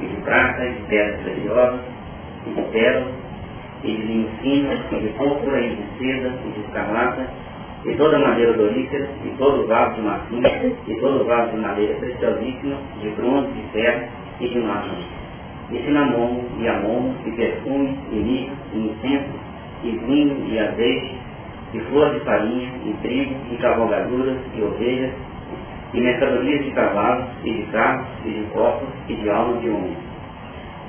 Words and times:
e 0.00 0.06
de 0.06 0.16
prata, 0.22 0.64
e 0.64 0.72
de 0.72 0.82
pedras 0.82 1.20
preciosas, 1.20 1.80
e 2.46 2.50
de 2.50 2.62
pérolas, 2.70 3.14
e 3.84 3.86
de 3.86 4.02
linho 4.02 4.28
fino, 4.40 4.72
e 4.72 5.00
de 5.00 5.08
púrpura, 5.16 5.60
e 5.60 5.76
de 5.76 5.98
seda, 5.98 6.32
e 6.44 6.50
de 6.50 6.60
escarlata, 6.60 7.26
e 7.84 7.94
toda 7.94 8.18
madeira 8.18 8.52
dorífera, 8.54 9.08
e 9.24 9.28
todo 9.38 9.66
vaso 9.66 9.94
de 9.94 10.02
macia, 10.02 10.72
e 10.86 10.94
todo 10.96 11.24
vaso 11.24 11.50
de 11.52 11.58
madeira 11.58 11.94
preciosíssima, 11.94 12.76
de 13.00 13.08
bronze, 13.10 13.52
de 13.52 13.62
ferro, 13.72 14.08
e 14.40 14.48
de 14.48 14.58
mármore, 14.60 15.04
e 15.70 15.78
cinamomo, 15.78 16.44
e 16.58 16.68
amomo, 16.68 17.14
e 17.26 17.30
perfume, 17.32 17.98
e 18.12 18.14
mirra, 18.16 18.54
e 18.72 18.78
incenso, 18.78 19.38
e 19.84 19.90
vinho, 19.90 20.46
e 20.48 20.58
azeite, 20.58 21.14
e 21.74 21.80
flor 21.80 22.12
de 22.14 22.20
farinha, 22.20 22.70
e 22.84 22.94
trigo, 23.02 23.34
e 23.52 23.56
cavalgaduras, 23.56 24.38
e 24.54 24.62
ovelhas, 24.62 25.12
e 25.94 26.00
mercadorias 26.00 26.64
de 26.64 26.70
cavalos, 26.72 27.26
e 27.44 27.52
de 27.52 27.62
carros, 27.72 28.06
e 28.24 28.30
de 28.30 28.44
copos, 28.52 28.88
e 29.08 29.14
de 29.14 29.30
almas 29.30 29.60
de 29.60 29.70
homem. 29.70 29.96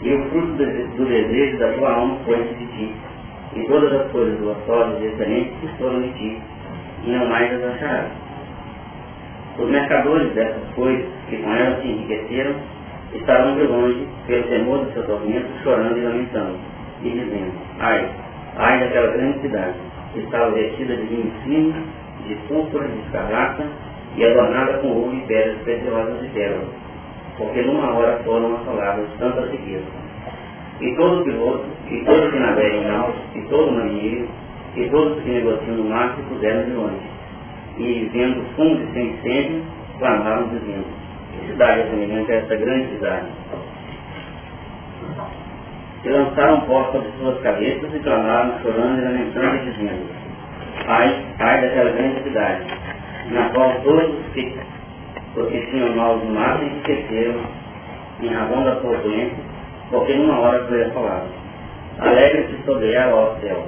E 0.01 0.13
o 0.13 0.29
fruto 0.29 0.53
do 0.53 1.05
desejo 1.05 1.57
da 1.57 1.73
tua 1.73 1.93
alma 1.93 2.17
foi 2.25 2.37
de 2.37 2.65
ti, 2.67 2.93
e 3.55 3.63
todas 3.67 3.93
as 3.93 4.11
coisas 4.11 4.39
gostosas 4.39 5.01
e 5.01 5.05
excelentes 5.05 5.69
foram 5.77 6.01
de 6.01 6.13
ti, 6.13 6.41
e 7.05 7.11
não 7.11 7.27
mais 7.27 7.51
as 7.53 7.75
acharás. 7.75 8.11
Os 9.57 9.69
mercadores 9.69 10.31
dessas 10.33 10.69
coisas 10.75 11.05
que 11.29 11.37
com 11.37 11.53
elas 11.53 11.81
se 11.81 11.87
enriqueceram 11.87 12.55
estarão 13.13 13.55
de 13.55 13.63
longe, 13.63 14.07
pelo 14.27 14.43
temor 14.43 14.85
do 14.85 14.93
seu 14.93 15.03
tormento, 15.03 15.47
chorando 15.63 15.97
e 15.97 16.01
lamentando, 16.01 16.57
e 17.01 17.09
dizendo, 17.09 17.51
ai, 17.79 18.09
ai 18.57 18.79
daquela 18.79 19.11
grande 19.11 19.39
cidade, 19.39 19.73
que 20.13 20.19
estava 20.19 20.51
vestida 20.51 20.95
de 20.95 21.03
vinho 21.03 21.31
fino, 21.43 21.73
de 22.27 22.35
púrpura, 22.47 22.87
de 22.87 22.99
escarlata, 22.99 23.65
e 24.15 24.25
adornada 24.25 24.73
com 24.79 24.87
ouro 24.87 25.15
e 25.15 25.21
pedras 25.21 25.57
preciosas 25.59 26.23
e 26.23 26.27
pérolas, 26.29 26.67
porque 27.37 27.61
numa 27.61 27.93
hora 27.93 28.19
foram 28.23 28.55
assoladas 28.55 29.07
tantas 29.19 29.49
riquezas. 29.51 29.87
E 30.81 30.95
todo 30.95 31.23
piloto, 31.23 31.65
e 31.89 31.99
todo 32.05 32.31
que 32.31 32.39
navega 32.39 32.75
em 32.75 32.89
alto, 32.89 33.19
e 33.35 33.41
todo 33.43 33.71
marinheiro, 33.71 34.27
e 34.75 34.89
todos 34.89 35.21
que 35.23 35.29
negociam 35.29 35.75
no 35.75 35.83
mar 35.85 36.15
se 36.15 36.21
puseram 36.23 36.65
de 36.65 36.71
longe. 36.71 37.09
E 37.77 38.09
vendo 38.13 38.55
fundo 38.55 38.81
e 38.81 38.93
sem 38.93 39.07
incêndio, 39.07 39.63
clamaram 39.99 40.47
dizendo, 40.49 40.85
cidade 41.47 41.89
semelhante 41.89 42.31
a 42.31 42.35
essa 42.35 42.55
grande 42.55 42.87
cidade. 42.93 43.25
E 46.03 46.09
lançaram 46.09 46.61
pó 46.61 46.91
sobre 46.91 47.09
suas 47.19 47.39
cabeças 47.41 47.93
e 47.93 47.99
clamaram, 47.99 48.59
chorando 48.61 48.99
e 48.99 49.03
lamentando 49.03 49.65
dizendo, 49.65 50.09
ai, 50.87 51.25
ai 51.39 51.61
daquela 51.61 51.91
grande 51.91 52.23
cidade, 52.23 52.65
na 53.29 53.49
qual 53.49 53.71
todos 53.83 54.15
que, 54.33 54.57
porque 55.33 55.59
tinham 55.71 55.95
maus 55.95 56.23
matam 56.29 56.67
e 56.67 56.77
esqueceram 56.77 57.41
em 58.21 58.27
razão 58.27 58.63
da 58.63 58.71
doença, 58.71 59.35
porque 59.89 60.13
numa 60.13 60.39
hora 60.39 60.65
foi 60.65 60.83
assolado. 60.83 61.27
Alegre-se 61.99 62.63
sobre 62.65 62.93
ela, 62.93 63.15
ó 63.15 63.35
céu, 63.39 63.65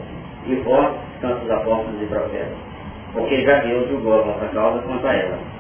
e 0.48 0.56
vós, 0.56 0.94
tantos 1.22 1.50
apóstolos 1.50 2.02
e 2.02 2.06
profetas, 2.06 2.58
porque 3.14 3.42
já 3.42 3.60
Deus 3.60 3.90
julgou 3.90 4.20
a 4.20 4.24
vossa 4.24 4.46
causa 4.48 4.80
quanto 4.84 5.08
a 5.08 5.14
ela 5.14 5.52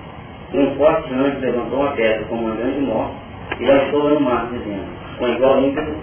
um 0.53 0.75
forte 0.75 1.13
anjo 1.13 1.39
levantou 1.39 1.79
uma 1.79 1.91
pedra 1.91 2.25
como 2.25 2.45
uma 2.45 2.55
grande 2.55 2.81
morte 2.81 3.15
e 3.57 3.65
lançou-a 3.65 4.09
no 4.09 4.19
mar, 4.19 4.49
dizendo, 4.51 4.85
com 5.17 5.27
igual 5.27 5.61
ímpeto 5.61 5.95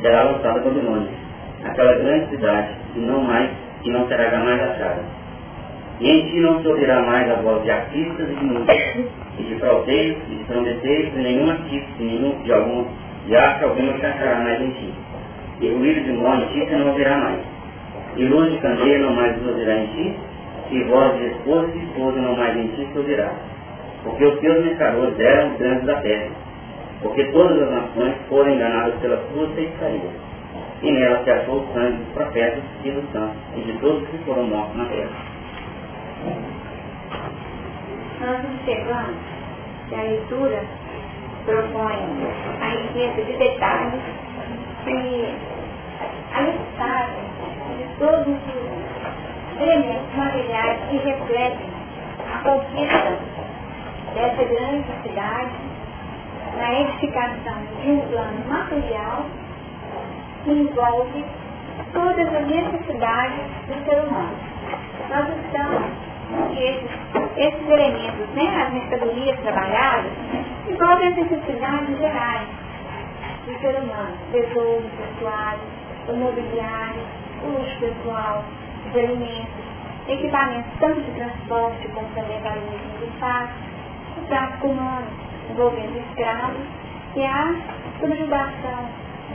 será 0.00 0.22
lançada 0.22 0.60
Babilônia, 0.60 1.08
aquela 1.64 1.94
grande 1.94 2.30
cidade, 2.30 2.68
e 2.94 3.00
não 3.00 3.20
mais, 3.24 3.50
e 3.82 3.90
não 3.90 4.06
será 4.06 4.30
jamais 4.30 4.62
achada. 4.62 5.02
E 6.00 6.10
em 6.10 6.26
ti 6.28 6.40
não 6.40 6.60
se 6.60 6.68
ouvirá 6.68 7.02
mais 7.02 7.30
a 7.30 7.34
voz 7.36 7.62
de 7.62 7.70
artistas 7.70 8.30
e 8.30 8.34
de 8.34 8.44
músicos, 8.44 9.06
e 9.38 9.42
de 9.42 9.54
fraudeiros, 9.56 10.18
e 10.28 10.34
de 10.34 10.44
trombeteiros, 10.44 11.12
e 11.14 11.18
nenhum 11.18 11.50
artista, 11.50 11.90
e 11.98 12.04
nenhum 12.04 12.42
de 12.42 12.52
algum 12.52 12.84
de 13.26 13.36
arte 13.36 13.64
alguma 13.64 13.92
achará 13.92 14.40
mais 14.40 14.60
em 14.60 14.70
ti. 14.70 14.94
E 15.60 15.68
ruído 15.68 16.04
de 16.04 16.12
mó 16.12 16.34
em 16.34 16.46
ti 16.48 16.70
não 16.72 16.88
ouvirá 16.88 17.16
mais. 17.18 17.40
E 18.16 18.24
luz 18.24 18.52
de 18.52 18.58
candeia 18.58 18.98
não 18.98 19.14
mais 19.14 19.46
ouvirá 19.46 19.78
em 19.78 19.86
ti, 19.86 20.14
e 20.70 20.84
voz 20.84 21.18
de 21.18 21.26
esposa 21.26 21.70
e 21.74 21.78
esposa 21.84 22.20
não 22.20 22.36
mais 22.36 22.56
em 22.56 22.68
ti 22.68 22.86
se 22.92 22.98
ouvirá 22.98 23.32
porque 24.06 24.24
os 24.24 24.38
teus 24.38 24.64
mercadores 24.64 25.18
eram 25.18 25.50
os 25.50 25.58
grandes 25.58 25.84
da 25.84 25.96
terra, 25.96 26.30
porque 27.02 27.24
todas 27.32 27.60
as 27.60 27.70
nações 27.70 28.14
foram 28.28 28.54
enganadas 28.54 28.94
pela 29.00 29.20
sua 29.32 29.48
feitiçaria. 29.48 30.26
E 30.82 30.92
nela 30.92 31.24
se 31.24 31.30
achou 31.30 31.56
o 31.56 31.72
sangue 31.72 31.96
dos 31.96 32.12
profetas 32.14 32.62
e 32.84 32.90
dos 32.90 33.10
santos, 33.10 33.36
e 33.56 33.60
de 33.62 33.72
todos 33.78 34.08
que 34.08 34.18
foram 34.18 34.44
mortos 34.44 34.76
na 34.76 34.84
terra. 34.84 35.25
Nós 38.20 38.44
observamos 38.44 39.16
que 39.88 39.94
a 39.94 40.02
leitura 40.02 40.62
propõe 41.44 41.98
a 42.60 42.68
riqueza 42.68 43.22
de 43.22 43.38
detalhes 43.38 44.02
e 44.86 45.34
a 46.34 46.40
listagem 46.40 47.24
de 47.78 47.98
todos 47.98 48.26
os 48.26 49.62
elementos 49.62 50.16
materiais 50.16 50.80
que 50.90 50.96
refletem 50.96 51.70
a 52.34 52.38
conquista 52.38 53.18
dessa 54.14 54.44
grande 54.44 54.86
cidade 55.02 55.52
na 56.58 56.80
edificação 56.80 57.58
de 57.82 57.90
um 57.90 58.00
plano 58.08 58.48
material 58.48 59.26
que 60.44 60.50
envolve 60.50 61.24
todas 61.92 62.34
as 62.34 62.46
necessidades 62.46 63.44
do 63.68 63.84
ser 63.84 64.00
humano. 64.04 64.36
Nós 65.10 65.28
estamos 65.44 66.05
esses, 66.52 66.90
esses 67.36 67.68
elementos, 67.68 68.28
né, 68.34 68.62
as 68.62 68.72
mercadorias 68.72 69.38
trabalhadas, 69.40 70.12
envolvem 70.68 71.08
as 71.08 71.16
necessidades 71.16 71.98
gerais 71.98 72.48
do 73.46 73.58
ser 73.60 73.76
humano, 73.76 74.16
tesouro, 74.32 74.84
vestuário, 74.98 75.60
o 76.08 76.16
mobiliário, 76.16 77.02
o 77.44 77.58
luxo 77.58 77.78
pessoal, 77.78 78.44
os 78.88 78.96
alimentos, 78.96 79.66
equipamentos 80.08 80.72
tanto 80.80 81.00
de 81.00 81.10
transporte 81.12 81.88
como 81.88 82.08
também 82.14 82.40
para 82.40 82.58
o 82.58 82.64
uso 82.64 82.98
do 82.98 83.04
espaço, 83.06 83.52
o 84.18 84.26
tráfico 84.26 84.66
humano 84.68 85.26
envolvendo 85.50 85.96
escravos 86.08 86.66
e 87.14 87.24
a 87.24 87.54
subjugação 88.00 88.88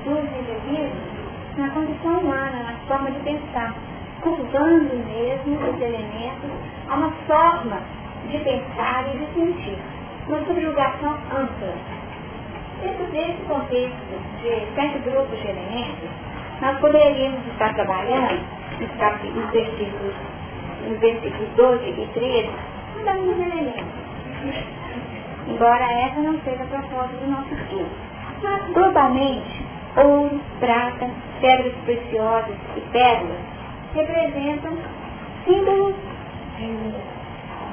dos 0.03 0.19
indivíduos 0.19 1.11
na 1.57 1.69
condição 1.69 2.19
humana, 2.19 2.63
na 2.63 2.73
forma 2.87 3.11
de 3.11 3.19
pensar, 3.19 3.73
curvando 4.21 4.95
mesmo 5.07 5.55
os 5.57 5.81
elementos 5.81 6.51
a 6.89 6.95
uma 6.95 7.11
forma 7.27 7.81
de 8.29 8.37
pensar 8.39 9.05
e 9.13 9.17
de 9.17 9.33
sentir, 9.33 9.77
uma 10.27 10.39
subjugação 10.45 11.13
ampla. 11.31 11.73
Dentro 12.81 13.05
desse 13.11 13.41
contexto 13.47 13.95
de 14.41 14.75
sete 14.75 14.99
grupos 14.99 15.39
de 15.39 15.47
elementos, 15.47 16.09
nós 16.61 16.79
poderíamos 16.79 17.45
estar 17.47 17.73
trabalhando 17.73 18.39
nos 18.79 19.51
versículos, 19.51 20.15
versículos 20.99 21.49
12 21.55 21.89
e 21.89 22.09
13, 22.13 22.49
cada 23.03 23.19
um 23.19 23.25
dos 23.25 23.39
elementos. 23.39 24.01
Embora 25.47 25.83
essa 25.83 26.21
não 26.21 26.39
seja 26.41 26.63
a 26.63 26.67
proposta 26.67 27.17
do 27.17 27.31
nosso 27.31 27.53
estudo. 27.53 27.89
Mas, 28.41 28.73
globalmente, 28.73 29.65
ouro, 29.97 30.39
prata, 30.59 31.09
pedras 31.41 31.73
preciosas 31.85 32.55
e 32.77 32.81
pérolas 32.91 33.50
representam 33.93 34.77
símbolos 35.45 35.95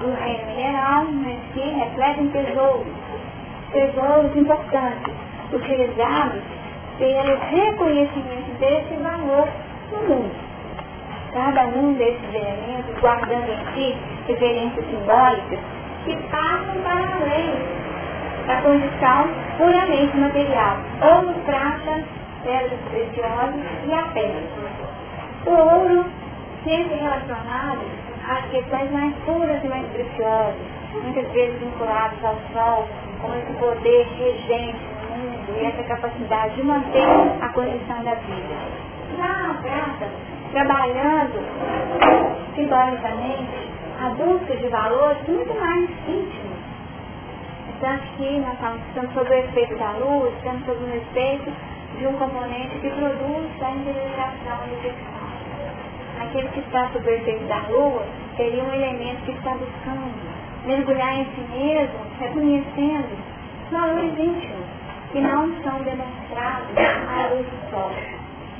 do 0.00 0.14
reino 0.14 0.46
mineral, 0.46 1.04
mas 1.10 1.38
que 1.52 1.60
refletem 1.60 2.28
tesouros, 2.28 2.86
tesouros 3.72 4.36
importantes, 4.36 5.14
utilizados 5.52 6.42
pelo 6.98 7.38
reconhecimento 7.50 8.58
desse 8.58 8.94
valor 9.02 9.48
no 9.92 10.08
mundo. 10.08 10.48
Cada 11.32 11.66
um 11.66 11.92
desses 11.94 12.34
elementos 12.34 13.00
guardando 13.00 13.48
em 13.48 13.74
si 13.74 13.96
referências 14.26 14.84
simbólicas 14.86 15.58
que 16.04 16.16
passam 16.30 16.82
para 16.82 17.16
além 17.16 17.78
da 18.46 18.62
condição 18.62 19.28
puramente 19.58 20.16
material. 20.16 20.78
Ouro, 21.02 21.34
prata, 21.44 22.02
pedras 22.42 22.80
preciosas 22.90 23.60
e 23.86 23.92
a 23.92 24.02
pedra. 24.14 24.87
O 25.46 25.50
ouro 25.50 26.04
sempre 26.64 26.96
relacionado 26.96 27.80
às 28.28 28.44
questões 28.50 28.90
mais 28.90 29.14
puras 29.24 29.62
e 29.64 29.68
mais 29.68 29.86
preciosas, 29.92 30.54
muitas 31.02 31.28
vezes 31.32 31.58
vinculadas 31.60 32.22
ao 32.24 32.36
sol, 32.52 32.88
com 33.22 33.34
esse 33.34 33.52
poder 33.54 34.06
regente 34.18 34.78
no 35.10 35.16
mundo 35.16 35.60
e 35.60 35.64
essa 35.64 35.82
capacidade 35.84 36.54
de 36.54 36.62
manter 36.62 37.06
a 37.40 37.48
condição 37.48 38.04
da 38.04 38.14
vida. 38.14 38.54
Já 39.16 39.50
a 39.50 39.54
prata, 39.54 40.08
trabalhando 40.52 41.38
simbolicamente 42.54 43.68
a 44.00 44.10
busca 44.10 44.56
de 44.56 44.68
valores 44.68 45.26
muito 45.26 45.60
mais 45.60 45.88
íntimos. 46.06 46.58
Tanto 47.80 48.02
que 48.16 48.38
nós 48.40 48.54
estamos 48.88 49.14
sob 49.14 49.30
o 49.30 49.34
efeito 49.34 49.76
da 49.76 49.92
luz, 49.92 50.34
estamos 50.36 50.66
sob 50.66 50.84
o 50.84 50.96
efeito 50.96 51.52
de 51.98 52.06
um 52.06 52.12
componente 52.14 52.78
que 52.80 52.90
produz 52.90 53.62
a 53.62 53.70
interiorização 53.70 54.64
universal. 54.66 55.27
Aquele 56.20 56.48
que 56.48 56.60
está 56.60 56.88
sob 56.92 57.08
o 57.08 57.14
efeito 57.14 57.44
da 57.46 57.58
lua 57.68 58.04
seria 58.36 58.62
um 58.62 58.74
elemento 58.74 59.24
que 59.24 59.32
está 59.32 59.50
buscando 59.50 60.12
mergulhar 60.66 61.20
em 61.20 61.24
si 61.26 61.40
mesmo, 61.52 61.98
reconhecendo 62.18 63.18
valores 63.70 64.18
íntimos 64.18 64.66
que 65.12 65.20
não 65.20 65.48
são 65.62 65.82
demonstrados 65.82 66.76
à 66.76 67.28
luz 67.32 67.46
do 67.46 67.70
sol. 67.70 67.90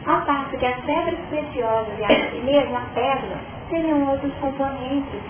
Ao 0.06 0.22
passo 0.22 0.56
que 0.56 0.64
as 0.64 0.80
pedras 0.84 1.18
preciosas 1.28 1.98
e 2.32 2.40
mesmo 2.44 2.76
a 2.76 2.82
pedra 2.94 3.36
seriam 3.68 4.08
outros 4.08 4.32
componentes 4.40 5.20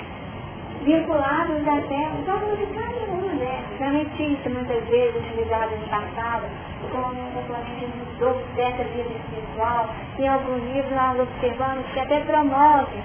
vinculados 0.85 1.67
até 1.67 2.05
aos 2.05 2.25
valores 2.25 2.59
de 2.59 2.67
cada 2.75 3.13
uma 3.13 3.35
delas. 3.35 3.81
A 3.81 3.87
ametista, 3.87 4.51
muitas 4.51 4.85
vezes 4.89 5.17
utilizada 5.17 5.75
no 5.77 5.89
passado 5.89 6.47
como 6.91 7.21
um 7.21 7.31
componente 7.33 7.87
dos 8.19 8.37
dessa 8.55 8.85
vida 8.85 9.11
espiritual. 9.11 9.89
Em 10.19 10.29
alguns 10.29 10.63
livros 10.73 10.93
nós 10.93 11.21
observamos 11.21 11.87
que 11.93 12.01
até 12.01 12.21
promove 12.21 12.99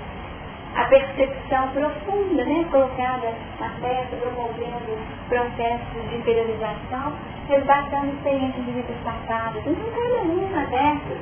a 0.76 0.86
percepção 0.86 1.68
profunda, 1.70 2.44
né, 2.46 2.66
colocada 2.72 3.32
na 3.60 3.70
festa, 3.70 4.16
promovendo 4.18 4.98
processos 5.30 6.10
de 6.10 6.16
interiorização, 6.16 7.14
resgatando 7.48 8.14
experiências 8.14 8.66
de 8.66 8.72
vidas 8.72 8.98
passadas. 9.04 9.64
Então, 9.68 9.86
cada 9.94 10.22
uma 10.24 10.66
dessas, 10.66 11.20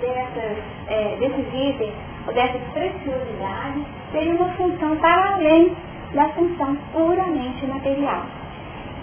dessas 0.00 0.58
é, 0.86 1.16
desses 1.18 1.46
itens, 1.52 1.94
ou 2.26 2.34
dessas 2.34 2.62
preciosidades, 2.72 3.84
teria 4.12 4.34
uma 4.34 4.50
função 4.52 4.96
para 4.96 5.34
além 5.34 5.76
da 6.14 6.28
função 6.30 6.76
puramente 6.92 7.66
material. 7.66 8.22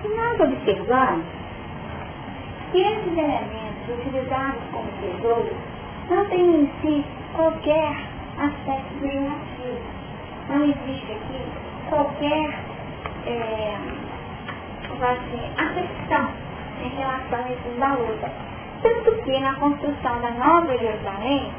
E 0.04 0.08
nós 0.08 0.40
observamos 0.40 1.26
que 2.76 2.82
esses 2.82 3.18
elementos 3.18 3.88
utilizados 3.88 4.62
como 4.74 4.92
tesouro 5.00 5.56
não 6.10 6.26
têm 6.26 6.64
em 6.64 6.72
si 6.82 7.06
qualquer 7.34 7.96
aspecto 8.38 9.02
negativo. 9.02 9.80
Não 10.50 10.62
existe 10.66 11.12
aqui 11.14 11.42
qualquer 11.90 12.54
é, 13.28 13.78
assim, 14.92 15.52
afecção 15.58 16.28
em 16.84 16.90
relação 16.98 17.46
a 17.46 17.52
esses 17.54 17.80
valores. 17.80 18.20
Tanto 18.84 19.24
que 19.24 19.40
na 19.40 19.56
construção 19.56 20.20
da 20.20 20.32
Nova 20.32 20.78
Jerusalém, 20.78 21.50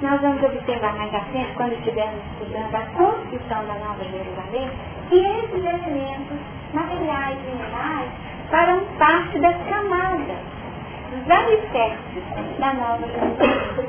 nós 0.00 0.18
vamos 0.22 0.42
observar 0.42 0.96
mais 0.96 1.14
à 1.14 1.20
frente, 1.26 1.52
quando 1.56 1.74
estivermos 1.74 2.22
estudando 2.32 2.74
a 2.74 2.86
construção 2.96 3.66
da 3.66 3.74
Nova 3.74 4.02
Jerusalém, 4.02 4.70
que 5.10 5.18
esses 5.18 5.62
elementos 5.62 6.38
materiais 6.72 7.36
e 7.36 7.50
minerais 7.50 8.10
farão 8.50 8.80
parte 8.98 9.38
das 9.38 9.56
camadas, 9.68 10.36
dos 11.10 11.30
alicerces 11.30 12.58
da 12.58 12.74
Nova 12.74 13.06
Jerusalém, 13.06 13.88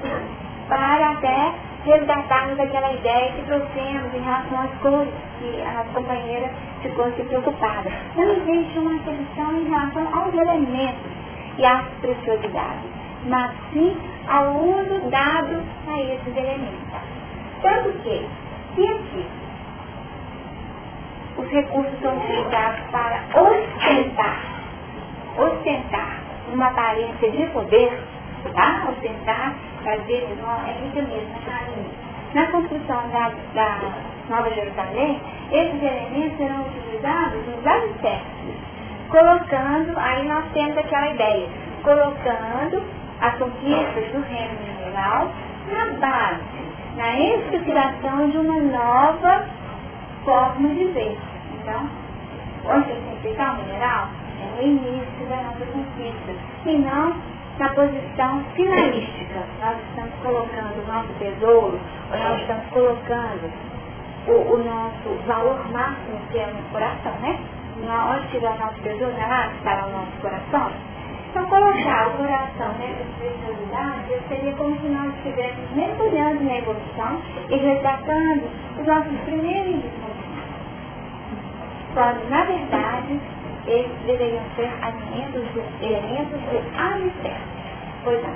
para 0.67 1.11
até 1.11 1.53
resgatarmos 1.85 2.59
aquela 2.59 2.93
ideia 2.93 3.31
que 3.33 3.43
trouxemos 3.43 4.13
em 4.13 4.21
relação 4.21 4.61
às 4.61 4.71
cores, 4.81 5.13
que 5.39 5.61
a 5.61 5.85
companheira 5.93 6.49
ficou 6.81 7.11
se 7.13 7.23
preocupada. 7.23 7.89
Não 8.15 8.25
existe 8.25 8.79
uma 8.79 9.01
solução 9.03 9.61
em 9.61 9.69
relação 9.69 10.07
aos 10.13 10.33
elementos 10.33 11.11
e 11.57 11.65
às 11.65 11.85
preciosidades, 12.01 12.91
mas 13.25 13.51
sim 13.73 13.95
ao 14.27 14.55
uso 14.55 15.09
dado 15.09 15.63
a 15.87 16.01
esses 16.01 16.35
elementos. 16.35 16.99
Tanto 17.61 17.91
que, 18.03 18.27
se 18.75 18.87
aqui 18.87 19.38
os 21.39 21.49
recursos 21.49 21.99
são 22.01 22.17
utilizados 22.17 22.79
para 22.91 23.21
ostentar, 23.33 24.39
ostentar 25.37 26.19
uma 26.53 26.67
aparência 26.67 27.31
de 27.31 27.45
poder, 27.47 27.97
tá? 28.53 28.87
ostentar 28.89 29.53
fazer 29.83 30.27
é 30.67 30.87
isso 30.87 31.01
mesmo, 31.07 31.39
na 32.33 32.47
construção 32.47 33.09
da, 33.09 33.31
da 33.53 33.79
Nova 34.29 34.49
Jerusalém, 34.51 35.19
esses 35.51 35.81
elementos 35.81 36.37
serão 36.37 36.61
utilizados 36.61 37.47
nos 37.47 37.65
alicerces, 37.65 38.55
colocando, 39.09 39.97
aí 39.97 40.27
nós 40.27 40.45
temos 40.53 40.77
aquela 40.77 41.09
ideia, 41.09 41.47
colocando 41.83 42.83
as 43.21 43.33
conquistas 43.37 44.11
do 44.11 44.21
reino 44.21 44.59
mineral 44.61 45.31
na 45.71 45.85
base, 45.99 46.43
na 46.97 47.19
estruturação 47.19 48.29
de 48.29 48.37
uma 48.37 48.59
nova 48.59 49.45
forma 50.23 50.69
de 50.69 50.85
ver. 50.85 51.28
Então, 51.69 52.83
significa 52.83 53.51
o 53.51 53.55
mineral 53.63 54.09
é 54.39 54.61
o 54.61 54.65
início 54.65 55.25
da 55.27 55.35
nossa 55.37 55.65
conquista, 55.65 56.33
e 56.65 56.77
não 56.77 57.13
na 57.59 57.69
posição 57.69 58.43
finalística. 58.55 59.43
Nós 59.61 59.77
estamos 59.89 60.13
colocando 60.23 60.81
o 60.81 60.87
nosso 60.87 61.09
tesouro, 61.19 61.79
ou 62.11 62.17
nós 62.17 62.41
estamos 62.41 62.65
colocando 62.67 63.51
o, 64.27 64.31
o 64.31 64.63
nosso 64.63 65.27
valor 65.27 65.71
máximo, 65.71 66.19
que 66.31 66.39
é 66.39 66.47
o 66.47 66.53
nosso 66.53 66.69
coração, 66.71 67.13
né? 67.21 67.39
Onde 67.81 68.25
estiver 68.25 68.49
o 68.49 68.59
nosso 68.59 68.79
tesouro, 68.81 69.13
não 69.13 69.23
é 69.23 69.27
lá 69.27 69.47
que 69.49 69.57
está 69.57 69.85
o 69.85 69.91
nosso 69.91 70.21
coração? 70.21 70.71
Então, 71.29 71.45
colocar 71.45 72.07
o 72.07 72.11
coração 72.17 72.73
nessa 72.79 73.03
espiritualidade 73.03 74.27
seria 74.27 74.53
como 74.53 74.75
se 74.79 74.87
nós 74.87 75.13
estivéssemos 75.17 75.71
mergulhando 75.75 76.43
na 76.43 76.57
evolução 76.57 77.21
e 77.49 77.55
resgatando 77.55 78.49
os 78.79 78.87
nossos 78.87 79.19
primeiros. 79.25 80.08
Quando, 81.93 82.29
na 82.29 82.43
verdade, 82.43 83.19
esses 83.67 84.05
deveriam 84.05 84.43
ser 84.55 84.69
alimentos 84.81 85.43
de, 85.53 85.85
elementos 85.85 86.39
de 86.49 86.79
alicerce. 86.79 87.59
Pois 88.03 88.21
não. 88.23 88.33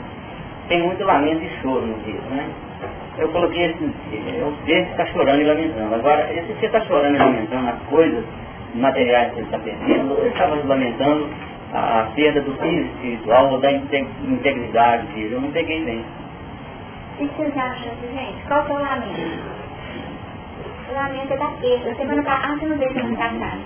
tem 0.68 0.82
muito 0.84 1.04
lamento 1.04 1.44
e 1.44 1.50
choro 1.62 1.86
no 1.86 1.98
dia, 2.04 2.20
né? 2.30 2.50
Eu 3.18 3.30
coloquei 3.30 3.66
esse, 3.66 3.84
eu 4.40 4.52
vejo 4.66 4.86
que 4.86 4.92
está 4.92 5.06
chorando 5.08 5.40
e 5.40 5.44
lamentando. 5.44 5.96
Agora, 5.96 6.28
se 6.28 6.42
você 6.42 6.66
está 6.66 6.82
chorando 6.82 7.16
e 7.16 7.20
lamentando 7.20 7.70
as 7.70 7.80
coisas 7.84 8.26
materiais 8.74 9.32
que 9.34 9.40
ele 9.40 9.46
está 9.46 9.60
perdendo, 9.60 10.18
ele 10.18 10.30
estava 10.30 10.56
lamentando 10.56 11.30
a, 11.74 12.08
perda 12.16 12.42
do 12.42 12.54
físico 12.56 12.96
espiritual 12.96 13.52
ou 13.52 13.60
da 13.60 13.72
integridade 13.72 15.08
dele. 15.08 15.36
Eu 15.36 15.42
não 15.42 15.52
peguei 15.52 15.84
bem. 15.86 16.04
O 17.20 17.28
que 17.28 17.36
vocês 17.36 17.56
acham, 17.56 17.92
gente? 18.14 18.44
Qual 18.48 18.68
é 18.68 18.72
o 18.72 18.82
lamento? 18.82 19.64
O 20.90 20.94
lamento 20.94 21.34
é 21.34 21.38
da 21.38 21.48
perda. 21.48 21.96
Semana 21.96 22.24
passada, 22.24 22.54
ah, 22.54 22.58
você 22.58 22.66
não 22.66 22.78
veio 22.78 22.94
semana 22.94 23.18
passada. 23.18 23.60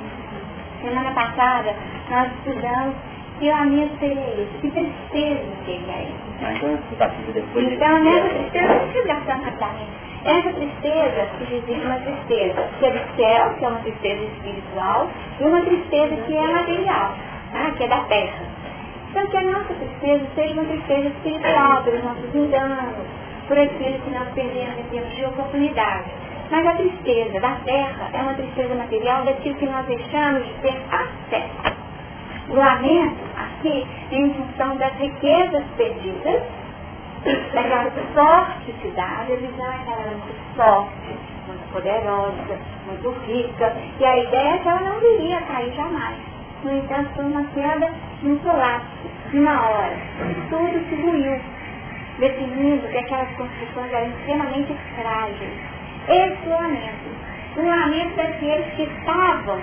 Semana 0.82 1.12
passada, 1.12 1.76
nós 2.10 2.32
estudamos 2.34 2.96
que 3.40 3.50
lamento 3.50 4.00
seria 4.00 4.22
esse, 4.22 4.58
que 4.62 4.72
tristeza 4.72 5.46
seria 5.66 6.04
isso. 6.04 6.28
Ah, 6.42 6.54
então, 6.54 6.80
tá 6.98 8.00
nessa 8.00 8.30
tristeza, 8.30 8.68
não 8.68 8.80
precisa 8.80 9.08
gastar 9.08 9.36
rapidamente. 9.36 10.08
Essa 10.26 10.54
tristeza 10.54 11.28
que 11.38 11.56
existe 11.56 11.86
uma 11.86 12.00
tristeza 12.00 12.70
que 12.80 12.86
é 12.86 12.92
do 12.92 13.16
céu, 13.16 13.54
que 13.58 13.66
é 13.66 13.68
uma 13.68 13.80
tristeza 13.80 14.24
espiritual, 14.24 15.10
e 15.40 15.44
uma 15.44 15.62
tristeza 15.62 16.16
que 16.16 16.36
é 16.36 16.48
material, 16.48 17.16
tá? 17.52 17.72
que 17.78 17.84
é 17.84 17.88
da 17.88 18.00
terra. 18.02 18.46
Então 19.10 19.28
que 19.28 19.38
a 19.38 19.42
nossa 19.42 19.74
tristeza 19.74 20.26
seja 20.36 20.54
uma 20.54 20.66
tristeza 20.66 21.08
espiritual, 21.08 21.84
pelos 21.84 22.04
nossos 22.04 22.36
enganos, 22.36 23.08
por 23.48 23.58
aquilo 23.58 24.00
que 24.00 24.10
nós 24.12 24.28
perdemos 24.34 24.78
em 24.80 24.84
termos 24.90 25.16
de 25.16 25.26
oportunidade. 25.26 26.27
Mas 26.50 26.66
a 26.66 26.76
tristeza 26.76 27.40
da 27.42 27.56
terra 27.66 28.10
é 28.14 28.22
uma 28.22 28.34
tristeza 28.34 28.74
material 28.76 29.26
daquilo 29.26 29.56
que 29.56 29.66
nós 29.66 29.86
deixamos 29.86 30.46
de 30.46 30.54
ter 30.62 30.82
acesso. 30.92 31.78
O 32.50 32.56
lamento 32.56 33.18
aqui 33.36 33.86
em 34.12 34.34
função 34.34 34.78
das 34.78 34.94
riquezas 34.94 35.64
perdidas, 35.76 36.42
daquela 37.54 37.92
sorte 38.14 38.92
dá, 38.96 39.20
a 39.20 39.24
visão 39.26 39.72
é 39.72 39.78
que 39.84 39.92
ela 39.92 40.02
era 40.02 40.12
muito 40.12 40.56
forte, 40.56 41.18
muito 41.48 41.74
poderosa, 41.74 42.60
muito 42.86 43.10
rica, 43.28 43.76
e 44.00 44.06
a 44.06 44.18
ideia 44.18 44.56
é 44.56 44.58
que 44.60 44.68
ela 44.70 44.80
não 44.80 45.00
viria 45.00 45.42
cair 45.42 45.74
jamais. 45.74 46.18
No 46.64 46.72
entanto, 46.72 47.10
foi 47.16 47.26
uma 47.26 47.44
queda, 47.48 47.92
um 48.24 48.38
colapso, 48.38 49.10
de 49.32 49.40
uma 49.40 49.70
hora. 49.70 49.98
Tudo 50.50 50.90
se 50.90 50.96
ruiu, 50.96 51.40
definindo 52.20 52.88
que 52.88 52.98
aquelas 52.98 53.30
construções 53.36 53.92
eram 53.92 54.08
extremamente 54.08 54.74
frágeis. 54.96 55.77
Esse 56.08 56.48
lamento, 56.48 57.58
o 57.58 57.66
lamento 57.66 58.16
daqueles 58.16 58.66
que 58.76 58.84
estavam 58.84 59.60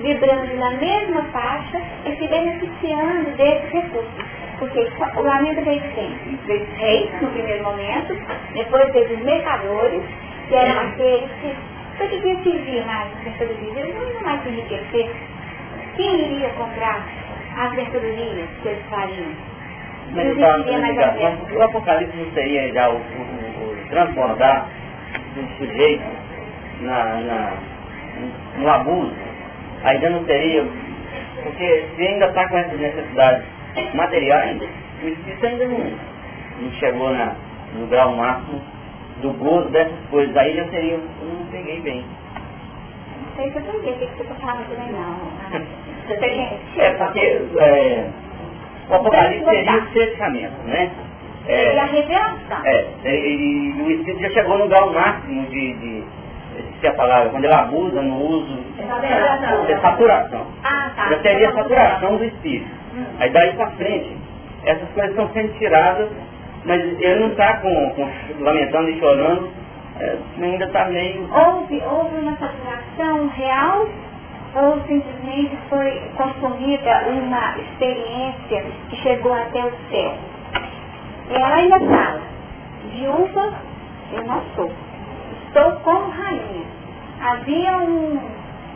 vibrando 0.00 0.56
na 0.56 0.70
mesma 0.72 1.22
faixa 1.32 1.80
e 2.06 2.16
se 2.16 2.28
beneficiando 2.28 3.30
desses 3.36 3.70
recursos. 3.70 4.24
Porque 4.60 4.88
o 5.16 5.22
lamento 5.22 5.60
veio 5.64 5.82
sempre. 5.94 6.38
Veio 6.46 6.62
os 6.62 6.78
reis 6.78 7.10
no 7.20 7.28
primeiro 7.30 7.64
momento, 7.64 8.16
depois 8.54 8.92
veio 8.92 9.12
os 9.12 9.24
mercadores, 9.24 10.02
que 10.48 10.54
eram 10.54 10.88
aqueles 10.88 11.30
que, 11.40 11.54
para 11.96 12.06
que 12.06 12.20
servir 12.20 12.86
mais 12.86 13.12
as 13.12 13.24
mercadorias? 13.24 13.76
Eles 13.76 13.94
não 13.94 14.10
iam 14.10 14.22
mais 14.22 14.46
enriquecer. 14.46 15.10
Quem 15.96 16.20
iria 16.20 16.48
comprar 16.50 17.04
as 17.56 17.74
mercadorias 17.74 18.48
que 18.62 18.68
eles 18.68 18.84
fariam? 18.88 19.32
Mas, 20.14 20.36
mais 20.36 21.52
o 21.52 21.62
Apocalipse 21.62 22.16
não 22.16 22.32
seria 22.32 22.72
já 22.72 22.88
o, 22.88 22.94
o, 22.94 22.98
o 22.98 23.88
transbordar 23.90 24.68
do 25.42 25.56
sujeito 25.58 26.04
na, 26.80 27.20
na, 27.20 27.52
no 28.58 28.68
abuso 28.68 29.28
ainda 29.84 30.10
não 30.10 30.24
teria, 30.24 30.66
porque 31.42 31.84
se 31.96 32.06
ainda 32.06 32.26
está 32.26 32.48
com 32.48 32.58
essas 32.58 32.78
necessidades 32.78 33.44
materiais, 33.94 34.60
o 35.02 35.08
espírito 35.08 35.46
ainda 35.46 35.66
não, 35.66 35.92
não 36.60 36.70
chegou 36.72 37.10
na, 37.10 37.34
no 37.74 37.86
grau 37.86 38.16
máximo 38.16 38.60
do 39.22 39.32
gozo 39.34 39.68
dessas 39.70 39.98
coisas. 40.10 40.36
Aí 40.36 40.56
já 40.56 40.68
seria, 40.68 40.94
eu 40.94 41.00
não 41.22 41.46
peguei 41.46 41.80
bem. 41.80 42.04
Não 42.04 43.36
sei 43.36 43.50
se 43.52 43.58
eu 43.58 43.62
peguei, 43.64 43.92
o 43.92 43.98
que 43.98 44.06
você 44.06 44.22
está 44.22 44.34
falando 44.34 44.68
também 44.68 44.92
não. 44.92 45.38
é 46.78 46.90
porque 46.94 47.20
é, 47.60 48.10
o 48.88 48.94
Apocalipse 48.94 49.44
seria 49.44 49.78
o 49.78 49.92
cercamento, 49.92 50.62
né? 50.64 50.90
É, 51.48 51.66
seria 51.66 51.82
a 51.82 51.86
revelação. 51.86 52.64
É, 52.64 52.86
e, 53.04 53.72
e, 53.76 53.82
o 53.82 53.90
Espírito 53.90 54.20
já 54.20 54.30
chegou 54.30 54.58
no 54.58 54.68
grau 54.68 54.92
máximo 54.92 55.46
de, 55.46 55.72
de 55.74 56.04
se 56.80 56.86
a 56.86 56.94
palavra, 56.94 57.30
quando 57.30 57.44
ele 57.44 57.54
abusa 57.54 58.02
no 58.02 58.20
uso, 58.20 58.58
é 58.78 59.78
saturação. 59.80 60.46
Ah, 60.64 60.90
tá. 60.94 61.08
Já 61.10 61.22
seria 61.22 61.52
saturação 61.52 62.16
do 62.16 62.24
espírito. 62.24 62.70
Hum. 62.96 63.04
Aí 63.18 63.30
daí 63.30 63.52
para 63.54 63.70
frente, 63.72 64.16
essas 64.64 64.88
coisas 64.90 65.10
estão 65.10 65.28
sendo 65.32 65.52
tiradas, 65.58 66.08
mas 66.64 66.80
ele 66.80 67.20
não 67.20 67.28
está 67.28 67.58
com, 67.58 67.90
com, 67.90 68.08
lamentando 68.40 68.90
e 68.90 68.98
chorando, 68.98 69.50
é, 70.00 70.16
ainda 70.40 70.64
está 70.64 70.84
meio. 70.86 71.28
Houve, 71.32 71.82
houve 71.84 72.16
uma 72.16 72.36
saturação 72.36 73.28
real 73.28 73.88
ou 74.54 74.80
simplesmente 74.86 75.56
foi 75.68 76.00
consumida 76.16 77.04
uma 77.08 77.56
experiência 77.58 78.64
que 78.88 78.96
chegou 78.96 79.32
até 79.32 79.64
o 79.64 79.72
céu. 79.90 80.14
E 81.30 81.34
ela 81.34 81.56
ainda 81.56 81.80
fala, 81.80 82.20
viúva 82.90 83.54
eu 84.12 84.24
não 84.24 84.42
sou 84.54 84.70
estou 85.48 85.72
como 85.80 86.10
rainha. 86.10 86.66
Havia 87.20 87.78
um, 87.78 88.20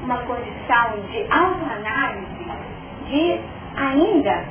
uma 0.02 0.18
condição 0.18 1.00
de 1.10 1.24
autoanálise, 1.30 2.26
de 3.08 3.40
ainda 3.76 4.44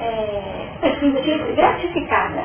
é, 0.00 0.66
sentir 0.98 1.54
gratificada 1.54 2.44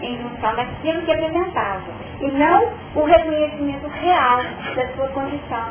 em 0.00 0.18
função 0.18 0.54
daquilo 0.54 1.02
que 1.02 1.12
apresentava, 1.12 1.82
e 2.20 2.26
não 2.28 2.72
o 2.94 3.04
reconhecimento 3.04 3.88
real 3.88 4.42
da 4.76 4.88
sua 4.94 5.08
condição 5.08 5.70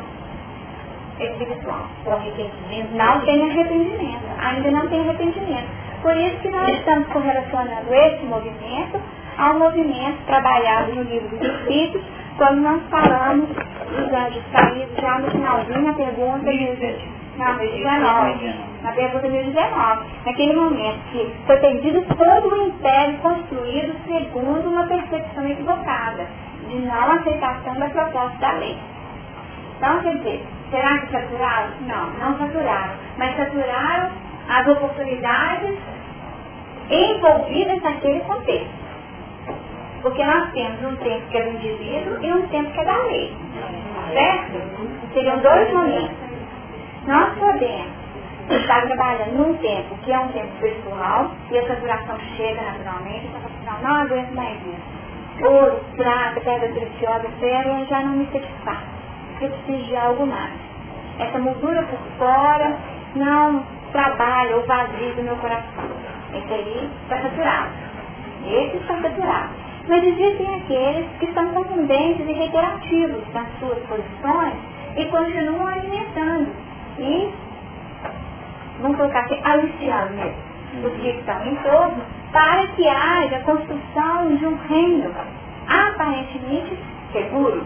espiritual. 1.20 1.86
O 2.04 2.10
arrependimento 2.10 2.94
não 2.94 3.20
tem 3.20 3.50
arrependimento, 3.50 4.24
ainda 4.38 4.70
não 4.70 4.88
tem 4.88 5.00
arrependimento. 5.00 5.83
Por 6.04 6.14
isso 6.18 6.36
que 6.40 6.50
nós 6.50 6.68
estamos 6.68 7.08
correlacionando 7.08 7.94
esse 7.94 8.26
movimento 8.26 9.00
ao 9.38 9.54
movimento 9.54 10.18
trabalhado 10.26 10.94
no 10.94 11.02
livro 11.02 11.30
dos 11.30 11.40
Espíritos, 11.40 12.02
quando 12.36 12.60
nós 12.60 12.82
falamos 12.90 13.48
dos 13.48 14.12
anjos 14.12 14.44
caídos 14.52 14.94
já 15.00 15.18
no 15.18 15.30
finalzinho 15.30 15.80
na 15.80 15.94
pergunta 15.94 16.52
de 16.52 17.14
não, 17.38 17.56
19, 17.56 18.54
na 18.82 18.92
pergunta 18.92 19.28
1019, 19.28 20.02
naquele 20.26 20.52
momento 20.52 20.98
que 21.10 21.32
foi 21.46 21.56
perdido 21.56 22.04
todo 22.14 22.52
o 22.52 22.68
império 22.68 23.16
construído 23.20 23.96
segundo 24.06 24.68
uma 24.68 24.86
percepção 24.86 25.48
equivocada, 25.48 26.26
de 26.68 26.80
não 26.80 27.12
aceitação 27.12 27.76
da 27.76 27.88
proposta 27.88 28.38
da 28.40 28.52
lei. 28.52 28.76
Então, 29.78 30.00
quer 30.02 30.16
dizer, 30.18 30.44
será 30.70 30.98
que 30.98 31.12
saturaram? 31.12 31.70
Não, 31.88 32.10
não 32.20 32.38
saturaram, 32.38 32.92
mas 33.16 33.36
saturaram 33.38 34.33
as 34.48 34.66
oportunidades 34.66 35.78
envolvidas 36.90 37.82
naquele 37.82 38.20
contexto. 38.20 38.84
Porque 40.02 40.22
nós 40.22 40.50
temos 40.52 40.82
um 40.84 40.96
tempo 40.96 41.26
que 41.30 41.38
é 41.38 41.42
do 41.44 41.50
indivíduo 41.50 42.22
e 42.22 42.32
um 42.32 42.46
tempo 42.48 42.70
que 42.72 42.80
é 42.80 42.84
da 42.84 42.96
lei. 43.04 43.36
Certo? 44.12 45.14
Seriam 45.14 45.38
dois 45.38 45.72
momentos. 45.72 46.16
Nós 47.06 47.38
podemos 47.38 48.04
estar 48.50 48.82
trabalhando 48.82 49.32
num 49.32 49.54
tempo 49.56 49.96
que 50.04 50.12
é 50.12 50.18
um 50.18 50.28
tempo 50.28 50.52
pessoal, 50.60 51.30
e 51.50 51.56
essa 51.56 51.76
duração 51.76 52.18
chega 52.36 52.60
naturalmente, 52.60 53.26
então 53.26 53.40
assim, 53.44 53.82
não, 53.82 53.94
aguento 54.02 54.34
mais 54.34 54.58
isso. 54.60 55.46
Ouro, 55.46 55.80
prata, 55.96 56.40
pedra 56.40 56.68
preciosa, 56.68 57.28
ferro, 57.40 57.86
já 57.86 58.00
não 58.00 58.12
me 58.12 58.26
satisfaz. 58.26 58.78
Eu 59.40 59.50
preciso 59.50 59.84
de 59.84 59.96
algo 59.96 60.26
mais. 60.26 60.52
Essa 61.18 61.38
moldura 61.38 61.82
por 61.84 61.98
fora 62.18 62.76
não 63.16 63.64
trabalha 63.94 64.56
ou 64.56 64.66
vazio 64.66 65.14
do 65.14 65.22
meu 65.22 65.36
coração. 65.36 65.84
Esse 66.34 66.52
aí 66.52 66.90
está 67.04 67.22
saturado. 67.22 67.70
Esse 68.44 68.76
está 68.76 69.00
saturado. 69.00 69.50
Mas 69.88 70.02
existem 70.02 70.54
aqueles 70.56 71.06
que 71.20 71.32
são 71.32 71.46
confundentes 71.52 72.26
e 72.26 72.32
reiterativos 72.32 73.22
nas 73.32 73.46
suas 73.60 73.78
posições 73.86 74.54
e 74.96 75.04
continuam 75.06 75.66
alimentando. 75.68 76.50
E, 76.98 77.32
vamos 78.80 78.96
colocar 78.96 79.20
aqui, 79.20 79.40
aliciando 79.44 80.14
mesmo, 80.14 80.86
os 80.86 80.92
que 81.00 81.08
estão 81.10 81.46
em 81.46 81.54
torno, 81.56 82.02
para 82.32 82.66
que 82.68 82.88
haja 82.88 83.38
construção 83.40 84.36
de 84.36 84.44
um 84.44 84.56
reino 84.68 85.14
aparentemente 85.68 86.76
seguro. 87.12 87.64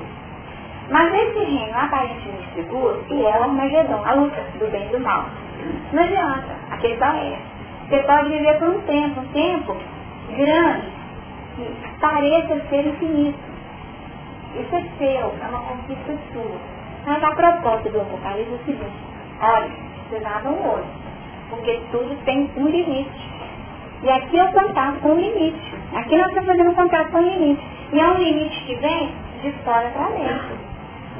Mas 0.90 1.14
esse 1.14 1.38
reino 1.38 1.78
aparentemente 1.78 2.48
seguro, 2.54 3.02
e 3.08 3.24
é 3.24 3.38
o 3.38 3.42
Armagedon, 3.44 4.02
a 4.04 4.12
luta 4.14 4.42
do 4.58 4.70
bem 4.70 4.86
e 4.88 4.92
do 4.92 5.00
mal. 5.00 5.26
Não 5.92 6.02
adianta, 6.02 6.56
a 6.70 6.76
questão 6.78 7.08
é, 7.08 7.38
você 7.88 7.98
pode 8.02 8.28
viver 8.28 8.58
por 8.58 8.68
um 8.68 8.80
tempo, 8.82 9.20
um 9.20 9.28
tempo 9.28 9.76
grande, 10.36 10.86
que 11.56 12.00
pareça 12.00 12.60
ser 12.68 12.86
infinito. 12.86 13.38
Isso 14.54 14.74
é 14.74 14.82
seu, 14.98 15.34
é 15.42 15.48
uma 15.48 15.60
conquista 15.60 16.16
sua. 16.32 16.78
Mas 17.06 17.22
a 17.22 17.30
proposta 17.34 17.90
do 17.90 18.00
Apocalipse 18.00 18.52
é 18.52 18.54
o 18.54 18.64
seguinte, 18.64 18.92
olha, 19.40 19.70
vocês 20.08 20.24
abram 20.26 20.52
o 20.52 20.74
olho, 20.74 20.84
porque 21.50 21.80
tudo 21.90 22.16
tem 22.24 22.50
um 22.56 22.68
limite. 22.68 23.28
E 24.02 24.10
aqui 24.10 24.38
é 24.38 24.44
o 24.44 24.52
fantasma 24.52 25.00
com 25.00 25.12
um 25.12 25.20
limite. 25.20 25.74
Aqui 25.94 26.16
nós 26.16 26.28
estamos 26.28 26.46
fazendo 26.46 26.70
um 26.70 26.74
contrato 26.74 27.10
com 27.10 27.18
limite. 27.20 27.66
E 27.92 27.98
é 27.98 28.06
um 28.06 28.18
limite 28.18 28.64
que 28.64 28.74
vem 28.76 29.12
de 29.42 29.52
fora 29.64 29.88
para 29.90 30.08
dentro. 30.10 30.58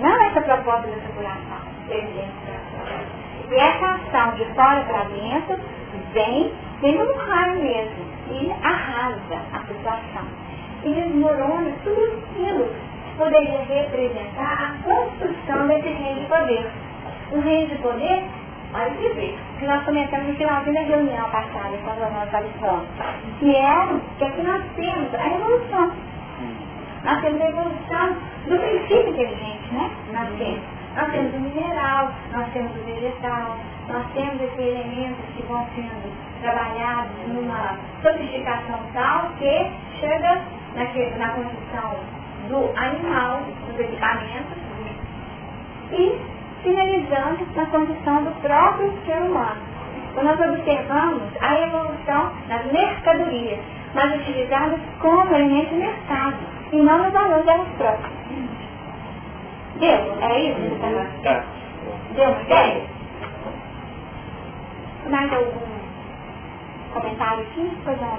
Não 0.01 0.23
essa 0.23 0.41
proposta 0.43 0.87
da 0.87 0.97
circulação, 0.97 1.59
de 1.89 3.18
E 3.51 3.55
essa 3.55 3.87
ação 3.87 4.35
de 4.35 4.45
fora 4.55 4.83
para 4.83 5.05
dentro 5.05 5.59
vem, 6.13 6.53
vem 6.81 7.03
um 7.03 7.17
raio 7.17 7.63
mesmo 7.63 8.05
e 8.31 8.51
arrasa 8.63 9.43
a 9.53 9.61
situação. 9.67 10.25
E 10.85 10.93
desmorona 10.93 11.73
tudo 11.83 12.23
aquilo 12.31 12.89
poderia 13.19 13.65
representar 13.65 14.71
a 14.71 14.75
construção 14.85 15.67
desse 15.67 15.89
reino 15.89 16.21
de 16.21 16.27
poder. 16.27 16.71
O 17.33 17.41
reino 17.41 17.69
de 17.69 17.83
poder, 17.83 18.25
olha 18.73 18.91
que 18.91 19.09
vê, 19.09 19.35
que 19.59 19.67
nós 19.67 19.85
comentamos 19.85 20.29
no 20.29 20.35
finalzinho 20.37 20.75
da 20.75 20.81
reunião 20.83 21.31
passada, 21.31 21.77
quando 21.85 22.13
nós 22.13 22.25
estávamos 22.25 22.89
que 23.41 23.55
é 23.55 23.89
que 24.19 24.25
aqui 24.25 24.43
nós 24.43 24.63
temos 24.77 25.15
a 25.15 25.27
evolução. 25.27 25.93
Nós 27.05 27.21
temos 27.21 27.41
a 27.43 27.49
evolução 27.49 28.17
do 28.47 28.59
princípio 28.59 29.09
inteligente, 29.09 29.73
né? 29.73 29.91
Nós 30.13 30.29
temos. 30.39 30.78
Nós 30.99 31.13
temos 31.13 31.33
o 31.33 31.39
mineral, 31.39 32.11
nós 32.33 32.53
temos 32.53 32.73
o 32.73 32.85
vegetal, 32.85 33.57
nós 33.87 34.05
temos 34.15 34.43
esses 34.43 34.59
elementos 34.59 35.25
que 35.37 35.43
vão 35.45 35.65
sendo 35.77 36.13
trabalhados 36.43 37.13
numa 37.29 37.79
sofisticação 38.03 38.81
tal 38.93 39.31
que 39.39 39.71
chega 40.01 40.41
na, 40.75 41.29
condição 41.29 41.95
do 42.49 42.77
animal, 42.77 43.43
dos 43.69 43.79
equipamentos, 43.79 44.59
e 45.93 46.19
finalizando 46.65 47.47
na 47.55 47.67
condição 47.67 48.25
do 48.25 48.33
próprio 48.43 48.93
ser 49.07 49.23
humano. 49.23 49.63
Quando 50.15 50.27
nós 50.27 50.51
observamos 50.51 51.23
a 51.41 51.61
evolução 51.61 52.33
das 52.49 52.73
mercadorias, 52.73 53.61
mas 53.95 54.21
utilizadas 54.21 54.81
como 54.99 55.33
elemento 55.33 55.77
mercado, 55.77 56.39
e 56.73 56.77
não 56.77 57.05
no 57.05 57.11
valor 57.13 57.45
delas 57.45 57.69
próprias. 57.77 58.18
Deu? 59.79 59.99
É 60.23 60.41
isso? 60.41 60.61
Tá. 61.23 61.45
Deu 62.15 62.31
uma 62.31 62.43
ideia? 62.43 62.83
Mais 65.09 65.33
algum 65.33 65.53
comentário 66.93 67.43
aqui? 67.45 67.71
Pois 67.85 68.01
não, 68.01 68.09
a 68.09 68.19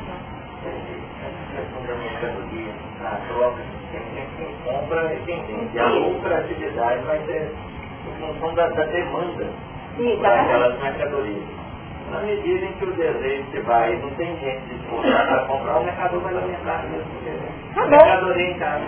mercadoria, 1.95 2.73
a 3.03 3.05
troca, 3.27 3.61
quem 4.37 4.55
compra 4.63 5.13
e 5.13 5.19
quem 5.25 5.43
vende. 5.45 5.75
E 5.75 5.79
a 5.79 5.85
lucratividade 5.87 7.03
vai 7.03 7.19
ser 7.25 7.51
em 8.07 8.11
função 8.27 8.53
da, 8.55 8.67
da 8.69 8.85
demanda 8.85 9.47
para 10.21 10.41
aquelas 10.41 10.79
mercadorias. 10.81 11.43
Na 12.11 12.19
medida 12.21 12.65
em 12.65 12.73
que 12.73 12.85
o 12.85 12.93
desejo 12.93 13.43
se 13.51 13.59
vai 13.61 13.93
e 13.93 13.97
não 13.97 14.09
tem 14.11 14.35
gente 14.39 14.61
disposta 14.65 15.11
para 15.11 15.45
comprar, 15.45 15.77
o 15.77 15.83
mercador 15.83 16.21
vai 16.21 16.33
lamentar 16.33 16.83
mesmo. 16.87 17.05
Acabou. 17.71 17.89
Mercadoria 17.89 18.51
em 18.51 18.57
casa. 18.59 18.85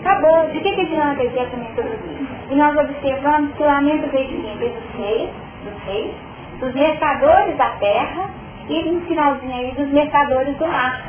Acabou. 0.00 0.48
De 0.50 0.60
que, 0.60 0.72
que 0.72 0.80
adianta 0.80 1.16
ter 1.16 1.38
essa 1.38 1.56
metodologia? 1.56 2.26
E 2.50 2.54
nós 2.54 2.76
observamos 2.76 3.54
que 3.54 3.62
o 3.62 3.66
lamento 3.66 4.10
veio 4.10 4.28
de 4.28 4.36
quem? 4.42 4.56
Veio 4.58 4.74
dos 4.74 4.94
reis, 4.96 5.30
dos 5.64 5.84
reis, 5.84 6.14
dos 6.58 6.74
mercadores 6.74 7.56
da 7.56 7.70
terra 7.78 8.30
e 8.68 8.82
no 8.82 9.00
finalzinho 9.02 9.54
aí 9.54 9.72
dos 9.72 9.88
mercadores 9.88 10.56
do 10.56 10.66
mar. 10.66 11.02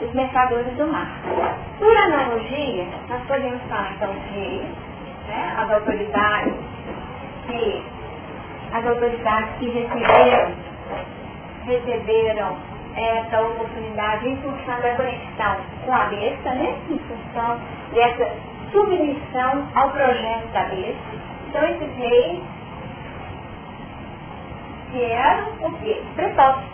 Dos 0.00 0.12
mercadores 0.14 0.72
do 0.76 0.86
mar. 0.86 1.20
Por 1.78 1.96
analogia, 1.96 2.86
nós 3.08 3.22
podemos 3.26 3.60
falar 3.68 3.92
então 3.96 4.14
reis, 4.32 4.62
né, 5.28 5.54
as 5.58 5.70
autoridades 5.70 6.54
que 7.46 7.82
as 8.72 8.86
autoridades 8.86 9.50
que 9.58 9.70
receberam, 9.70 10.52
receberam 11.64 12.56
essa 12.98 13.40
oportunidade 13.40 14.28
em 14.28 14.36
função 14.36 14.80
da 14.80 14.94
conexão 14.94 15.56
com 15.84 15.92
a 15.92 16.04
besta, 16.06 16.50
né? 16.50 16.76
em 16.90 16.98
função 16.98 17.60
dessa 17.92 18.30
submissão 18.72 19.68
ao 19.74 19.90
projeto 19.90 20.48
da 20.52 20.64
besta. 20.64 21.28
Então 21.48 21.64
esses 21.64 21.96
reis 21.96 22.40
que 24.92 25.64
o 25.64 25.72
quê? 25.80 26.02
Prepostos, 26.16 26.64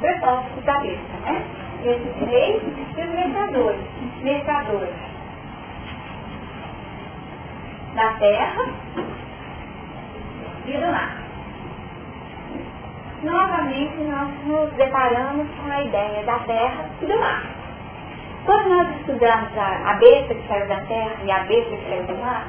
prepostos 0.00 0.64
da 0.64 0.78
besta, 0.78 1.16
né? 1.24 1.42
Esses 1.84 2.28
reis 2.28 2.62
e 2.62 3.00
os 3.00 3.10
mercadores, 3.10 3.80
mercadores 4.22 4.94
da 7.94 8.12
terra 8.14 8.64
e 10.66 10.72
do 10.72 10.86
mar. 10.92 11.25
Novamente 13.26 13.96
nós 14.04 14.30
nos 14.46 14.72
deparamos 14.74 15.48
com 15.56 15.68
a 15.68 15.82
ideia 15.82 16.22
da 16.22 16.38
terra 16.46 16.84
e 17.02 17.06
do 17.06 17.18
mar. 17.18 17.42
Quando 18.44 18.68
nós 18.68 18.88
estudamos 19.00 19.58
a, 19.58 19.90
a 19.90 19.94
besta 19.94 20.32
que 20.32 20.46
saiu 20.46 20.68
da 20.68 20.80
terra 20.82 21.16
e 21.24 21.30
a 21.32 21.40
besta 21.40 21.76
que 21.76 21.88
saiu 21.88 22.04
do 22.04 22.14
mar, 22.22 22.46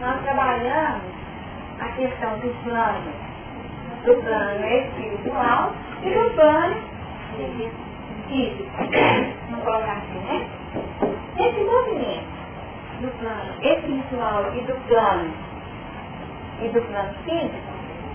nós 0.00 0.22
trabalhamos 0.22 1.02
a 1.80 1.88
questão 1.96 2.38
do 2.38 2.62
plano, 2.62 3.12
do 4.04 4.22
plano 4.22 4.66
espiritual 4.66 5.72
e 6.04 6.10
do 6.10 6.34
plano 6.36 6.76
físico. 8.28 8.70
Vamos 9.50 9.64
colocar 9.64 9.96
assim, 9.96 10.20
né? 10.28 10.48
Esse 11.38 11.60
movimento 11.64 12.30
do 13.00 13.18
plano 13.18 13.52
espiritual 13.62 14.54
e 14.54 14.60
do 14.60 14.74
plano 14.86 15.34
e 16.62 16.68
do 16.68 16.82
plano 16.82 17.14
físico, 17.24 17.56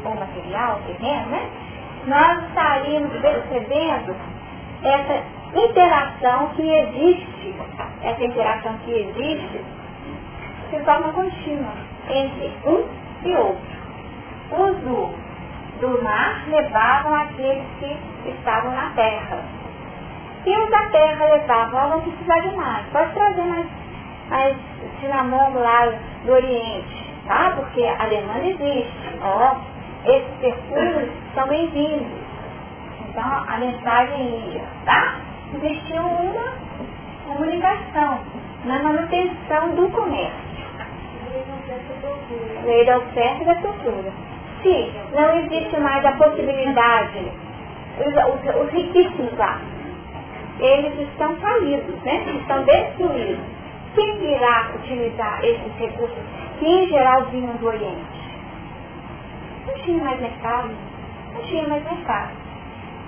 ou 0.05 0.15
material, 0.15 0.79
terreno, 0.87 1.29
né? 1.31 1.64
Nós 2.07 2.43
estaríamos 2.47 3.11
percebendo 3.19 4.15
essa 4.83 5.23
interação 5.55 6.49
que 6.55 6.61
existe, 6.61 7.55
essa 8.03 8.23
interação 8.23 8.77
que 8.85 8.91
existe 8.91 9.65
de 10.69 10.79
forma 10.83 11.11
contínua 11.13 11.73
entre 12.09 12.51
um 12.65 12.85
e 13.27 13.35
outro. 13.35 13.75
Os 14.51 14.77
do, 14.77 15.09
do 15.81 16.03
mar 16.03 16.43
levavam 16.47 17.15
aqueles 17.15 17.63
que 17.79 18.29
estavam 18.29 18.71
na 18.71 18.91
terra. 18.91 19.39
E 20.45 20.57
os 20.57 20.69
da 20.69 20.89
terra 20.89 21.25
levavam, 21.25 21.89
não 21.89 22.01
precisar 22.01 22.39
de 22.41 22.55
mais, 22.55 22.85
pode 22.91 23.13
trazer 23.13 23.41
mais 23.41 23.65
mas 24.29 24.55
cinamomo 24.99 25.59
lá 25.59 25.91
do 26.25 26.31
Oriente, 26.31 27.13
tá? 27.27 27.53
Porque 27.55 27.85
a 27.85 28.05
demanda 28.07 28.45
existe. 28.45 29.19
Ó, 29.21 29.55
esses 30.07 30.33
perfumes 30.39 31.09
são 31.33 31.47
bem-vindos. 31.47 32.07
Então 33.09 33.23
a 33.23 33.57
mensagem 33.57 34.53
ia, 34.53 34.63
tá? 34.85 35.15
Existiu 35.55 36.01
uma 36.03 36.53
comunicação 37.25 38.19
na 38.65 38.83
manutenção 38.83 39.75
do 39.75 39.89
comércio. 39.89 40.45
Lei 42.65 42.85
da 42.85 42.97
oferta 42.97 43.43
e 43.43 43.45
da 43.45 43.55
procura. 43.55 44.11
Se 44.61 44.91
não 45.13 45.39
existe 45.39 45.79
mais 45.79 46.05
a 46.05 46.11
possibilidade, 46.13 47.31
os, 47.99 48.13
os, 48.13 48.61
os 48.61 48.71
riquíssimos 48.71 49.37
lá, 49.37 49.59
eles 50.59 50.99
estão 51.09 51.35
falidos, 51.37 52.01
né? 52.03 52.25
Estão 52.39 52.63
destruídos 52.63 53.55
quem 53.95 54.33
irá 54.33 54.71
utilizar 54.75 55.39
esses 55.43 55.73
recursos 55.77 56.17
que 56.59 56.65
em 56.67 56.87
geral 56.89 57.25
vinham 57.31 57.55
do 57.55 57.67
Oriente? 57.67 58.14
Não 59.65 59.73
tinha 59.73 60.03
mais 60.03 60.19
mercado, 60.19 60.69
não 61.33 61.41
tinha 61.43 61.67
mais 61.67 61.83
mercado. 61.83 62.31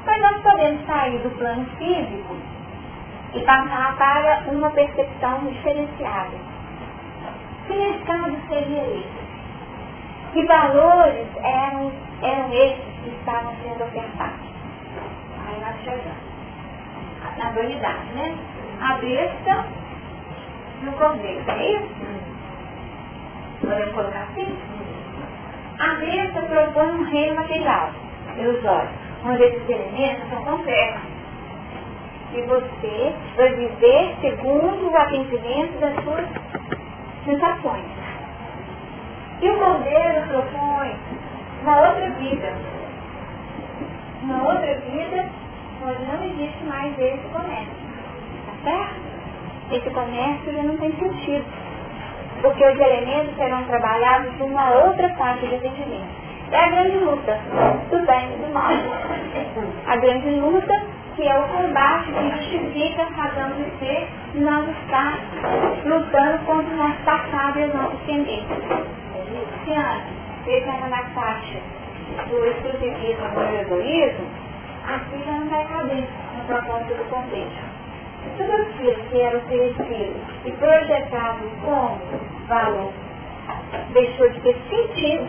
Mas 0.06 0.22
nós 0.22 0.41
podemos 0.41 0.86
sair 0.86 1.20
do 1.20 1.30
plano 1.38 1.65
físico 1.78 2.36
e 3.34 3.41
passar 3.41 3.96
para 3.98 4.52
uma 4.52 4.70
percepção 4.72 5.39
diferenciada. 5.46 6.38
Que 7.67 7.74
mercado 7.74 8.38
seria 8.48 8.84
esse? 8.84 9.28
Que 10.34 10.46
valores 10.46 11.28
eram, 11.43 11.91
eram 12.22 12.54
esses 12.54 12.86
que 13.04 13.10
estavam 13.10 13.54
sendo 13.63 13.84
ofertados? 13.84 14.48
Aí 15.48 15.60
nós 15.62 15.76
chegamos. 15.84 16.28
Na 17.38 17.52
dualidade, 17.52 18.13
né? 18.15 18.36
A 18.82 18.93
besta 18.96 19.65
no 20.84 20.91
cordeiro, 20.93 21.43
é 21.50 21.72
isso? 21.72 21.89
Podemos 23.62 23.93
colocar 23.93 24.24
assim? 24.24 24.58
A 25.80 25.94
besta 25.96 26.42
propõe 26.42 26.88
um 26.88 27.04
reino 27.04 27.36
material, 27.36 27.92
pelos 28.36 28.66
olhos, 28.66 28.90
onde 29.26 29.44
esses 29.44 29.70
elementos 29.70 30.30
são 30.30 30.44
concretos. 30.44 31.02
E 32.34 32.42
você 32.42 33.13
vai 33.36 33.54
viver 33.54 34.16
segundo 34.22 34.92
o 34.92 34.98
atendimento 34.98 35.80
das 35.80 36.04
suas 36.04 36.26
sensações. 37.26 37.86
E 39.42 39.50
o 39.50 39.58
cordeiro 39.60 40.28
propõe 40.28 40.96
uma 41.62 41.82
outra 41.82 42.10
vida. 42.12 42.54
Uma 44.24 44.44
outra 44.44 44.74
vida 44.80 45.26
onde 45.86 46.06
não 46.06 46.24
existe 46.24 46.63
mais 46.63 46.98
esse 47.00 47.28
comércio. 47.30 47.88
Tá 48.46 48.72
certo? 48.72 49.08
esse 49.72 49.90
comércio 49.90 50.54
já 50.54 50.63
não 50.63 50.78
tem 50.78 50.92
sentido. 50.94 51.46
Porque 52.41 52.65
os 52.65 52.80
elementos 52.80 53.36
serão 53.36 53.63
trabalhados 53.63 54.36
de 54.38 54.43
uma 54.43 54.71
outra 54.71 55.10
parte 55.10 55.45
do 55.45 55.56
atendimento. 55.56 56.28
É 56.52 56.63
a 56.63 56.69
grande 56.69 56.97
luta 57.00 57.39
do 57.89 58.06
bem 58.06 58.34
e 58.34 58.45
do 58.45 58.54
mal. 58.54 58.71
A 59.88 59.95
grande 59.97 60.30
luta 60.30 60.82
que 61.17 61.28
é 61.28 61.39
o 61.39 61.47
combate 61.47 62.12
que 62.12 62.30
justifica 62.30 63.06
que 63.08 63.13
razão 63.13 63.50
de 63.50 63.63
ser 63.80 64.08
nós 64.36 64.69
estar 64.69 65.17
lutando 65.84 66.45
contra 66.45 66.73
o 66.73 66.78
nosso 66.78 67.04
passado 67.04 67.60
e 67.60 67.63
as 67.63 67.73
nossas 67.73 68.00
tendências. 68.06 68.63
Ele 70.45 70.58
está 70.60 70.88
na 70.88 71.02
caixa 71.15 71.60
do 72.30 72.45
exclusivismo 72.45 73.30
do 73.34 73.60
egoísmo, 73.60 74.28
aqui 74.88 75.23
já 75.26 75.32
não 75.32 75.50
vai 75.50 75.65
caber 75.65 76.08
no 76.38 76.43
propósito 76.45 76.93
do 76.93 77.10
contexto. 77.10 77.77
Tudo 78.38 78.52
aquilo 78.52 78.96
que 79.10 79.22
era 79.22 79.38
oferecido 79.38 80.16
e 80.46 80.52
projetado 80.52 81.50
como 81.63 82.00
valor 82.48 82.94
deixou 83.94 84.30
de 84.30 84.40
ter 84.42 84.56
sentido, 84.70 85.28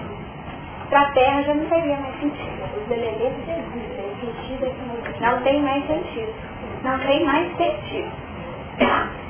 para 0.89 1.03
a 1.03 1.13
Terra 1.13 1.43
já 1.43 1.55
não 1.55 1.67
teria 1.67 1.97
mais 1.97 2.21
sentido. 2.21 2.65
Os 2.77 2.91
elementos 2.91 3.49
existem, 3.49 4.09
sentido 4.21 4.67
aqui 4.67 4.99
não 5.21 5.43
tem 5.43 5.63
mais 5.63 5.87
sentido. 5.87 6.33
Não 6.83 6.99
tem 7.01 7.25
mais 7.25 7.57
sentido. 7.57 8.11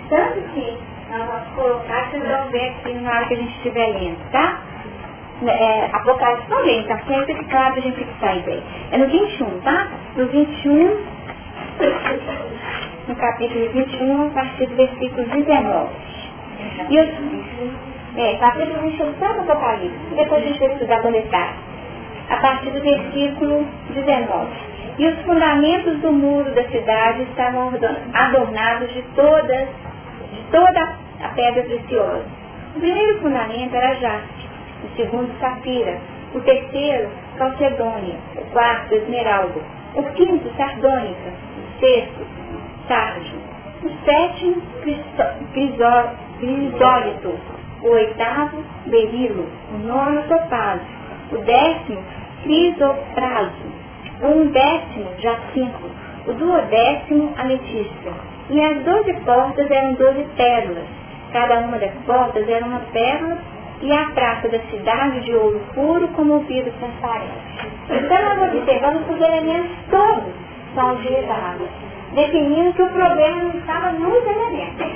Tanto 0.08 0.40
que 0.54 0.78
nós 1.10 1.26
vamos 1.26 1.48
colocar, 1.54 2.10
vocês 2.10 2.22
vão 2.22 2.48
ver 2.50 2.68
aqui 2.70 2.94
na 2.94 3.10
hora 3.10 3.26
que 3.26 3.34
a 3.34 3.36
gente 3.38 3.56
estiver 3.56 3.86
lendo, 3.88 4.30
tá? 4.30 4.60
É, 5.46 5.86
Apocalipse 5.92 6.52
lendo, 6.52 6.88
tá 6.88 6.98
certo? 7.06 7.30
É 7.30 7.44
claro 7.44 7.74
a 7.76 7.80
gente 7.80 7.96
fixar 7.96 8.30
a 8.30 8.36
ideia. 8.36 8.62
É 8.92 8.98
no 8.98 9.06
21, 9.08 9.60
tá? 9.60 9.88
No 10.16 10.26
21, 10.26 11.04
no 13.08 13.16
capítulo 13.16 13.70
21, 13.70 14.26
a 14.26 14.30
partir 14.30 14.66
do 14.66 14.76
versículo 14.76 15.26
19. 15.26 15.88
E 16.90 17.00
os, 17.00 17.08
é, 18.16 18.36
capítulo 18.36 18.82
21, 18.82 19.12
tá 19.14 19.32
no 19.32 19.40
Apocalipse. 19.42 20.14
Depois 20.14 20.42
a 20.42 20.46
gente 20.46 20.58
vai 20.58 20.72
estudar. 20.74 21.54
A 22.28 22.36
partir 22.36 22.70
do 22.70 22.82
versículo 22.82 23.66
19. 23.94 24.46
E 24.98 25.06
os 25.06 25.18
fundamentos 25.22 25.98
do 26.00 26.12
muro 26.12 26.54
da 26.54 26.64
cidade 26.64 27.22
estavam 27.22 27.72
adornados 28.12 28.92
de 28.92 29.02
todas, 29.14 29.68
de 30.32 30.42
toda 30.50 30.96
a 31.22 31.28
pedra 31.28 31.62
preciosa. 31.62 32.26
O 32.76 32.80
primeiro 32.80 33.20
fundamento 33.20 33.74
era 33.74 33.94
jaspe, 33.94 34.48
o 34.84 34.96
segundo 34.96 35.32
safira, 35.40 35.98
o 36.34 36.40
terceiro 36.40 37.08
calcedônia, 37.38 38.16
o 38.36 38.44
quarto 38.52 38.94
esmeralda, 38.94 39.60
o 39.94 40.02
quinto 40.12 40.52
sardônica, 40.56 41.32
o 41.56 41.80
sexto 41.80 42.47
o 43.82 43.90
sétimo 44.04 44.62
crisólito, 46.40 47.38
o 47.82 47.88
oitavo 47.88 48.64
berilo, 48.86 49.46
o 49.74 49.78
nono 49.78 50.22
topázio, 50.22 50.86
o 51.32 51.38
décimo 51.38 52.02
crisopraso, 52.42 53.52
o 54.22 54.26
undécimo 54.26 55.10
jacinto, 55.18 55.90
o 56.26 56.32
duodécimo 56.32 57.34
ametista. 57.36 58.12
E 58.50 58.60
as 58.60 58.82
doze 58.82 59.12
portas 59.24 59.70
eram 59.70 59.92
doze 59.94 60.26
pérolas. 60.36 60.86
Cada 61.32 61.60
uma 61.60 61.78
das 61.78 61.92
portas 62.06 62.48
era 62.48 62.64
uma 62.64 62.80
pérola 62.92 63.38
e 63.82 63.92
a 63.92 64.06
prata 64.10 64.48
da 64.48 64.58
cidade 64.70 65.20
de 65.20 65.34
ouro 65.34 65.60
puro 65.74 66.08
como 66.08 66.40
vidro 66.40 66.72
transparente. 66.80 67.32
Então 67.90 68.36
nós 68.36 68.54
observamos 68.54 69.04
que 69.06 69.12
os 69.12 69.20
elementos 69.20 69.76
todos 69.90 70.32
são 70.74 70.94
utilizados, 70.94 71.68
definindo 72.18 72.72
que 72.72 72.82
o 72.82 72.88
problema 72.90 73.44
não 73.44 73.60
estava 73.60 73.92
nos 73.92 74.26
elementos. 74.26 74.86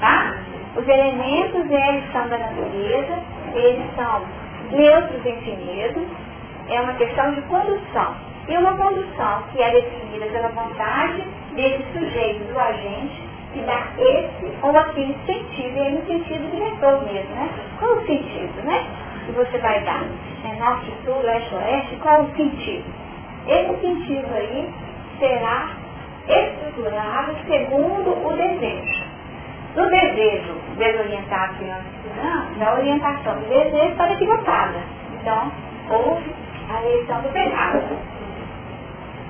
Tá? 0.00 0.34
Os 0.76 0.86
elementos, 0.86 1.70
eles 1.70 2.12
são 2.12 2.28
da 2.28 2.38
natureza, 2.38 3.18
eles 3.54 3.86
são 3.96 4.22
neutros 4.70 5.22
si 5.22 5.58
mesmos, 5.64 6.06
é 6.68 6.80
uma 6.80 6.92
questão 6.94 7.32
de 7.32 7.40
condução. 7.42 8.14
E 8.48 8.56
uma 8.56 8.76
condução 8.76 9.42
que 9.52 9.62
é 9.62 9.70
definida 9.70 10.26
pela 10.26 10.48
vontade 10.48 11.22
desse 11.54 11.82
sujeito, 11.92 12.52
do 12.52 12.58
agente, 12.58 13.28
que 13.52 13.60
dá 13.60 13.88
esse 13.98 14.52
ou 14.62 14.76
aquele 14.76 15.16
sentido, 15.26 15.76
e 15.76 15.80
aí 15.80 15.92
no 15.92 16.06
sentido 16.06 16.50
diretor 16.50 17.02
mesmo, 17.04 17.34
né? 17.34 17.48
Qual 17.78 17.92
o 17.92 18.06
sentido, 18.06 18.62
né? 18.64 18.86
Que 19.26 19.32
você 19.32 19.58
vai 19.58 19.80
dar? 19.84 20.04
É 20.44 20.54
norte, 20.58 20.92
sul, 21.04 21.20
leste, 21.22 21.54
oeste, 21.54 21.96
qual 21.96 22.22
o 22.22 22.36
sentido? 22.36 22.84
Esse 23.46 23.80
sentido 23.80 24.28
aí 24.34 24.70
será 25.18 25.70
estruturado 26.28 27.34
segundo 27.46 28.26
o 28.26 28.36
desejo. 28.36 29.04
No 29.74 29.88
desejo 29.90 30.54
desorientado 30.76 31.54
que 31.54 31.64
nós 31.64 31.82
estudamos, 31.86 32.62
a 32.62 32.74
orientação 32.74 33.34
do 33.34 33.48
desejo 33.48 33.92
está 33.92 34.12
equivocada. 34.12 34.78
Então, 35.20 35.52
houve 35.90 36.34
a 36.70 36.82
eleição 36.82 37.20
do 37.22 37.28
pecado. 37.30 37.82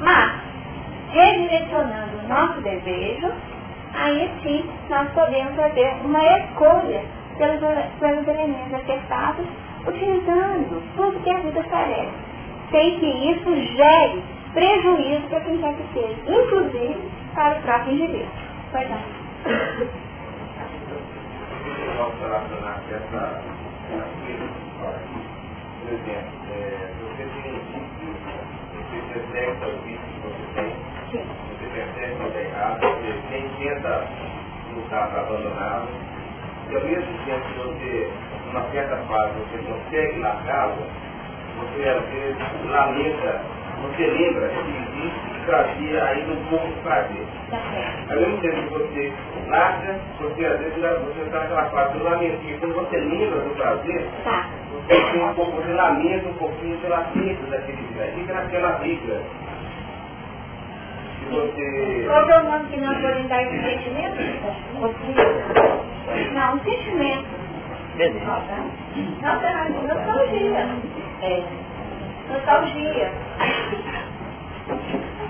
Mas, 0.01 0.33
redirecionando 1.13 2.19
o 2.19 2.29
nosso 2.29 2.61
desejo, 2.61 3.33
aí 3.95 4.31
sim 4.43 4.65
nós 4.89 5.09
podemos 5.11 5.55
fazer 5.55 5.97
uma 6.05 6.25
escolha 6.25 7.03
pelos, 7.37 7.61
pelos 8.01 8.29
elementos 8.29 8.75
afetados, 8.75 9.47
utilizando 9.87 10.83
tudo 10.97 11.23
que 11.23 11.31
a 11.31 11.39
vida 11.39 11.61
oferece, 11.61 12.13
sem 12.71 12.99
que 12.99 13.07
isso 13.07 13.77
gere 13.77 14.23
prejuízo 14.53 15.29
para 15.29 15.41
quem 15.41 15.59
quer 15.59 15.75
que 15.75 15.93
seja, 15.93 16.21
inclusive 16.27 17.11
para 17.35 17.59
o 17.59 17.63
próprio 17.63 17.93
indivíduo. 17.95 18.29
Pois 18.73 18.89
não. 18.91 19.03
Por 25.81 25.95
exemplo, 25.95 26.33
é, 26.53 26.93
você 27.01 27.25
tem 27.43 27.53
um 27.53 27.61
vício, 27.99 28.39
você 28.75 28.99
detecta 29.15 29.67
o 29.67 29.79
vício 29.83 30.09
que 30.13 30.21
você 30.21 30.45
tem, 30.55 30.71
você 31.49 31.67
percebe 31.73 32.15
que 32.17 32.27
está 32.27 32.41
errado, 32.41 32.81
você 32.81 33.11
nem 33.31 33.49
tenta 33.59 34.07
lutar 34.75 35.05
para 35.11 35.21
abandoná-lo, 35.23 35.89
e 36.71 36.77
ao 36.77 36.83
mesmo 36.83 37.19
tempo 37.25 37.45
que 37.49 37.55
você, 37.59 38.11
numa 38.47 38.63
certa 38.71 38.97
fase, 38.97 39.33
você 39.39 39.59
consegue 39.59 40.19
largá-lo, 40.21 40.83
você 41.59 41.89
às 41.89 42.05
vezes 42.11 42.39
lamenta, 42.71 43.41
você 43.83 44.07
lembra 44.07 44.49
que 44.49 44.59
existe 44.59 45.21
que 45.31 45.47
trazia 45.47 46.05
ainda 46.05 46.33
um 46.33 46.45
pouco 46.47 46.67
de 46.69 46.81
prazer. 46.81 47.27
Ao 48.11 48.17
mesmo 48.17 48.39
tempo 48.39 48.57
que 48.57 48.69
você 48.71 49.13
larga, 49.49 50.01
você 50.21 50.47
às 50.47 50.59
vezes 50.59 50.79
você 50.79 51.21
está 51.23 51.41
naquela 51.41 51.65
fase 51.71 51.99
do 51.99 52.05
lamento, 52.05 52.39
e 52.45 52.59
quando 52.59 52.75
você 52.75 52.97
lembra 52.99 53.41
do 53.41 53.55
prazer, 53.57 54.07
tá. 54.25 54.49
você 54.89 55.13
tem 55.13 55.23
um 55.23 55.35
pouco, 55.35 55.53
você 55.53 55.73
lamenta 55.73 56.29
um 56.29 56.35
pouquinho 56.35 56.77
pela 56.79 56.99
perda 56.99 57.47
daquele 57.51 57.83
dia, 57.93 58.13
fica 58.15 58.33
naquela 58.35 58.73
briga. 58.79 59.23
Você. 61.31 62.05
Qual 62.07 62.31
é 62.31 62.39
o 62.39 62.45
nome 62.45 62.65
que 62.71 62.81
nós 62.81 62.97
podemos 63.01 63.29
dar 63.29 63.43
esse 63.43 63.61
sentimento? 63.61 64.17
Não, 66.33 66.55
um 66.55 66.61
sentimento. 66.61 67.27
Não, 69.21 69.87
nostalgia. 69.87 70.69
É. 71.21 71.68
Nostalgia. 72.29 73.11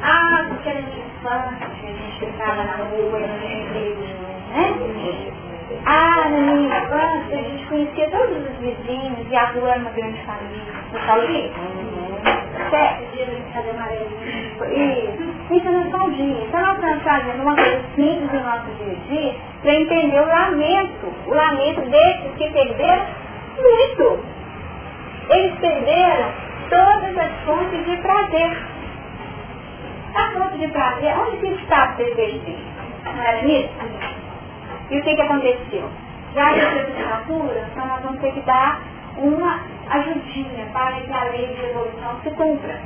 Ah, 0.02 0.44
porque 0.48 0.68
era 0.68 0.82
de 0.82 0.98
infância, 0.98 1.66
a 1.66 1.86
gente 1.86 2.18
ficava 2.18 2.64
na 2.64 2.76
rua, 2.84 3.18
né? 3.20 3.64
Ah, 5.86 6.28
na 6.30 6.38
minha 6.40 6.78
infância 6.78 7.38
a 7.38 7.42
gente 7.42 7.66
conhecia 7.66 8.10
todos 8.10 8.36
os 8.36 8.56
vizinhos 8.58 9.26
e 9.30 9.36
a 9.36 9.44
rua 9.46 9.70
era 9.70 9.80
uma 9.80 9.90
grande 9.90 10.20
família. 10.24 10.72
Nostalgia? 10.92 11.50
Certo? 12.70 13.02
Isso, 14.72 15.54
isso 15.54 15.68
é 15.68 15.70
nostalgia. 15.70 16.44
Então 16.44 16.60
nós 16.60 16.74
estamos 16.76 17.02
fazendo 17.04 17.42
uma 17.42 17.54
coisa 17.54 17.80
simples 17.94 18.32
no 18.32 18.40
nosso 18.40 18.66
dia 18.78 18.92
a 18.92 19.08
dia 19.08 19.34
para 19.62 19.74
entender 19.74 20.20
o 20.20 20.26
lamento. 20.26 21.06
O 21.26 21.34
lamento 21.34 21.80
desses 21.90 22.34
que 22.36 22.50
perderam 22.50 23.06
muito. 23.56 24.24
Eles 25.30 25.58
perderam 25.60 26.47
todas 26.68 27.18
as 27.18 27.32
fontes 27.44 27.84
de 27.84 27.96
prazer. 27.98 28.58
A 30.14 30.30
fonte 30.32 30.58
de 30.58 30.68
prazer, 30.68 31.14
onde 31.18 31.36
que 31.38 31.46
está 31.62 31.92
o 31.92 31.96
desejo 31.96 32.38
dele? 32.40 32.66
Não 33.04 33.22
era 33.22 33.42
nisso? 33.42 33.70
E 34.90 34.98
o 34.98 35.02
que, 35.02 35.14
que 35.14 35.22
aconteceu? 35.22 35.90
Já 36.34 36.52
que 36.52 36.60
essa 36.60 36.80
assinatura, 36.80 37.68
então 37.70 37.86
nós 37.86 38.02
vamos 38.02 38.20
ter 38.20 38.32
que 38.32 38.40
dar 38.40 38.80
uma 39.16 39.60
ajudinha 39.90 40.66
para 40.72 41.00
que 41.00 41.12
a 41.12 41.24
lei 41.24 41.46
de 41.46 41.64
evolução 41.64 42.20
se 42.22 42.30
cumpra. 42.30 42.80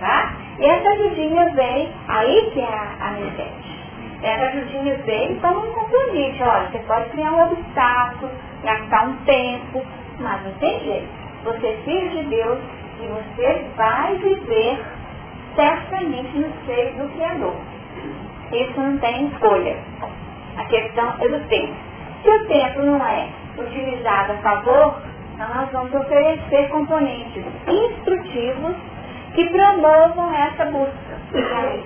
Tá? 0.00 0.32
E 0.58 0.64
essa 0.66 0.88
ajudinha 0.90 1.50
vem, 1.54 1.92
aí 2.08 2.50
que 2.52 2.60
é 2.60 2.68
a, 2.68 2.88
a. 3.00 3.66
Essa 4.22 4.46
ajudinha 4.46 4.96
vem 5.04 5.36
como 5.40 5.60
um 5.60 5.72
compromisso. 5.72 6.42
Olha, 6.42 6.68
você 6.70 6.78
pode 6.80 7.10
criar 7.10 7.32
um 7.32 7.52
obstáculo, 7.52 8.30
gastar 8.62 9.08
um 9.08 9.16
tempo, 9.24 9.84
mas 10.18 10.42
não 10.44 10.52
tem 10.52 10.80
jeito. 10.80 11.08
Você 11.44 11.66
é 11.66 11.76
filho 11.84 12.10
de 12.10 12.22
Deus 12.24 12.58
e 13.00 13.06
você 13.06 13.66
vai 13.76 14.16
viver 14.16 14.78
certamente 15.54 16.38
no 16.38 16.52
seio 16.66 16.94
do 16.94 17.08
Criador. 17.14 17.56
Isso 18.52 18.80
não 18.80 18.98
tem 18.98 19.26
escolha. 19.28 19.76
A 20.56 20.64
questão 20.64 21.14
é 21.20 21.28
do 21.28 21.40
tempo. 21.48 21.74
Se 22.22 22.30
o 22.30 22.46
tempo 22.46 22.82
não 22.82 23.04
é 23.06 23.28
utilizado 23.58 24.32
a 24.32 24.36
favor, 24.36 25.02
então 25.34 25.48
nós 25.54 25.70
vamos 25.70 25.94
oferecer 25.94 26.68
componentes 26.68 27.44
instrutivos 27.68 28.74
que 29.34 29.44
promovam 29.50 30.34
essa 30.34 30.64
busca. 30.66 31.16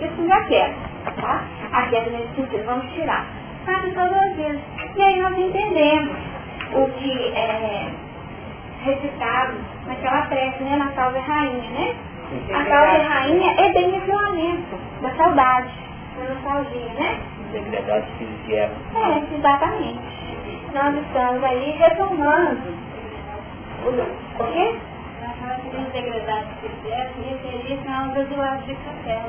Isso 0.00 0.28
já 0.28 0.44
quer. 0.44 0.74
tá? 1.20 1.42
A 1.72 1.82
queda 1.88 2.10
nesse 2.10 2.34
sentido, 2.34 2.64
vamos 2.64 2.92
tirar. 2.92 3.26
Sabe 3.64 3.90
todas 3.92 4.36
vezes. 4.36 4.60
E 4.96 5.02
aí 5.02 5.20
nós 5.20 5.38
entendemos 5.38 6.16
o 6.74 6.88
que 6.98 7.32
é 7.34 7.90
recitado 8.82 9.54
naquela 9.86 10.22
prece, 10.22 10.62
né? 10.62 10.76
Na 10.76 10.90
salve 10.92 11.18
rainha, 11.18 11.70
né? 11.70 11.94
A 12.54 12.64
salve 12.64 13.02
rainha 13.02 13.52
é 13.58 13.72
bem 13.72 13.96
esse 13.96 14.10
lamento 14.10 14.78
da 15.02 15.10
saudade, 15.16 15.70
da 16.18 16.34
nostalgia, 16.34 16.92
né? 16.98 17.18
Degradado 17.52 18.04
que 18.18 18.24
vieram. 18.46 18.74
É, 18.94 19.34
exatamente. 19.36 20.00
Nós 20.72 20.94
estamos 20.96 21.42
aí 21.42 21.70
retomando 21.78 22.60
o, 23.84 24.42
o 24.42 24.52
quê? 24.52 24.74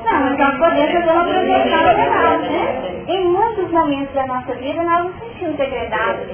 Não, 0.04 0.20
mas 0.20 0.38
nós 0.38 0.58
podemos 0.58 0.92
fazer 0.92 1.10
uma 1.10 1.24
projeção 1.24 1.96
geral, 1.96 2.38
né? 2.38 3.04
Em 3.08 3.24
muitos 3.26 3.70
momentos 3.72 4.14
da 4.14 4.26
nossa 4.26 4.54
vida 4.54 4.82
nós 4.82 5.04
nos 5.06 5.18
sentimos 5.18 5.56
degradados, 5.56 6.26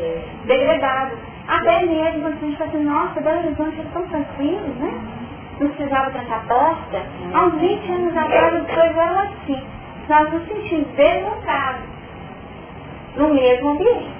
degradados. 0.44 1.18
Até 1.48 1.86
mesmo 1.86 2.20
quando 2.20 2.34
a 2.34 2.46
gente 2.46 2.58
fala 2.58 2.70
assim, 2.70 2.84
nossa, 2.84 3.20
Belo 3.22 3.38
Horizonte 3.38 3.80
é 3.80 3.84
tão 3.94 4.06
tranquilo, 4.08 4.68
né? 4.80 5.00
Não 5.58 5.68
precisava 5.70 6.10
trancar 6.10 6.46
porta. 6.46 7.02
Há 7.32 7.44
uns 7.46 7.60
20 7.60 7.90
anos 7.90 8.16
atrás 8.16 8.54
as 8.54 8.66
coisas 8.66 8.96
eram 8.96 9.20
assim. 9.22 9.66
Nós 10.08 10.32
nos 10.32 10.46
sentimos 10.46 10.86
deslocados 10.88 11.80
no 13.16 13.32
mesmo 13.32 13.70
ambiente. 13.70 14.18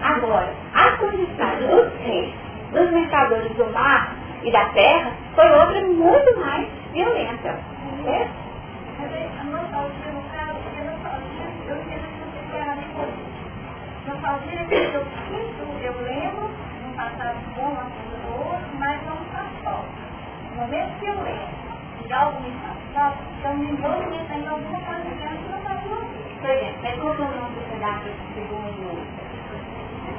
Agora, 0.00 0.48
a 0.74 0.90
condição 0.92 1.56
dos 1.58 1.92
reis, 2.04 2.34
dos 2.72 2.90
mercadores 2.92 3.52
do 3.56 3.66
mar 3.72 4.14
e 4.44 4.52
da 4.52 4.64
terra, 4.66 5.10
foi 5.34 5.50
outra 5.50 5.80
muito 5.82 6.40
mais 6.40 6.68
violenta. 6.92 7.58
Certo? 8.04 8.50
Que 14.68 14.76
eu 14.76 15.04
sinto, 15.26 15.62
eu 15.82 15.94
lembro, 16.04 16.39
um 17.10 17.16
passado 17.16 17.38
bom, 17.56 17.70
uma 17.70 17.82
coisa 17.90 18.16
boa, 18.26 18.60
mas 18.78 19.06
não 19.06 19.14
está 19.22 19.44
só. 19.64 19.84
No 20.50 20.56
momento 20.60 20.98
que 20.98 21.06
eu 21.06 21.14
lembro 21.14 22.06
de 22.06 22.12
algo 22.12 22.40
me 22.40 22.50
passado, 22.50 23.16
eu 23.44 23.56
me 23.56 23.70
envolvimento 23.70 24.32
em 24.32 24.46
alguma 24.48 24.80
coisa 24.80 25.02
que 25.02 25.24
eu 25.24 25.30
não 25.30 25.58
está 25.58 25.74
Por 26.40 26.50
exemplo, 26.50 26.78
mas 26.82 27.00
qual 27.00 27.14
é 27.14 27.18
o 27.18 27.20
nome 27.20 27.54
do 27.54 27.70
pedaço 27.70 28.04
desse 28.04 28.34
segundo, 28.34 28.86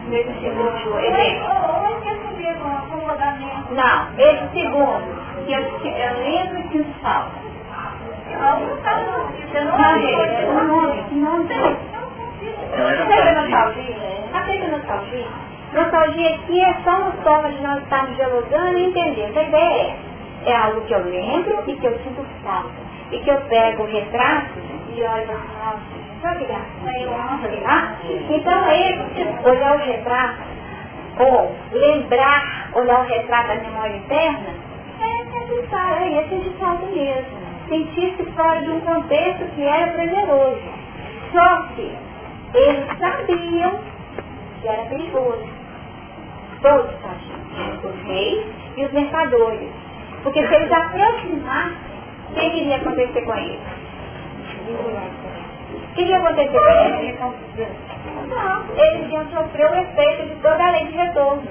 desse 0.10 0.34
segundo 0.42 1.00
evento? 1.00 1.44
Ou 1.52 1.90
eu 1.90 2.02
quero 2.02 2.24
saber 2.24 2.56
com 2.60 2.78
acomodamento. 2.78 3.74
Não, 3.74 4.20
esse 4.20 4.48
segundo, 4.54 5.46
que 5.46 5.54
eu, 5.54 5.62
eu 5.62 6.14
lembro 6.24 6.70
que 6.70 6.80
o 6.80 6.86
falta. 7.02 7.42
Algo 8.42 8.76
está 8.78 8.98
no 8.98 9.78
Não, 9.78 10.00
gente, 10.00 10.46
o 10.46 10.64
nome, 10.64 11.04
que 11.04 11.16
nome 11.16 11.48
tem? 11.48 11.78
Não 12.72 12.90
era 12.90 13.06
Sabe 13.06 13.52
fácil. 13.52 13.84
nostalgia? 13.84 14.30
Sabe 14.32 14.64
a 14.64 14.68
nostalgia? 14.70 15.51
Nostalgia 15.74 16.36
aqui 16.36 16.62
é 16.62 16.74
só 16.84 16.98
uma 16.98 17.12
forma 17.24 17.50
de 17.50 17.62
nós 17.62 17.82
estarmos 17.84 18.16
dialogando 18.16 18.78
e 18.78 18.86
entendendo. 18.86 19.38
A 19.38 19.44
ideia 19.44 19.82
é. 19.82 20.12
É 20.44 20.56
algo 20.56 20.82
que 20.82 20.94
eu 20.94 21.04
lembro 21.04 21.64
e 21.68 21.76
que 21.76 21.86
eu 21.86 22.00
sinto 22.00 22.26
falta. 22.44 22.72
E 23.12 23.20
que 23.20 23.30
eu 23.30 23.40
pego 23.42 23.84
o 23.84 23.86
retrato 23.86 24.60
e 24.96 25.04
olho 25.04 25.28
nossa, 25.28 26.38
que 26.40 26.46
graça? 26.46 26.66
Então 28.30 28.66
é 28.66 29.50
olhar 29.50 29.76
o 29.76 29.78
retrato, 29.78 30.40
ou 31.20 31.56
lembrar, 31.72 32.72
olhar 32.74 33.02
o 33.02 33.08
retrato 33.08 33.48
da 33.50 33.56
memória 33.56 33.98
interna, 33.98 34.50
é 35.00 35.24
necessário, 35.24 36.18
é 36.18 36.60
falta 36.60 36.86
mesmo. 36.88 37.42
Sentir-se 37.70 38.24
fora 38.32 38.62
de 38.62 38.72
um 38.72 38.82
contexto 38.82 39.46
que 39.56 39.64
era 39.64 39.92
prazeroso. 39.94 40.62
Só 41.32 41.64
que 41.76 41.96
eles 42.54 42.86
sabiam 43.00 43.80
que 44.62 44.68
era 44.68 44.84
perigoso. 44.90 45.61
Todos 46.62 46.92
sabiam. 47.02 47.42
Os 47.84 48.08
reis 48.08 48.46
e 48.78 48.86
os 48.86 48.92
mercadores. 48.92 49.70
Porque 50.24 50.48
se 50.48 50.54
eles 50.54 50.72
aproximassem, 50.72 51.78
o 52.30 52.34
que 52.34 52.46
iria 52.46 52.76
acontecer 52.78 53.22
com 53.22 53.36
eles? 53.36 53.60
O 55.74 55.94
que 55.96 56.02
iria 56.02 56.18
acontecer 56.18 56.52
com 56.52 56.68
eles? 56.86 57.20
Não, 58.28 58.64
eles 58.78 59.12
iam 59.12 59.26
sofrer 59.32 59.72
o 59.72 59.76
efeito 59.76 60.30
de 60.30 60.36
toda 60.42 60.64
a 60.64 60.72
lei 60.72 60.86
de 60.86 60.94
retorno. 60.94 61.44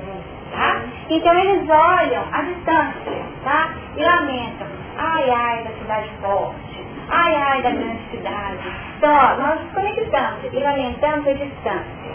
Tá? 0.53 0.83
Então 1.09 1.39
eles 1.39 1.69
olham 1.69 2.25
a 2.33 2.43
distância 2.43 3.23
tá? 3.45 3.71
e 3.97 4.03
lamentam. 4.03 4.67
Ai, 4.97 5.31
ai, 5.31 5.65
da 5.65 5.71
cidade 5.71 6.11
forte. 6.21 6.87
Ai, 7.09 7.35
ai, 7.35 7.63
da 7.63 7.71
grande 7.71 8.11
cidade. 8.11 8.59
Então, 8.97 9.13
ó, 9.13 9.37
nós 9.37 9.61
nos 9.63 9.73
conectamos 9.73 10.45
e 10.53 10.59
lamentamos 10.59 11.27
a 11.27 11.33
distância. 11.33 12.11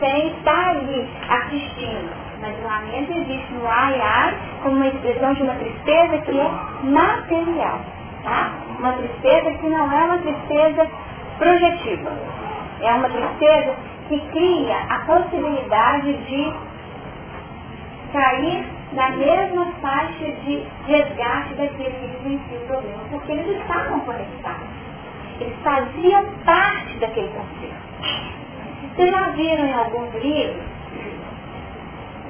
Sem 0.00 0.28
estar 0.28 0.68
ali 0.70 1.08
assistindo. 1.28 2.23
Mas 2.44 2.58
o 2.58 2.62
lamento 2.62 3.10
existe 3.10 3.54
no 3.54 3.66
ai, 3.66 3.98
ai, 3.98 4.34
como 4.62 4.76
uma 4.76 4.86
expressão 4.86 5.32
de 5.32 5.42
uma 5.44 5.54
tristeza 5.54 6.18
que 6.18 6.38
é 6.38 6.50
material. 6.82 7.80
Tá? 8.22 8.52
Uma 8.78 8.92
tristeza 8.92 9.50
que 9.52 9.66
não 9.66 9.90
é 9.90 10.04
uma 10.04 10.18
tristeza 10.18 10.86
projetiva. 11.38 12.12
É 12.82 12.92
uma 12.92 13.08
tristeza 13.08 13.74
que 14.10 14.20
cria 14.30 14.76
a 14.90 14.98
possibilidade 15.06 16.12
de 16.12 16.52
cair 18.12 18.66
na 18.92 19.08
mesma 19.08 19.72
faixa 19.80 20.24
de 20.44 20.66
resgate 20.86 21.54
daquele 21.54 21.92
que 21.92 22.28
vivencia 22.28 22.58
o 22.58 22.66
problema, 22.66 23.04
porque 23.10 23.32
eles 23.32 23.58
estavam 23.58 24.00
conectados. 24.00 24.68
Eles 25.40 25.56
faziam 25.64 26.26
parte 26.44 26.98
daquele 26.98 27.28
conceito. 27.28 27.84
Vocês 28.94 29.10
já 29.10 29.30
viram 29.30 29.66
em 29.66 29.72
alguns 29.72 30.14
livros, 30.22 30.73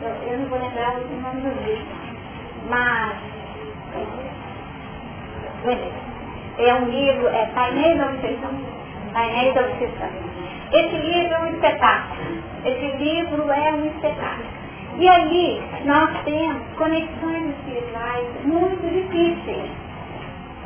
eu, 0.04 0.38
não 0.38 0.46
vou 0.48 0.58
lembrar 0.58 0.96
o 0.96 1.20
nome 1.20 1.40
do 1.40 1.62
livro, 1.64 1.86
mas 2.68 3.16
é 6.58 6.74
um 6.74 6.84
livro, 6.86 7.28
é 7.28 7.46
Painéis 7.54 7.98
da 7.98 8.06
Obsessão. 8.06 8.50
Painéis 9.12 9.54
da 9.54 9.60
Obsessão. 9.62 10.10
Esse 10.72 10.96
livro 10.96 11.34
é 11.34 11.38
um 11.38 11.46
espetáculo. 11.54 12.42
Esse 12.64 12.96
livro 12.96 13.50
é 13.50 13.72
um 13.72 13.86
espetáculo. 13.86 14.48
E 14.98 15.08
ali 15.08 15.62
nós 15.84 16.10
temos 16.24 16.62
conexões 16.76 17.54
espirituais 17.56 18.26
muito 18.44 18.82
difíceis. 18.92 19.70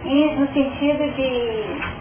E 0.05 0.35
no 0.35 0.47
sentido 0.53 1.15
de 1.15 1.99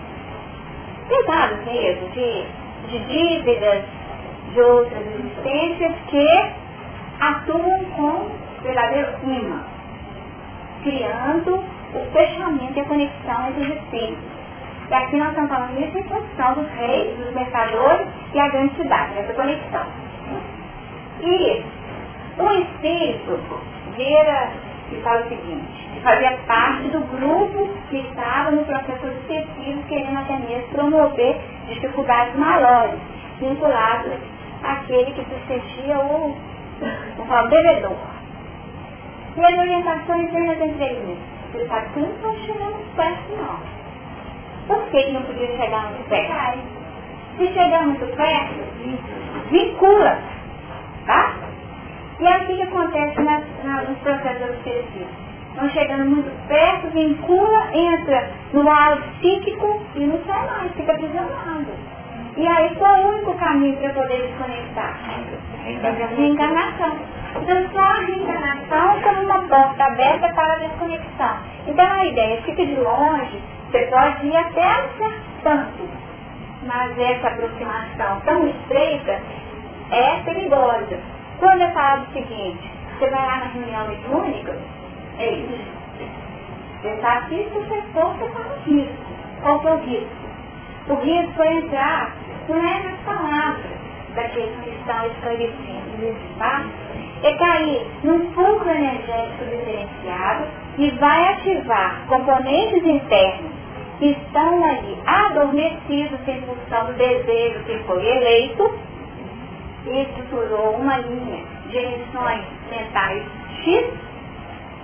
pesados 1.07 1.65
mesmo, 1.65 2.09
de, 2.09 2.45
de 2.89 2.99
dívidas 3.05 3.83
de 4.53 4.61
outras 4.61 5.01
existências 5.07 5.93
que 6.09 6.66
atuam 7.19 7.83
com 7.95 8.29
verdadeiro 8.61 9.09
imã, 9.23 9.63
criando 10.83 11.55
o 11.93 12.11
fechamento 12.11 12.77
e 12.77 12.79
a 12.79 12.85
conexão 12.85 13.47
entre 13.49 13.61
os 13.61 13.77
espíritos. 13.77 14.37
E 14.89 14.93
aqui 14.93 15.17
nós 15.17 15.29
estamos 15.29 15.49
falando 15.49 15.77
em 15.77 16.03
função 16.03 16.53
dos 16.53 16.69
reis, 16.71 17.17
dos 17.17 17.33
mercadores 17.33 18.07
e 18.33 18.39
a 18.39 18.47
grande 18.47 18.75
cidade, 18.75 19.19
essa 19.19 19.33
conexão. 19.33 19.85
E 21.21 21.63
o 22.37 22.51
espírito 22.51 23.39
vira 23.95 24.51
e 24.91 25.01
fala 25.01 25.25
o 25.25 25.29
seguinte, 25.29 25.89
que 25.93 25.99
fazia 25.99 26.37
parte 26.47 26.87
do 26.89 27.01
grupo 27.17 27.69
que 27.89 27.97
estava 27.97 28.51
no 28.51 28.63
processo 28.63 29.07
obsessivo, 29.07 29.83
querendo 29.89 30.19
até 30.19 30.37
mesmo 30.37 30.67
promover 30.69 31.37
dificuldades 31.67 32.35
maiores, 32.35 32.99
vinculadas 33.39 34.19
àquele 34.63 35.11
que 35.11 35.25
se 35.25 35.47
sentia 35.47 35.99
o, 35.99 36.37
o 37.19 37.47
devedor. 37.49 37.97
E 39.35 39.45
as 39.45 39.57
orientações 39.57 40.31
vêm 40.31 40.47
nas 40.47 40.61
entrelinhas. 40.61 41.19
Ele 41.53 41.65
fala 41.65 41.81
que 41.81 41.99
não 41.99 42.09
estão 42.09 42.35
chegando 42.37 42.95
perto, 42.95 43.35
não. 43.37 43.59
Por 44.67 44.89
que 44.89 45.11
não 45.11 45.21
podia 45.23 45.57
chegar 45.57 45.91
muito 45.91 46.09
perto? 46.09 46.77
Se 47.37 47.47
chegar 47.53 47.83
muito 47.83 48.15
perto, 48.15 49.49
vincula, 49.49 50.17
tá? 51.05 51.33
E 52.19 52.27
aí 52.27 52.43
o 52.43 52.47
que, 52.47 52.55
que 52.55 52.63
acontece 52.63 53.21
na, 53.21 53.41
nos 53.83 53.97
processos 53.99 54.49
obsessivos? 54.49 55.27
Vão 55.55 55.69
chegando 55.69 56.05
muito 56.05 56.47
perto, 56.47 56.87
vincula, 56.89 57.75
entra 57.75 58.29
no 58.53 58.69
ar 58.69 58.97
psíquico 59.19 59.81
e 59.95 60.05
não 60.05 60.19
sai 60.25 60.47
mais, 60.47 60.71
fica 60.73 60.91
aprisionado. 60.91 61.67
E 62.37 62.47
aí 62.47 62.75
qual 62.75 62.95
é 62.95 62.99
o 63.03 63.07
único 63.09 63.33
caminho 63.33 63.77
para 63.77 63.93
poder 63.93 64.27
desconectar? 64.27 64.95
Reencarnação. 66.15 66.99
Então 67.35 67.69
só 67.71 67.79
a 67.79 67.99
reencarnação 68.05 69.01
como 69.01 69.21
uma 69.23 69.41
porta 69.47 69.83
aberta 69.83 70.29
para 70.33 70.53
a 70.53 70.57
desconexão. 70.57 71.37
Então 71.65 71.85
a 71.85 72.05
ideia 72.05 72.41
fica 72.43 72.63
de 72.63 72.75
longe, 72.75 73.41
você 73.71 73.79
pode 73.87 74.27
ir 74.27 74.37
até 74.37 74.61
um 74.61 74.97
certo 74.97 75.27
tanto. 75.43 75.89
Mas 76.63 76.99
essa 76.99 77.27
aproximação 77.27 78.19
tão 78.25 78.47
estreita 78.47 79.19
é 79.91 80.21
perigosa. 80.23 80.99
Quando 81.39 81.61
eu 81.61 81.71
falo 81.71 82.03
o 82.03 82.13
seguinte, 82.13 82.71
você 82.99 83.09
vai 83.09 83.25
lá 83.25 83.37
na 83.37 83.45
reunião 83.45 83.87
mediúnica, 83.87 84.55
é 85.17 85.31
isso. 85.31 85.77
Você 86.81 86.89
está 86.89 87.13
aqui, 87.13 87.49
se 87.51 87.59
você 87.59 87.81
for, 87.93 88.13
você 88.13 88.25
está 88.25 88.39
no 88.39 88.55
risco. 88.63 88.95
Qual 89.41 89.67
é 89.67 89.73
o 89.73 89.77
risco? 89.77 90.27
O 90.89 90.95
risco 90.95 91.43
é 91.43 91.53
entrar, 91.53 92.11
não 92.47 92.57
é 92.57 92.95
palavras 93.05 93.77
daqueles 94.15 94.55
que 94.63 94.69
estão 94.69 95.05
esclarecendo 95.07 95.97
nesse 95.99 96.19
espaço, 96.31 96.69
é 97.23 97.33
cair 97.33 97.87
num 98.03 98.31
fluxo 98.33 98.69
energético 98.69 99.45
diferenciado 99.45 100.45
e 100.77 100.91
vai 100.91 101.33
ativar 101.33 102.05
componentes 102.07 102.83
internos 102.83 103.51
que 103.99 104.11
estão 104.11 104.63
ali 104.63 104.97
adormecidos 105.05 106.19
em 106.27 106.41
função 106.41 106.85
do 106.85 106.93
desejo 106.93 107.63
que 107.65 107.79
foi 107.85 108.05
eleito 108.05 108.79
e 109.87 110.01
estruturou 110.01 110.75
uma 110.75 110.97
linha 110.97 111.43
de 111.69 111.77
emissões 111.77 112.45
mentais 112.69 113.23
X 113.63 113.85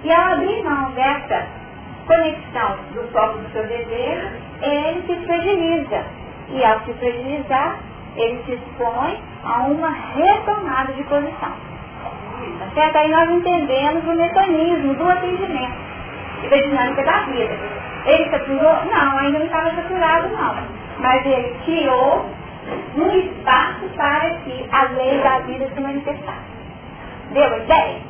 e 0.04 0.12
ao 0.12 0.34
abrir 0.34 0.64
mão 0.64 0.92
dessa 0.92 1.46
conexão 2.08 2.78
do 2.94 3.08
foco 3.12 3.38
do 3.38 3.52
seu 3.52 3.66
desejo, 3.66 4.28
ele 4.62 5.02
se 5.08 5.26
fragiliza. 5.26 6.23
E 6.50 6.64
ao 6.64 6.80
se 6.82 6.94
fragilizar, 6.94 7.80
ele 8.16 8.44
se 8.46 8.54
expõe 8.54 9.20
a 9.44 9.60
uma 9.64 9.90
retomada 9.90 10.94
de 10.94 11.04
posição. 11.04 11.52
Tá 12.60 12.68
certo? 12.74 12.96
Aí 12.98 13.10
nós 13.10 13.30
entendemos 13.30 14.04
o 14.04 14.16
mecanismo 14.16 14.94
do 14.96 15.10
atendimento 15.10 15.78
e 16.44 16.50
da 16.50 16.58
dinâmica 16.58 17.04
da 17.04 17.20
vida. 17.22 17.58
Ele 18.06 18.30
saturou? 18.30 18.86
Não, 18.86 19.18
ainda 19.18 19.40
não 19.40 19.46
estava 19.46 19.72
saturado 19.72 20.30
não. 20.30 20.56
Mas 21.00 21.26
ele 21.26 21.56
criou 21.66 22.26
um 22.98 23.12
espaço 23.18 23.88
para 23.96 24.30
que 24.42 24.68
a 24.72 24.84
lei 24.84 25.20
da 25.22 25.40
vida 25.40 25.70
se 25.74 25.80
manifestasse. 25.80 26.54
Deu 27.32 27.54
a 27.54 27.58
ideia? 27.58 28.02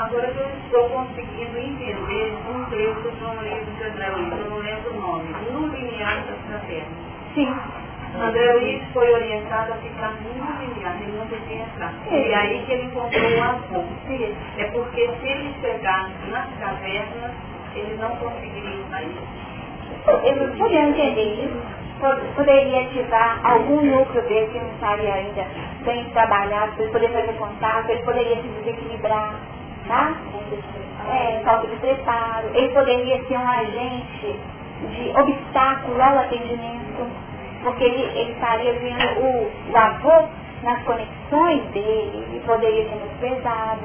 Agora 0.00 0.28
eu 0.28 0.48
estou 0.64 0.88
conseguindo 0.88 1.58
entender 1.58 2.32
um 2.48 2.64
trecho 2.70 3.00
do 3.02 3.20
João 3.20 3.34
Luiz 3.34 3.66
de 3.76 3.84
André 3.84 4.08
Luiz, 4.08 4.32
eu 4.32 4.48
não 4.48 4.56
lembro 4.56 4.94
o 4.94 4.98
nome, 4.98 5.28
no 5.52 5.66
linear 5.66 6.24
da 6.48 6.58
terra. 6.60 6.86
Sim. 7.34 7.54
André 8.18 8.52
Luiz 8.54 8.82
foi 8.94 9.12
orientado 9.12 9.74
a 9.74 9.76
ficar 9.76 10.14
muito 10.22 10.50
linear, 10.58 10.96
ele 11.02 11.18
não 11.18 11.26
devia 11.26 11.64
entrar. 11.64 11.92
E 12.10 12.32
aí 12.32 12.64
que 12.64 12.72
ele 12.72 12.84
encontrou 12.84 13.30
o 13.30 13.42
avô. 13.42 13.84
É 14.56 14.64
porque 14.72 15.06
se 15.20 15.28
ele 15.28 15.54
chegasse 15.60 16.30
nas 16.30 16.48
cavernas, 16.58 17.32
ele 17.74 17.98
não 18.00 18.16
conseguiria 18.16 18.82
sair. 18.90 19.14
Eu 20.24 20.56
podia 20.56 20.80
entender 20.80 21.44
isso. 21.44 21.80
Poderia 22.34 22.86
ativar 22.86 23.38
algum 23.44 23.82
núcleo 23.82 24.26
dele 24.26 24.46
que 24.46 24.58
não 24.58 24.70
estaria 24.70 25.12
ainda 25.12 25.44
bem 25.84 26.08
trabalhado, 26.14 26.72
para 26.72 26.84
ele 26.84 26.92
poder 26.92 27.08
fazer 27.10 27.32
contato, 27.34 27.90
ele 27.90 28.02
poderia 28.02 28.36
se 28.36 28.48
desequilibrar, 28.48 29.34
tá? 29.90 30.14
É, 31.08 31.40
falta 31.44 31.66
de 31.66 31.76
preparo, 31.76 32.48
ele 32.54 32.68
poderia 32.68 33.22
ser 33.24 33.36
um 33.36 33.48
agente 33.48 34.38
de 34.88 35.10
obstáculo 35.18 36.00
ao 36.00 36.20
atendimento, 36.20 37.10
porque 37.64 37.84
ele, 37.84 38.02
ele 38.18 38.32
estaria 38.32 38.72
vendo 38.74 39.20
o, 39.20 39.50
o 39.72 39.76
avô 39.76 40.28
nas 40.62 40.80
conexões 40.84 41.62
dele, 41.72 42.24
ele 42.28 42.42
poderia 42.46 42.88
ser 42.88 42.96
muito 42.96 43.18
pesado. 43.20 43.80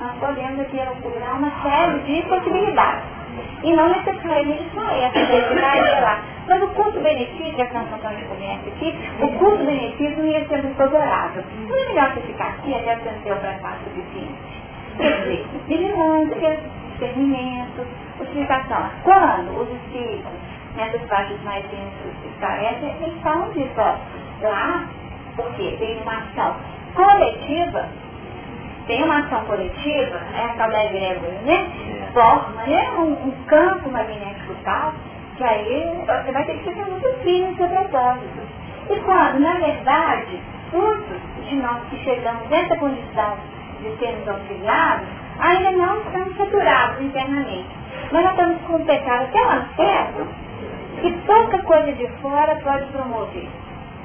Nós 0.00 0.12
podemos 0.20 0.60
aqui 0.60 0.78
procurar 1.00 1.34
uma 1.34 1.50
série 1.62 1.98
de 2.00 2.22
possibilidades. 2.28 3.18
E 3.62 3.72
não 3.72 3.88
necessariamente 3.88 4.70
só 4.74 4.88
essa, 4.90 5.18
estaria 5.18 6.00
lá. 6.00 6.22
Mas 6.48 6.62
o 6.62 6.68
custo-benefício, 6.68 7.56
já 7.56 7.66
que 7.66 7.74
nós 7.74 7.84
estamos 7.84 8.22
conhece 8.28 8.68
aqui, 8.68 8.94
o 9.20 9.28
custo-benefício 9.38 10.24
ia 10.24 10.46
ser 10.46 10.62
muito. 10.62 11.44
Não 11.68 11.76
é 11.76 11.88
melhor 11.88 12.14
você 12.14 12.20
ficar 12.20 12.48
aqui 12.48 12.74
até 12.74 12.96
você 12.96 13.10
não 13.10 13.20
ter 13.20 13.32
o 13.32 13.36
preparo 13.36 13.76
suficiente. 13.84 14.47
Quer 14.98 15.20
dizer, 15.22 15.46
vigilância, 15.66 16.60
discernimento, 16.92 17.86
utilização. 18.20 18.90
Quando 19.04 19.62
os 19.62 19.70
espíritos, 19.70 20.32
nessas 20.76 21.02
faixas 21.08 21.40
mais 21.42 21.64
densas, 21.66 22.12
esclarecem, 22.32 22.94
eles 23.00 23.22
falam 23.22 23.50
disso, 23.52 23.74
ó. 23.78 23.96
Lá, 24.42 24.84
porque 25.36 25.76
tem 25.78 26.02
uma 26.02 26.18
ação 26.18 26.56
coletiva 26.94 27.88
tem 28.88 29.04
uma 29.04 29.18
ação 29.18 29.44
coletiva, 29.44 30.18
né, 30.32 30.50
a 30.50 30.56
tal 30.56 30.70
da 30.70 30.86
egrégora, 30.86 31.38
né? 31.44 31.70
Forma 32.14 32.62
né, 32.66 32.90
um, 32.96 33.28
um 33.28 33.30
campo 33.46 33.90
magnético 33.90 34.54
tal, 34.64 34.94
que 35.36 35.44
aí 35.44 35.92
você 36.06 36.32
vai 36.32 36.44
ter 36.46 36.54
que 36.54 36.70
ficar 36.70 36.86
muito 36.86 37.06
firme 37.22 37.50
no 37.50 37.56
seu 37.56 37.68
propósito. 37.68 38.40
E 38.88 38.96
quando, 39.00 39.40
na 39.40 39.54
verdade, 39.54 40.40
muitos 40.72 41.20
de 41.46 41.56
nós 41.56 41.82
que 41.90 42.02
chegamos 42.02 42.48
nessa 42.48 42.76
condição 42.76 43.36
de 43.80 43.96
sermos 43.98 44.28
auxiliados, 44.28 45.06
ainda 45.38 45.72
não 45.72 45.98
estamos 45.98 46.36
saturados 46.36 47.00
internamente. 47.00 47.68
Mas 48.12 48.22
nós 48.22 48.32
estamos 48.32 48.62
com 48.62 48.76
um 48.76 48.84
pecado 48.84 49.24
até 49.24 49.40
lá 49.40 49.68
certo 49.76 50.26
que 51.00 51.12
pouca 51.26 51.58
coisa 51.62 51.92
de 51.92 52.08
fora 52.20 52.56
pode 52.56 52.84
promover. 52.86 53.48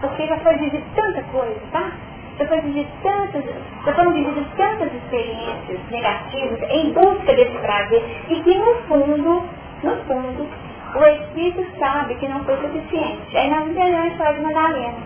Porque 0.02 0.28
já 0.28 0.38
foi 0.40 0.58
vivido 0.58 0.84
tanta 0.96 1.24
coisa, 1.24 1.60
tá? 1.72 1.92
já 2.38 2.48
foram 2.48 2.62
vividas 2.64 2.92
tantas, 3.04 3.44
já 3.86 3.94
foram 3.94 4.12
vividas 4.12 4.46
tantas 4.58 4.94
experiências 4.94 5.80
negativas 5.92 6.60
em 6.70 6.92
busca 6.94 7.34
desse 7.34 7.58
prazer 7.60 8.04
e 8.30 8.42
que 8.42 8.58
no 8.58 8.76
fundo, 8.88 9.44
no 9.84 9.96
fundo, 10.06 10.48
o 10.96 11.06
Espírito 11.06 11.66
sabe 11.80 12.16
que 12.16 12.28
não 12.28 12.44
foi 12.44 12.58
suficiente. 12.58 13.38
Aí 13.38 13.50
nós 13.50 13.68
entendemos 13.68 14.02
a 14.02 14.08
história 14.08 14.34
de 14.34 14.42
Madalena, 14.42 14.98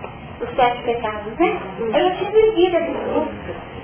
os 0.41 0.55
sete 0.55 0.83
pecados, 0.83 1.33
né? 1.37 1.59
Ela 1.93 2.11
tinha 2.11 2.31
vivido 2.31 2.75
essa 2.77 2.91
busca 2.91 3.76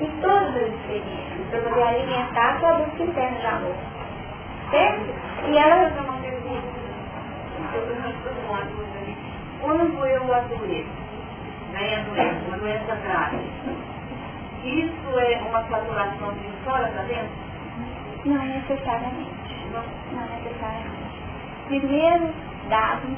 em 0.00 0.10
todas 0.20 0.56
as 0.56 0.68
experiências, 0.68 1.48
para 1.50 1.60
poder 1.60 1.82
alimentar 1.82 2.60
sua 2.60 2.74
busca 2.74 3.02
interna 3.02 3.38
de 3.38 3.46
amor. 3.46 3.74
Certo? 4.70 5.14
E 5.48 5.58
ela 5.58 5.90
quando 9.66 10.06
eu 10.06 10.34
adoeço, 10.34 10.88
né, 11.72 12.04
doença, 12.08 12.40
uma 12.46 12.58
doença 12.58 12.94
grave. 12.94 13.38
Isso 14.64 15.18
é 15.18 15.38
uma 15.48 15.62
saturação 15.64 16.32
de 16.34 16.48
fora 16.64 16.86
para 16.88 17.02
dentro? 17.02 17.30
Não 18.24 18.44
necessariamente. 18.44 19.30
Não, 19.72 19.82
não 20.12 20.26
necessariamente. 20.36 21.18
Primeiro 21.66 22.32
dado, 22.68 23.08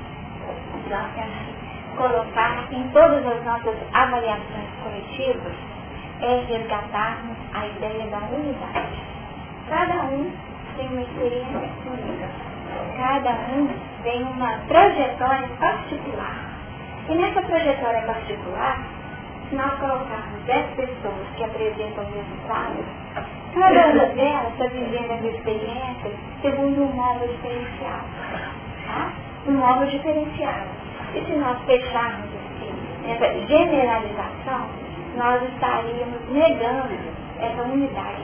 nós 0.88 1.14
temos 1.14 1.36
que 1.36 1.96
colocar 1.96 2.72
em 2.72 2.88
todas 2.88 3.26
as 3.26 3.44
nossas 3.44 3.76
avaliações 3.92 4.68
coletivas 4.82 5.67
é 6.20 6.44
resgatarmos 6.48 7.36
a 7.54 7.66
ideia 7.66 8.06
da 8.08 8.18
unidade. 8.18 8.98
Cada 9.68 10.04
um 10.04 10.32
tem 10.76 10.88
uma 10.88 11.02
experiência 11.02 11.58
única. 11.86 12.28
Cada 12.96 13.30
um 13.30 13.68
tem 14.02 14.22
uma 14.22 14.58
trajetória 14.68 15.48
particular. 15.58 16.36
E 17.08 17.14
nessa 17.14 17.42
trajetória 17.42 18.02
particular, 18.02 18.78
se 19.48 19.54
nós 19.54 19.72
colocarmos 19.78 20.42
10 20.46 20.74
pessoas 20.74 21.26
que 21.36 21.44
apresentam 21.44 22.04
o 22.04 22.10
mesmo 22.10 22.36
quadro, 22.46 22.84
cada 23.54 23.86
uma 23.88 24.06
delas 24.06 24.52
está 24.52 24.66
vivendo 24.66 25.10
as 25.12 25.24
experiências 25.24 26.14
segundo 26.42 26.82
um 26.82 26.92
modo 26.92 27.26
diferencial. 27.26 28.00
Tá? 28.86 29.12
Um 29.46 29.52
modo 29.52 29.86
diferencial. 29.86 30.66
E 31.14 31.24
se 31.24 31.32
nós 31.32 31.58
fecharmos 31.64 32.26
assim, 32.26 33.10
essa 33.10 33.46
generalização, 33.46 34.68
nós 35.18 35.42
estaríamos 35.52 36.30
negando 36.30 36.94
essa 37.40 37.62
unidade. 37.62 38.22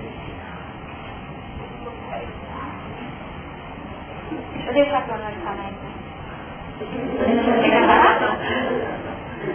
Vou 4.64 4.72
deixar 4.72 5.02
para 5.02 5.18
nós 5.18 5.34
falar 5.42 5.70
então. 5.70 5.92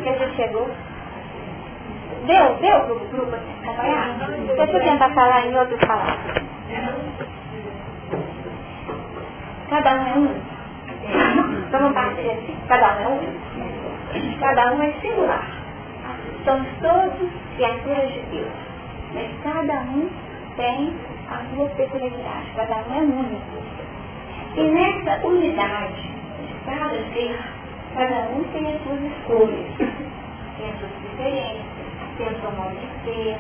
Que 0.04 0.20
já 0.20 0.30
chegou. 0.36 0.70
Deu, 2.26 2.56
deu 2.58 2.80
para 2.82 2.94
o 2.94 3.00
grupo 3.08 3.36
acompanhar? 3.36 4.18
Deixa 4.58 4.74
eu 4.74 4.84
tentar 4.84 5.10
falar 5.14 5.48
em 5.48 5.58
outras 5.58 5.80
palavras. 5.80 6.44
Cada 9.70 9.96
um 9.96 10.08
é 10.08 10.14
um. 10.16 10.28
Vamos 11.72 11.94
partir 11.94 12.30
assim. 12.32 12.58
Cada 12.68 12.98
um 12.98 13.02
é 13.02 13.08
um. 13.08 14.40
Cada 14.40 14.74
um 14.74 14.84
é 14.84 14.92
singular. 15.02 15.59
Somos 16.50 16.68
todos 16.82 17.30
criaturas 17.58 18.12
de 18.12 18.22
Deus. 18.32 18.50
Mas 19.14 19.30
cada 19.44 19.82
um 19.82 20.10
tem 20.58 20.96
a 21.30 21.44
sua 21.54 21.70
peculiaridade. 21.70 22.48
Cada 22.56 22.78
um 22.78 22.96
é 22.96 23.02
único. 23.02 23.60
E 24.56 24.64
nessa 24.64 25.28
unidade, 25.28 26.10
cada 26.66 26.90
ser, 27.14 27.40
cada 27.94 28.30
um 28.32 28.44
tem 28.46 28.66
as 28.66 28.82
suas 28.82 29.00
escolhas, 29.00 29.78
tem 29.78 30.70
as 30.72 30.80
suas 30.80 30.92
preferências, 31.04 31.66
tem 32.18 32.28
o 32.30 32.42
seu 32.42 32.52
modo 32.54 32.76
de 32.76 33.04
ser, 33.04 33.38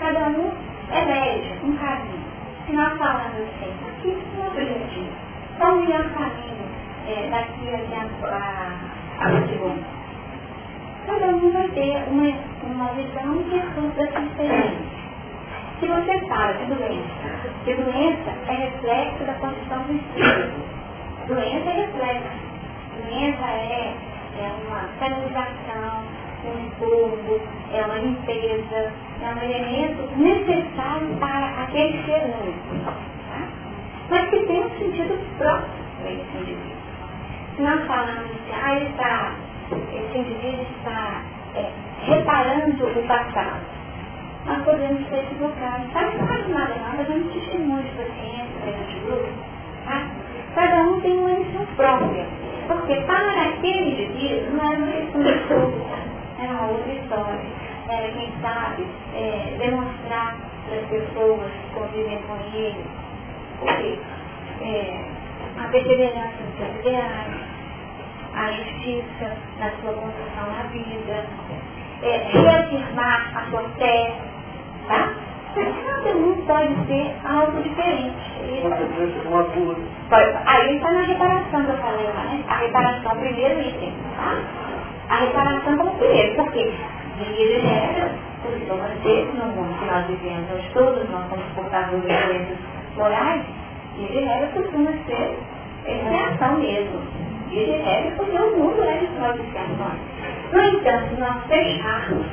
cada 0.00 0.30
um 0.30 0.50
elege 0.90 1.54
um 1.62 1.76
caminho. 1.76 2.24
Se 2.66 2.72
nós 2.72 2.98
falamos 2.98 3.42
assim, 3.42 3.72
aqui 3.86 4.18
é 4.36 4.42
o 4.42 4.46
objetivo, 4.48 5.12
qual 5.56 5.74
o 5.74 5.80
melhor 5.82 6.02
caminho 6.14 6.66
é, 7.06 7.30
daqui 7.30 7.72
até 7.72 7.96
a, 7.96 8.34
a, 9.20 9.24
a 9.24 9.99
Cada 11.10 11.26
um 11.26 11.50
vai 11.50 11.66
ter 11.70 12.04
uma, 12.06 12.22
uma 12.62 12.92
visão 12.92 13.42
e 13.42 13.58
da 13.58 14.06
sua 14.06 14.22
experiência. 14.22 15.00
Se 15.80 15.86
você 15.88 16.26
fala 16.28 16.52
de 16.52 16.66
doença, 16.66 17.50
que 17.64 17.74
doença 17.74 18.30
é 18.46 18.52
reflexo 18.52 19.24
da 19.24 19.34
condição 19.34 19.82
do 19.82 19.94
espírito, 19.94 20.60
doença 21.26 21.68
é 21.68 21.80
reflexo. 21.80 22.30
Doença 23.02 23.44
é, 23.44 23.94
é 24.38 24.52
uma 24.68 24.88
canalização, 25.00 26.04
um 26.44 26.68
estudo, 26.68 27.40
é 27.72 27.84
uma 27.86 27.98
limpeza, 27.98 28.92
é 29.20 29.34
um 29.34 29.42
elemento 29.42 30.16
necessário 30.16 31.08
para 31.18 31.64
aquele 31.64 32.04
ser 32.04 32.22
único. 32.22 32.84
Tá? 32.84 33.48
Mas 34.10 34.30
que 34.30 34.46
tem 34.46 34.64
um 34.64 34.70
sentido 34.78 35.18
próprio 35.38 35.70
para 36.02 36.12
esse 36.12 36.36
indivíduo. 36.36 36.80
Se 37.56 37.62
nós 37.62 37.84
falamos 37.88 38.30
que 38.30 38.52
ah, 38.52 38.78
está, 38.78 39.32
esse 39.72 40.18
indivíduo 40.18 40.66
está 40.78 41.22
é, 41.54 41.70
reparando 42.06 42.86
o 42.86 43.06
passado, 43.06 43.60
nós 44.46 44.62
podemos 44.64 45.08
ser 45.08 45.18
equivocados. 45.18 45.92
Sabe 45.92 46.10
que 46.12 46.22
mais 46.22 46.48
nada 46.48 46.74
não, 46.76 46.96
nós 46.96 47.06
temos 47.06 47.32
testemunho 47.32 47.82
de 47.82 47.90
paciência, 47.90 48.84
de 48.88 49.00
grupo, 49.00 49.28
tá? 49.84 50.06
Cada 50.54 50.82
um 50.82 51.00
tem 51.00 51.18
uma 51.18 51.30
lição 51.30 51.66
própria. 51.76 52.26
Porque 52.66 52.94
para 53.02 53.42
aquele 53.42 53.90
indivíduo 53.90 54.56
não 54.56 54.72
era 54.72 54.78
uma 54.78 54.92
lição 54.92 55.22
de 55.22 55.38
tudo, 55.48 55.86
era 56.38 56.52
uma 56.52 56.66
outra 56.68 56.92
história. 56.92 57.40
Era, 57.88 58.08
quem 58.12 58.32
sabe, 58.40 58.86
é, 59.14 59.56
demonstrar 59.58 60.36
para 60.66 60.76
as 60.76 60.86
pessoas 60.86 61.50
que 61.50 61.74
convivem 61.74 62.18
com 62.22 62.36
ele, 62.54 62.84
porque 63.58 63.98
é, 64.62 65.04
a 65.58 65.68
perseverança 65.68 66.36
dos 66.56 66.80
ideais, 66.80 67.49
a 68.34 68.52
justiça 68.52 69.36
na 69.58 69.70
sua 69.80 69.92
construção 69.92 70.46
na 70.56 70.62
vida, 70.70 71.26
é, 72.02 72.16
reafirmar 72.32 73.32
a 73.36 73.50
sua 73.50 73.62
fé, 73.78 74.12
tá? 74.88 75.08
Cada 75.54 76.16
um 76.16 76.36
pode 76.46 76.74
ser 76.86 77.12
algo 77.24 77.60
diferente. 77.62 78.14
Cura. 79.52 79.76
Aí 80.46 80.76
está 80.76 80.92
na 80.92 81.02
reparação 81.02 81.64
que 81.64 81.70
eu 81.70 81.76
falei 81.78 82.06
lá, 82.06 82.24
né? 82.24 82.44
A 82.48 82.54
reparação, 82.58 83.16
primeiro 83.18 83.60
item, 83.60 83.92
tá? 84.16 84.36
A 85.08 85.16
reparação 85.24 85.76
como 85.76 85.90
primeiro, 85.98 86.36
porque 86.36 86.72
via 87.18 87.46
de 87.48 87.66
regra, 87.66 88.10
costuma 88.42 88.88
ser, 89.02 89.24
no 89.34 89.46
mundo 89.46 89.78
que 89.80 89.84
nós 89.86 90.06
vivemos 90.06 90.50
hoje, 90.52 90.70
todos 90.72 91.10
nós 91.10 91.28
somos 91.28 91.44
portadores 91.56 92.02
de 92.02 92.08
doenças 92.08 92.58
morais, 92.96 93.42
via 93.96 94.08
de 94.08 94.18
regra 94.24 94.46
costuma 94.54 94.92
ser 95.06 95.38
expiação 95.86 96.58
mesmo. 96.60 97.29
De 97.50 97.64
regra, 97.64 98.12
porque 98.16 98.36
o 98.36 98.56
mundo 98.56 98.82
é 98.84 98.98
de 98.98 99.04
expiações. 99.04 100.00
No 100.52 100.60
entanto, 100.60 101.20
nós 101.20 101.44
fecharmos 101.46 102.26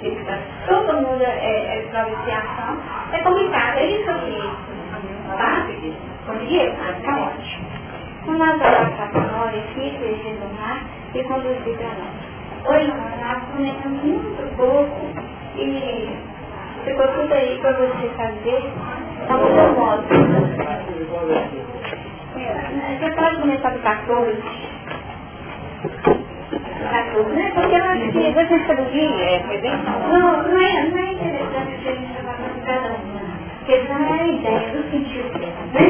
fica, 0.00 0.38
todo 0.68 0.94
mundo 0.94 1.22
é, 1.22 1.78
é 1.78 1.82
expiação, 1.82 2.78
é 3.12 3.18
complicado, 3.20 3.78
é 3.78 3.86
isso 3.86 4.10
aqui. 4.10 4.50
Tá? 5.26 5.66
Conseguiu? 6.26 6.72
Ah, 6.80 6.94
tá 7.04 7.16
ótimo. 7.18 7.66
Então 8.22 8.38
nós 8.38 8.58
vamos 8.58 8.88
passar 8.96 9.10
para 9.10 9.20
nós 9.20 9.54
aqui, 9.54 9.98
resumar 10.24 10.84
e 11.14 11.22
conduzir 11.24 11.76
para 11.76 11.88
nós. 11.88 12.14
Hoje 12.68 12.92
nós 12.92 13.42
começamos 13.52 14.02
muito 14.02 14.56
pouco 14.56 15.06
e 15.56 16.16
ficou 16.84 17.08
tudo 17.08 17.32
aí 17.34 17.58
para 17.60 17.72
você 17.72 18.08
fazer 18.16 18.72
ao 19.28 19.38
seu 19.46 19.72
modo. 19.74 20.04
Você 22.36 23.10
pode 23.16 23.36
começar 23.40 23.70
do 23.70 23.78
14. 23.80 24.42
14, 26.90 27.32
né? 27.32 27.50
Porque 27.54 27.74
eu 27.74 27.84
acho 27.84 28.12
que 28.12 28.32
você 28.32 28.66
sabe 28.66 28.82
é, 29.22 29.42
foi 29.46 29.58
bem 29.58 29.72
Não, 29.72 30.42
não 30.42 30.60
é, 30.60 30.82
não 30.90 30.98
é 30.98 31.12
interessante 31.12 31.88
a 31.88 31.92
gente 31.94 32.12
falar 32.20 32.36
com 32.36 32.60
cada 32.66 32.88
uma. 32.88 33.20
Porque 33.64 33.78
não 33.88 34.04
é 34.04 34.20
a 34.20 34.26
ideia 34.26 34.68
do 34.70 34.90
sentido 34.90 35.38
dela, 35.38 35.64
né? 35.72 35.80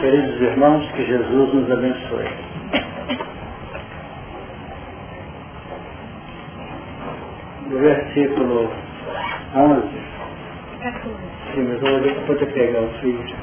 Queridos 0.00 0.40
irmãos, 0.40 0.90
que 0.92 1.04
Jesus 1.04 1.52
nos 1.52 1.70
abençoe. 1.70 2.24
No 7.68 7.78
versículo 7.78 8.70
11, 9.54 9.88
sim, 11.52 11.68
mas 11.68 11.82
eu 11.82 11.96
olhei 11.96 12.14
para 12.14 12.24
poder 12.24 12.46
pegar 12.46 12.80
o 12.80 12.88
filho. 13.00 13.36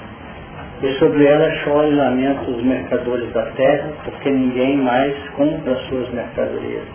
E 0.82 0.94
sobre 0.98 1.28
ela 1.28 1.48
chora 1.64 1.90
e 1.90 1.96
lamenta 1.96 2.50
os 2.50 2.64
mercadores 2.64 3.32
da 3.34 3.44
terra, 3.52 3.92
porque 4.04 4.28
ninguém 4.28 4.78
mais 4.78 5.16
compra 5.36 5.74
as 5.74 5.82
suas 5.90 6.10
mercadorias. 6.10 6.88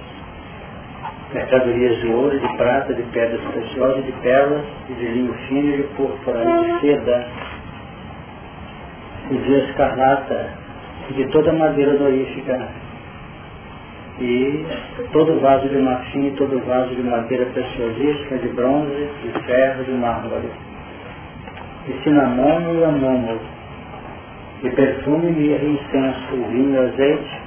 Mercadorias 1.32 2.00
de 2.00 2.08
ouro, 2.08 2.36
de 2.36 2.56
prata, 2.56 2.94
de 2.94 3.02
pedras 3.04 3.40
preciosas, 3.52 4.04
de 4.04 4.12
pérolas, 4.22 4.64
de 4.88 5.04
linho 5.04 5.34
fino, 5.46 5.76
de 5.76 5.82
púrpura, 5.94 6.44
de 6.44 6.80
seda, 6.80 7.26
e 9.32 9.38
de 9.38 9.54
escarlata, 9.64 10.46
e 11.08 11.14
de 11.14 11.24
toda 11.28 11.52
madeira 11.54 11.94
dorífica, 11.94 12.68
e 14.20 14.66
todo 15.10 15.40
vaso 15.40 15.68
de 15.68 15.78
marfim, 15.78 16.30
todo 16.36 16.60
vaso 16.66 16.94
de 16.94 17.02
madeira 17.02 17.46
preciosíssima, 17.46 18.38
de 18.38 18.48
bronze, 18.48 19.08
de 19.22 19.42
ferro, 19.46 19.84
de 19.84 19.92
mármore, 19.92 20.50
de 21.86 22.02
cinamomo 22.02 22.74
e 22.74 22.84
amômo, 22.84 23.38
de 24.62 24.70
perfume, 24.70 25.32
mirra, 25.32 25.64
incenso, 25.64 26.36
vinho, 26.50 26.82
azeite, 26.82 27.40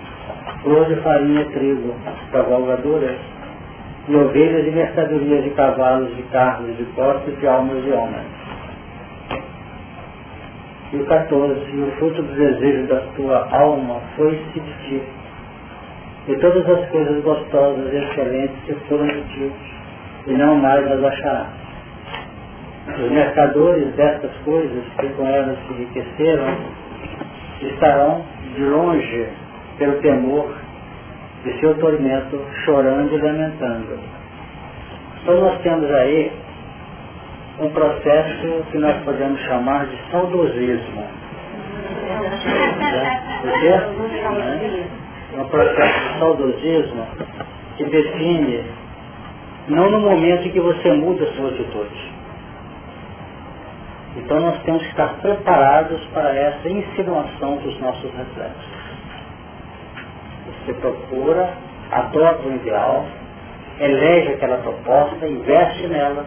flor 0.63 0.88
de 0.88 0.95
farinha, 0.97 1.45
trigo, 1.45 1.93
cavalgaduras, 2.31 3.17
e 4.07 4.15
ovelhas 4.15 4.67
e 4.67 4.71
mercadorias 4.71 5.43
de 5.43 5.49
cavalos, 5.51 6.15
de 6.15 6.23
carros, 6.23 6.75
de 6.77 6.83
porcos, 6.95 7.39
de 7.39 7.47
almas 7.47 7.83
de 7.83 7.91
homens. 7.91 8.34
E 10.95 11.01
o 11.01 11.05
14, 11.07 11.59
e 11.73 11.81
o 11.81 11.91
fruto 11.97 12.21
do 12.21 12.33
desejo 12.35 12.87
da 12.87 13.01
tua 13.17 13.49
alma 13.51 13.99
foi-se 14.15 14.59
de 14.61 14.73
ti, 14.87 15.03
e 16.29 16.35
todas 16.37 16.69
as 16.69 16.89
coisas 16.89 17.21
gostosas 17.21 17.91
e 17.91 17.97
excelentes 17.97 18.65
se 18.65 18.73
foram 18.87 19.05
de 19.05 19.21
ti, 19.23 19.51
e 20.27 20.31
não 20.31 20.55
mais 20.55 20.89
as 20.89 21.03
acharás. 21.03 21.47
Os 22.87 23.11
mercadores 23.11 23.93
destas 23.95 24.31
coisas 24.45 24.85
que 24.97 25.09
com 25.09 25.27
elas 25.27 25.57
se 25.67 25.73
enriqueceram 25.73 26.55
estarão 27.61 28.23
de 28.55 28.63
longe 28.63 29.27
pelo 29.77 29.99
temor 29.99 30.49
de 31.43 31.59
seu 31.59 31.75
tormento, 31.75 32.39
chorando 32.63 33.13
e 33.13 33.17
lamentando. 33.17 33.99
Então 35.21 35.41
nós 35.41 35.59
temos 35.61 35.91
aí 35.91 36.31
um 37.60 37.70
processo 37.70 38.66
que 38.72 38.78
nós 38.78 39.01
podemos 39.03 39.39
chamar 39.41 39.86
de 39.88 39.97
saudosismo. 40.12 41.03
Né? 43.43 44.88
Um 45.38 45.45
processo 45.45 45.99
de 45.99 46.20
saudosismo 46.20 47.08
que 47.78 47.84
define 47.86 48.64
não 49.68 49.89
no 49.89 49.99
momento 49.99 50.47
em 50.47 50.51
que 50.51 50.60
você 50.60 50.91
muda 50.91 51.24
a 51.24 51.34
sua 51.34 51.49
atitude, 51.49 52.14
então 54.18 54.39
nós 54.39 54.62
temos 54.64 54.82
que 54.84 54.89
estar 54.89 55.16
preparados 55.22 56.01
para 56.14 56.34
essa 56.34 56.70
insinuação 56.70 57.58
dos 57.58 57.80
nossos 57.82 58.12
reflexos. 58.14 58.76
Você 60.66 60.74
procura, 60.74 61.53
adota 61.91 62.47
o 62.47 62.56
ideal, 62.56 63.06
elege 63.80 64.34
aquela 64.34 64.58
proposta, 64.58 65.28
investe 65.28 65.88
nela, 65.88 66.26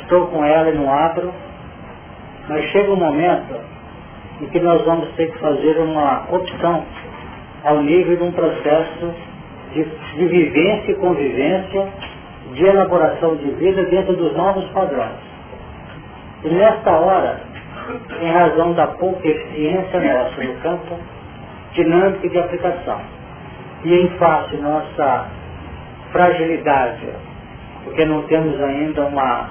estou 0.00 0.26
com 0.28 0.44
ela 0.44 0.70
e 0.70 0.74
não 0.74 0.92
abro, 0.92 1.32
mas 2.48 2.64
chega 2.66 2.90
um 2.92 2.96
momento 2.96 3.60
em 4.40 4.46
que 4.46 4.60
nós 4.60 4.82
vamos 4.84 5.08
ter 5.16 5.30
que 5.30 5.38
fazer 5.38 5.78
uma 5.78 6.24
opção 6.30 6.84
ao 7.64 7.82
nível 7.82 8.16
de 8.16 8.22
um 8.22 8.32
processo 8.32 9.14
de, 9.72 9.84
de 9.84 10.26
vivência 10.26 10.92
e 10.92 10.94
convivência, 10.94 11.88
de 12.54 12.64
elaboração 12.64 13.36
de 13.36 13.50
vida 13.52 13.84
dentro 13.84 14.16
dos 14.16 14.34
novos 14.36 14.64
padrões. 14.70 15.28
E 16.44 16.48
nesta 16.48 16.90
hora, 16.90 17.40
em 18.20 18.30
razão 18.30 18.72
da 18.72 18.86
pouca 18.86 19.26
eficiência 19.26 20.00
nossa 20.00 20.44
no 20.44 20.54
campo 20.60 20.96
dinâmico 21.72 22.28
de 22.28 22.38
aplicação, 22.38 23.00
e 23.84 23.94
em 23.94 24.08
face 24.18 24.56
nossa 24.56 25.26
fragilidade, 26.12 27.08
porque 27.84 28.04
não 28.04 28.22
temos 28.22 28.60
ainda 28.60 29.04
uma, 29.04 29.50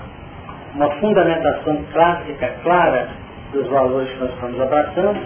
uma 0.78 0.92
fundamentação 1.00 1.84
clássica, 1.92 2.54
clara 2.62 3.10
dos 3.52 3.68
valores 3.68 4.12
que 4.12 4.20
nós 4.20 4.32
estamos 4.32 4.62
abraçando, 4.62 5.20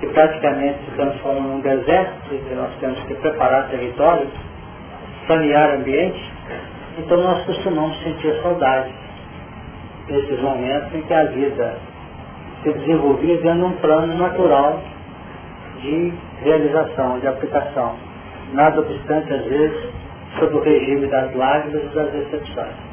que 0.00 0.06
praticamente 0.06 0.78
se 0.86 0.90
transformam 0.92 1.42
num 1.42 1.60
deserto, 1.60 2.32
e 2.32 2.54
nós 2.54 2.70
temos 2.80 2.98
que 3.00 3.14
preparar 3.16 3.68
território, 3.68 4.26
sanear 5.26 5.74
ambiente, 5.74 6.32
Então 6.96 7.22
nós 7.22 7.44
costumamos 7.44 7.96
sentir 8.02 8.40
saudade 8.42 8.90
desses 10.08 10.40
momentos 10.40 10.94
em 10.94 11.02
que 11.02 11.14
a 11.14 11.24
vida 11.24 11.76
se 12.62 12.72
desenvolvia 12.72 13.36
dentro 13.36 13.58
de 13.58 13.64
um 13.64 13.72
plano 13.72 14.16
natural 14.16 14.82
de 15.80 16.12
realização, 16.42 17.20
de 17.20 17.28
aplicação. 17.28 17.94
Nada 18.52 18.80
obstante, 18.80 19.32
às 19.32 19.44
vezes, 19.44 19.90
sob 20.38 20.56
o 20.56 20.60
regime 20.60 21.06
das 21.06 21.32
lágrimas 21.36 21.84
e 21.84 21.94
das 21.94 22.10
decepções. 22.10 22.87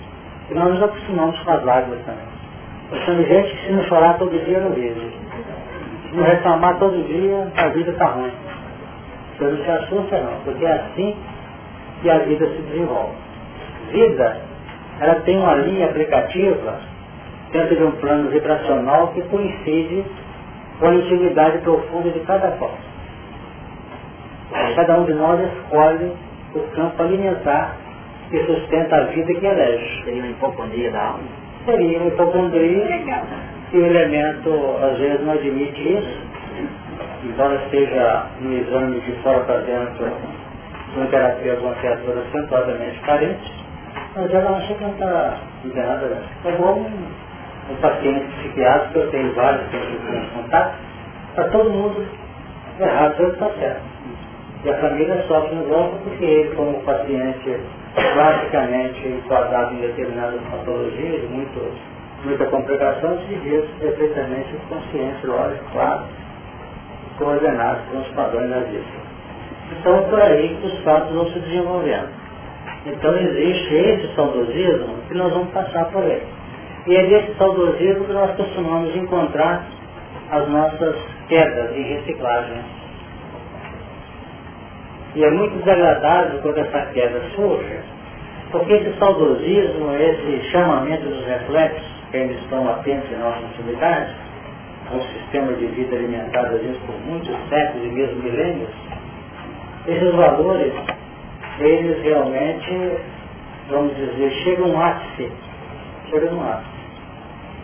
E 0.49 0.53
nós 0.53 0.73
nos 0.73 0.83
acostumamos 0.83 1.39
com 1.39 1.51
as 1.51 1.63
lágrimas 1.63 1.99
também. 2.05 2.25
Nós 2.91 3.05
somos 3.05 3.27
gente 3.27 3.55
que 3.55 3.65
se 3.65 3.71
não 3.73 3.83
chorar 3.83 4.17
todo 4.17 4.45
dia 4.45 4.59
não 4.59 4.71
vive. 4.71 5.11
Se 6.09 6.15
não 6.15 6.23
reclamar 6.23 6.77
todo 6.77 7.07
dia, 7.07 7.51
a 7.57 7.67
vida 7.69 7.91
está 7.91 8.05
ruim. 8.05 8.31
Você 9.37 9.45
não 9.45 9.57
se 9.63 9.71
assusta 9.71 10.19
não, 10.19 10.39
porque 10.43 10.65
é 10.65 10.71
assim 10.71 11.15
que 12.01 12.09
a 12.09 12.19
vida 12.19 12.45
se 12.45 12.61
desenvolve. 12.61 13.15
Vida, 13.91 14.37
ela 14.99 15.15
tem 15.21 15.37
uma 15.37 15.55
linha 15.55 15.87
aplicativa 15.87 16.79
dentro 17.51 17.75
de 17.75 17.83
um 17.83 17.91
plano 17.91 18.29
vibracional 18.29 19.07
que 19.09 19.21
coincide 19.23 20.05
com 20.79 20.87
a 20.87 20.93
intimidade 20.93 21.57
profunda 21.59 22.09
de 22.09 22.19
cada 22.21 22.51
qual. 22.51 22.77
Cada 24.75 24.99
um 24.99 25.05
de 25.05 25.13
nós 25.13 25.39
escolhe 25.39 26.11
o 26.53 26.59
campo 26.75 27.01
alimentar 27.01 27.75
que 28.29 28.45
sustenta 28.45 28.95
a 28.97 29.03
vida 29.05 29.33
que 29.33 29.45
elege. 29.45 30.03
Seria 30.03 30.23
uma 30.23 30.31
hipocondria 30.31 30.91
da 30.91 31.01
alma? 31.01 31.23
Seria 31.65 31.99
uma 31.99 32.07
hipocondria 32.07 33.01
e 33.73 33.77
o 33.77 33.85
elemento 33.85 34.77
às 34.81 34.97
vezes 34.97 35.21
não 35.25 35.33
admite 35.33 35.81
isso, 35.81 36.19
embora 37.23 37.55
esteja 37.55 38.25
no 38.39 38.53
exame 38.53 38.99
de 39.01 39.11
fora 39.23 39.39
para 39.41 39.57
dentro, 39.59 40.11
uma 40.95 41.05
terapia 41.07 41.55
de 41.55 41.61
uma 41.65 41.73
criatura 41.75 42.21
acentuadamente 42.21 42.99
carente, 43.01 43.65
mas 44.15 44.33
ela 44.33 44.57
acha 44.57 44.73
que 44.75 44.83
não 44.83 44.91
está 44.91 45.37
enganada. 45.65 46.17
É 46.45 46.51
bom 46.51 46.73
um, 46.73 47.73
um 47.73 47.75
paciente 47.81 48.25
psiquiátrico, 48.37 48.99
eu 48.99 49.11
tenho 49.11 49.33
vários 49.33 49.67
que 49.69 49.75
eu 49.75 50.11
tenho 50.11 50.27
contato, 50.29 50.75
está 51.31 51.43
todo 51.49 51.69
mundo 51.69 52.07
errado, 52.79 53.17
todo 53.17 53.33
está 53.33 53.49
certo. 53.59 53.81
E 54.63 54.69
a 54.69 54.77
família 54.77 55.23
sofre 55.27 55.55
no 55.55 55.65
golpe 55.65 55.97
porque 56.03 56.23
ele, 56.23 56.55
como 56.55 56.79
paciente 56.83 57.59
classicamente 57.95 59.07
enquadrado 59.07 59.73
em 59.75 59.77
determinadas 59.77 60.41
patologias, 60.51 61.29
muito, 61.29 61.73
muita 62.25 62.45
complicação, 62.45 63.17
se 63.27 63.35
diz 63.35 63.65
perfeitamente 63.79 64.55
consciente, 64.69 65.25
lógico, 65.25 65.65
claro, 65.71 66.03
coordenado 67.17 67.79
com 67.91 67.99
os 67.99 68.07
padrões 68.09 68.49
da 68.49 68.59
vida. 68.59 69.05
Então, 69.71 70.03
por 70.09 70.21
aí 70.21 70.57
que 70.61 70.67
os 70.67 70.79
fatos 70.83 71.13
vão 71.13 71.25
se 71.31 71.39
desenvolvendo. 71.39 72.09
Então, 72.85 73.17
existe 73.17 73.73
esse 73.73 74.15
saudosismo 74.15 74.97
que 75.07 75.13
nós 75.15 75.33
vamos 75.33 75.49
passar 75.51 75.85
por 75.85 76.03
ele. 76.03 76.27
E 76.87 76.95
é 76.95 77.03
desse 77.07 77.35
saudosismo 77.37 78.05
que 78.05 78.13
nós 78.13 78.35
costumamos 78.35 78.95
encontrar 78.95 79.65
as 80.31 80.47
nossas 80.49 80.95
quedas 81.27 81.75
em 81.75 81.83
reciclagem 81.83 82.61
e 85.15 85.23
é 85.23 85.31
muito 85.31 85.57
desagradável 85.59 86.39
quando 86.41 86.57
essa 86.57 86.81
queda 86.93 87.21
surge, 87.35 87.79
porque 88.51 88.73
esse 88.73 88.99
saudosismo, 88.99 89.95
esse 89.95 90.49
chamamento 90.51 91.07
dos 91.07 91.25
reflexos, 91.25 91.83
que 92.11 92.17
ainda 92.17 92.33
estão 92.33 92.69
atentos 92.69 93.09
em 93.11 93.19
nossa 93.19 93.39
intimidade, 93.39 94.13
um 94.93 95.01
sistema 95.01 95.53
de 95.53 95.65
vida 95.67 95.95
alimentado 95.95 96.55
às 96.55 96.61
vezes 96.61 96.77
por 96.85 96.95
muitos 97.05 97.33
séculos 97.49 97.85
e 97.85 97.89
mesmo 97.89 98.23
milênios, 98.23 98.69
esses 99.87 100.13
valores, 100.15 100.73
eles 101.59 102.03
realmente, 102.03 102.91
vamos 103.69 103.95
dizer, 103.95 104.29
chegam 104.43 104.69
um 104.69 104.81
ápice, 104.81 105.31
chegam 106.09 106.37
um 106.37 106.43
ápice. 106.43 106.75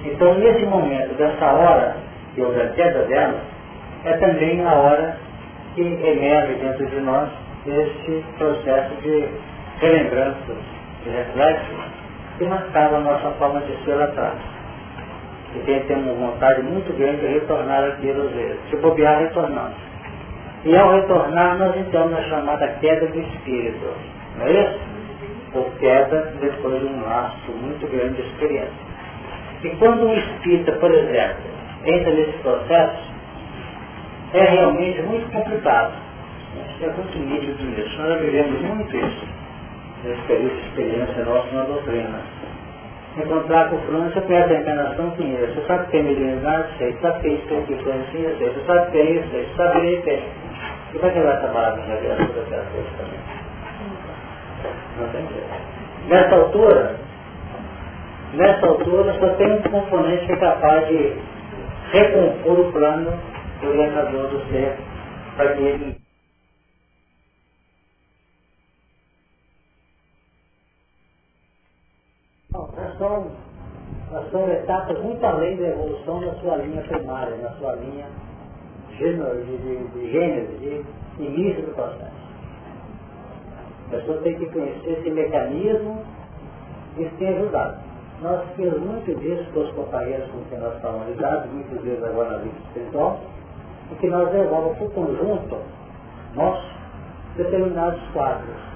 Então, 0.05 0.33
nesse 0.35 0.65
momento, 0.65 1.15
dessa 1.17 1.45
hora, 1.45 1.97
que 2.33 2.41
houve 2.41 2.61
a 2.61 2.67
queda 2.69 3.03
dela, 3.03 3.41
é 4.05 4.13
também 4.13 4.65
a 4.65 4.73
hora 4.73 5.17
que 5.75 5.81
emerge 5.81 6.53
dentro 6.55 6.85
de 6.87 6.99
nós 7.01 7.29
este 7.65 8.23
processo 8.37 8.95
de 9.01 9.27
relembrança, 9.79 10.55
de 11.03 11.09
reflexo, 11.09 11.75
que 12.37 12.45
marcava 12.45 12.97
a 12.97 12.99
nossa 13.01 13.31
forma 13.31 13.61
de 13.61 13.75
ser 13.85 13.95
lá 13.95 14.05
atrás. 14.05 14.37
E 15.55 15.59
que 15.59 15.79
temos 15.81 16.15
uma 16.15 16.31
vontade 16.31 16.61
muito 16.63 16.91
grande 16.97 17.21
de 17.21 17.27
retornar 17.27 17.83
aquilo 17.83 18.23
às 18.23 18.31
vezes. 18.31 18.57
Se 18.69 18.77
bobear, 18.77 19.19
retornamos. 19.19 19.77
E 20.63 20.75
ao 20.75 20.93
retornar, 20.93 21.57
nós 21.57 21.75
entramos 21.75 22.11
na 22.11 22.23
chamada 22.23 22.67
queda 22.79 23.07
do 23.07 23.19
espírito. 23.19 23.93
Não 24.37 24.45
é 24.47 24.51
isso? 24.51 24.79
Ou 25.53 25.69
queda 25.79 26.33
depois 26.39 26.79
de 26.79 26.85
um 26.85 27.03
laço 27.03 27.51
muito 27.51 27.85
grande 27.91 28.21
de 28.21 28.27
experiência. 28.27 28.91
E 29.63 29.69
quando 29.77 30.07
um 30.07 30.13
espírita, 30.13 30.71
por 30.73 30.91
exemplo, 30.91 31.43
entra 31.85 32.11
nesse 32.11 32.37
processo, 32.39 33.11
é 34.33 34.43
realmente 34.45 35.01
muito 35.01 35.31
complicado 35.31 36.10
é 36.83 36.89
muito 36.89 37.17
nítido 37.19 37.63
nisso. 37.63 38.01
Nós 38.01 38.21
vivemos 38.21 38.61
muito 38.61 38.97
isso, 38.97 39.27
nesse 40.03 40.21
período 40.23 40.55
de 40.55 40.67
experiência 40.67 41.25
nossa 41.25 41.55
na 41.55 41.63
doutrina. 41.63 42.21
Encontrar 43.17 43.69
com 43.69 43.75
você 43.77 44.21
conhece 44.21 44.53
a 44.53 44.59
encarnação, 44.59 45.11
conhece. 45.11 45.53
Você 45.53 45.67
sabe 45.67 45.85
que 45.85 45.91
tem 45.91 46.03
mediunidade? 46.03 46.77
Sei. 46.77 46.93
Você 46.93 47.01
sabe 47.01 47.15
que 47.15 47.21
tem 47.23 47.33
instituição 47.33 47.93
assim? 47.93 48.37
Sei. 48.37 48.49
Você 48.49 48.65
sabe 48.65 48.85
que 48.85 48.91
tem 48.91 49.15
isso? 49.15 49.29
Sei. 49.31 49.43
Você 49.43 49.55
sabe 49.57 49.95
que 49.97 50.01
tem. 50.03 50.23
E 50.93 50.97
vai 50.97 51.11
quebrar 51.11 51.33
essa 51.35 51.47
na 51.47 51.95
vida 51.95 52.15
todas 52.17 52.47
aquelas 52.47 52.67
coisas 52.69 52.91
também? 52.97 53.19
Não 54.97 55.07
tem 55.09 55.27
jeito. 55.27 55.71
Nessa 56.07 56.35
altura, 56.35 56.95
nessa 58.33 58.65
altura 58.65 59.13
só 59.19 59.29
tem 59.35 59.51
um 59.51 59.61
componente 59.61 60.25
que 60.25 60.31
é 60.31 60.35
capaz 60.37 60.87
de 60.87 61.13
recompor 61.91 62.59
o 62.59 62.71
plano 62.71 63.13
orientador 63.61 64.27
do 64.27 64.39
ser 64.49 64.77
para 65.35 65.53
que 65.53 65.61
ele 65.61 66.00
são, 73.01 73.25
são 74.29 74.47
etapas 74.51 75.01
muito 75.01 75.25
além 75.25 75.57
da 75.57 75.69
evolução 75.69 76.21
na 76.21 76.33
sua 76.35 76.57
linha 76.57 76.83
primária, 76.83 77.35
na 77.37 77.49
sua 77.53 77.73
linha 77.73 78.05
de, 78.91 79.57
de, 79.57 79.87
de 79.87 80.11
gênero, 80.11 80.57
de 80.59 80.85
início 81.17 81.63
do 81.63 81.73
processo. 81.73 82.21
A 83.87 83.89
pessoa 83.89 84.19
tem 84.19 84.37
que 84.37 84.45
conhecer 84.45 84.99
esse 84.99 85.09
mecanismo 85.09 86.03
e 86.95 87.03
isso 87.03 87.15
tem 87.17 87.29
ajudado. 87.29 87.79
Nós 88.21 88.41
temos 88.55 88.79
muito 88.79 89.19
disso 89.19 89.49
com 89.51 89.61
os 89.61 89.71
companheiros 89.71 90.29
com 90.29 90.43
quem 90.49 90.59
nós 90.59 90.75
estamos 90.75 91.07
ligados, 91.07 91.51
muitas 91.51 91.81
vezes 91.81 92.03
agora 92.03 92.29
na 92.29 92.37
vida 92.37 92.55
espiritual, 92.67 93.19
e 93.91 93.95
que 93.95 94.07
nós 94.07 94.31
levamos 94.31 94.77
para 94.77 94.85
o 94.85 94.91
conjunto 94.91 95.57
nosso 96.35 96.71
determinados 97.35 97.99
quadros 98.13 98.70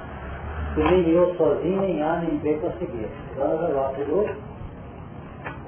que 0.75 0.83
nem 0.83 1.09
eu 1.09 1.33
sozinho, 1.35 1.81
nem 1.81 2.03
A, 2.03 2.17
nem 2.17 2.37
B 2.39 2.53
conseguia. 2.55 3.07
Então 3.31 3.55
o 3.55 4.05
grupo, 4.05 4.35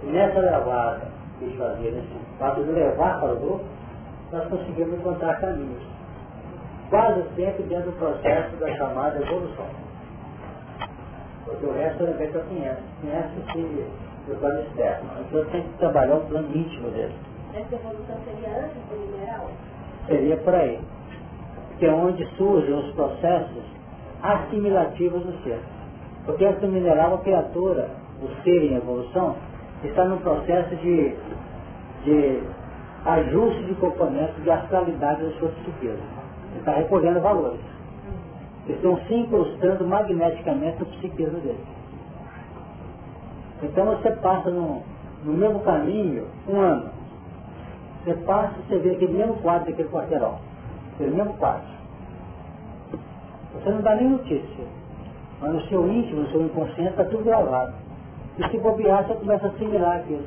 e 0.04 0.06
nessa 0.08 0.40
levada 0.40 1.08
que 1.40 1.58
fazia, 1.58 1.92
nesse 1.92 2.14
fato 2.38 2.62
de 2.64 2.72
levar 2.72 3.20
para 3.22 3.34
o 3.34 3.40
grupo, 3.40 3.66
nós 4.32 4.46
conseguimos 4.50 5.00
encontrar 5.00 5.40
caminhos. 5.40 5.82
Quase 6.90 7.24
sempre 7.36 7.64
dentro 7.64 7.92
do 7.92 7.98
processo 7.98 8.56
da 8.58 8.76
chamada 8.76 9.22
evolução. 9.22 9.66
Porque 11.46 11.66
o 11.66 11.74
resto 11.74 12.04
é 12.04 12.14
bem 12.14 12.30
que 12.30 12.36
eu 12.36 12.44
conheço. 12.44 12.82
Conhece 13.02 13.30
sim 13.54 13.86
do 14.28 14.40
plano 14.40 14.62
externo. 14.62 15.10
Então 15.22 15.46
tem 15.46 15.64
que 15.64 15.78
trabalhar 15.78 16.16
o 16.16 16.26
plano 16.26 16.50
íntimo 16.54 16.90
dele. 16.92 17.16
Essa 17.54 17.76
evolução 17.76 18.18
seria 18.26 18.66
antes 18.66 18.76
do 18.90 19.12
mineral? 19.12 19.50
Seria 20.08 20.38
por 20.38 20.54
aí. 20.54 20.80
Que 21.80 21.86
é 21.86 21.92
onde 21.92 22.26
surgem 22.36 22.74
os 22.74 22.94
processos 22.94 23.77
assimilativas 24.22 25.24
do 25.24 25.44
ser. 25.44 25.60
Porque 26.26 26.46
essa 26.46 26.68
mineral, 26.68 27.16
a 27.16 27.18
criatura, 27.20 27.90
o 28.22 28.28
ser 28.44 28.72
em 28.72 28.76
evolução, 28.76 29.36
está 29.84 30.06
no 30.06 30.18
processo 30.18 30.76
de, 30.78 31.16
de 32.04 32.44
ajuste 33.06 33.64
de 33.64 33.76
componentes 33.76 34.44
de 34.44 34.52
astralidade 34.52 35.24
da 35.24 35.32
sua 35.40 35.50
psiquismo. 35.50 36.04
está 36.58 36.74
recolhendo 36.74 37.22
valores. 37.22 37.62
Estão 38.68 38.98
se 39.08 39.14
incrustando 39.14 39.86
magneticamente 39.86 40.80
no 40.80 40.86
psiquismo 40.88 41.40
dele. 41.40 41.64
Então 43.64 43.86
você 43.86 44.12
passa 44.12 44.50
no, 44.50 44.84
no 45.24 45.34
mesmo 45.34 45.62
caminho 45.62 46.28
um 46.48 46.60
ano. 46.60 46.90
Você 48.04 48.14
passa 48.14 48.54
e 48.60 48.68
você 48.68 48.78
vê 48.80 48.92
aquele 48.92 49.14
mesmo 49.14 49.36
quadro 49.38 49.70
daquele 49.70 49.90
quarteirão. 49.90 50.40
Aquele 50.94 51.16
mesmo 51.16 51.34
quadro. 51.36 51.77
Você 53.64 53.70
não 53.70 53.82
dá 53.82 53.96
nem 53.96 54.10
notícia. 54.10 54.66
Mas 55.42 55.54
no 55.54 55.62
seu 55.68 55.88
íntimo, 55.88 56.22
no 56.22 56.30
seu 56.30 56.42
inconsciente, 56.42 56.92
está 56.92 57.04
tudo 57.06 57.24
gravado. 57.24 57.74
E 58.38 58.50
se 58.50 58.58
bobear, 58.58 59.06
você 59.06 59.16
começa 59.16 59.48
a 59.48 59.50
assimilar 59.50 59.98
aquilo. 59.98 60.26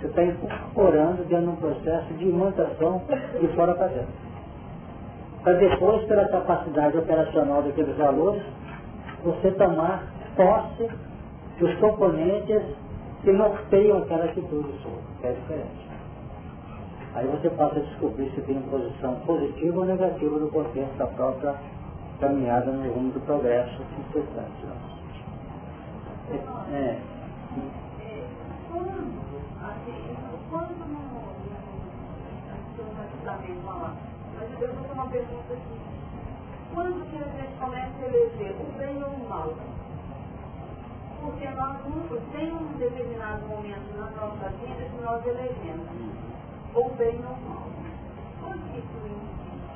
Você 0.00 0.06
está 0.06 0.22
incorporando 0.22 1.24
dentro 1.24 1.46
de 1.46 1.50
um 1.50 1.56
processo 1.56 2.14
de 2.14 2.24
imantação 2.24 3.02
de 3.40 3.48
fora 3.48 3.74
para 3.74 3.88
dentro. 3.88 4.28
Para 5.42 5.52
depois, 5.54 6.04
pela 6.04 6.28
capacidade 6.28 6.98
operacional 6.98 7.62
daqueles 7.62 7.96
valores, 7.96 8.42
você 9.24 9.50
tomar 9.52 10.04
posse 10.36 10.88
dos 11.58 11.74
componentes 11.78 12.62
que 13.22 13.32
norteiam 13.32 13.98
aquela 13.98 14.24
atitude 14.26 14.72
sua, 14.82 15.00
que 15.20 15.26
é 15.26 15.32
diferente. 15.32 15.88
Aí 17.14 17.26
você 17.26 17.50
passa 17.50 17.76
a 17.76 17.82
descobrir 17.82 18.30
se 18.34 18.40
tem 18.42 18.60
posição 18.62 19.16
positiva 19.26 19.80
ou 19.80 19.84
negativa 19.84 20.38
no 20.38 20.48
contexto 20.48 20.96
da 20.96 21.06
própria 21.06 21.54
caminhada 22.20 22.70
no 22.70 22.92
rumo 22.92 23.12
do 23.12 23.20
progresso. 23.20 23.80
Né? 23.80 24.48
É, 26.30 26.74
é. 26.74 27.00
Eu 34.60 34.74
vou 34.74 34.92
uma 34.92 35.06
pergunta 35.06 35.52
aqui. 35.52 35.80
Quando 36.74 37.10
que 37.10 37.16
a 37.16 37.28
gente 37.28 37.58
começa 37.60 37.94
a 38.02 38.06
eleger 38.06 38.56
o 38.60 38.78
bem 38.78 39.02
ou 39.02 39.10
o 39.10 39.28
mal? 39.28 39.54
Porque 41.20 41.48
nós 41.50 41.76
nunca, 41.86 42.20
tem 42.32 42.52
um 42.52 42.66
determinado 42.78 43.46
momento 43.46 43.96
na 43.96 44.10
nossa 44.10 44.48
vida 44.50 44.84
que 44.90 45.02
nós 45.02 45.24
elegemos 45.26 45.86
ou 46.74 46.90
bem 46.96 47.16
ou 47.24 47.36
mal. 47.48 47.68
Quando 48.40 48.76
isso 48.76 48.97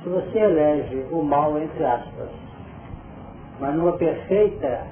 Se 0.03 0.09
você 0.09 0.37
elege 0.37 1.05
o 1.11 1.23
mal, 1.23 1.57
entre 1.57 1.85
aspas, 1.85 2.27
mas 3.57 3.73
numa 3.73 3.93
perfeita, 3.93 4.85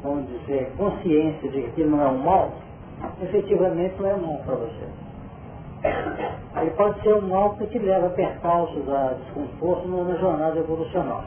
vamos 0.00 0.28
dizer, 0.28 0.72
consciência 0.76 1.50
de 1.50 1.62
que 1.72 1.82
não 1.82 2.00
é 2.00 2.06
um 2.06 2.18
mal, 2.18 2.52
efetivamente 3.20 4.00
não 4.00 4.08
é 4.08 4.16
mal 4.16 4.38
para 4.44 4.54
você. 4.54 4.88
Ele 6.60 6.70
pode 6.70 7.02
ser 7.02 7.14
um 7.14 7.22
mal 7.22 7.56
que 7.56 7.66
te 7.66 7.80
leva 7.80 8.06
a 8.06 8.10
percalços, 8.10 8.88
a 8.88 9.14
desconforto 9.24 9.88
na 9.88 10.14
jornada 10.14 10.56
evolucional. 10.56 11.24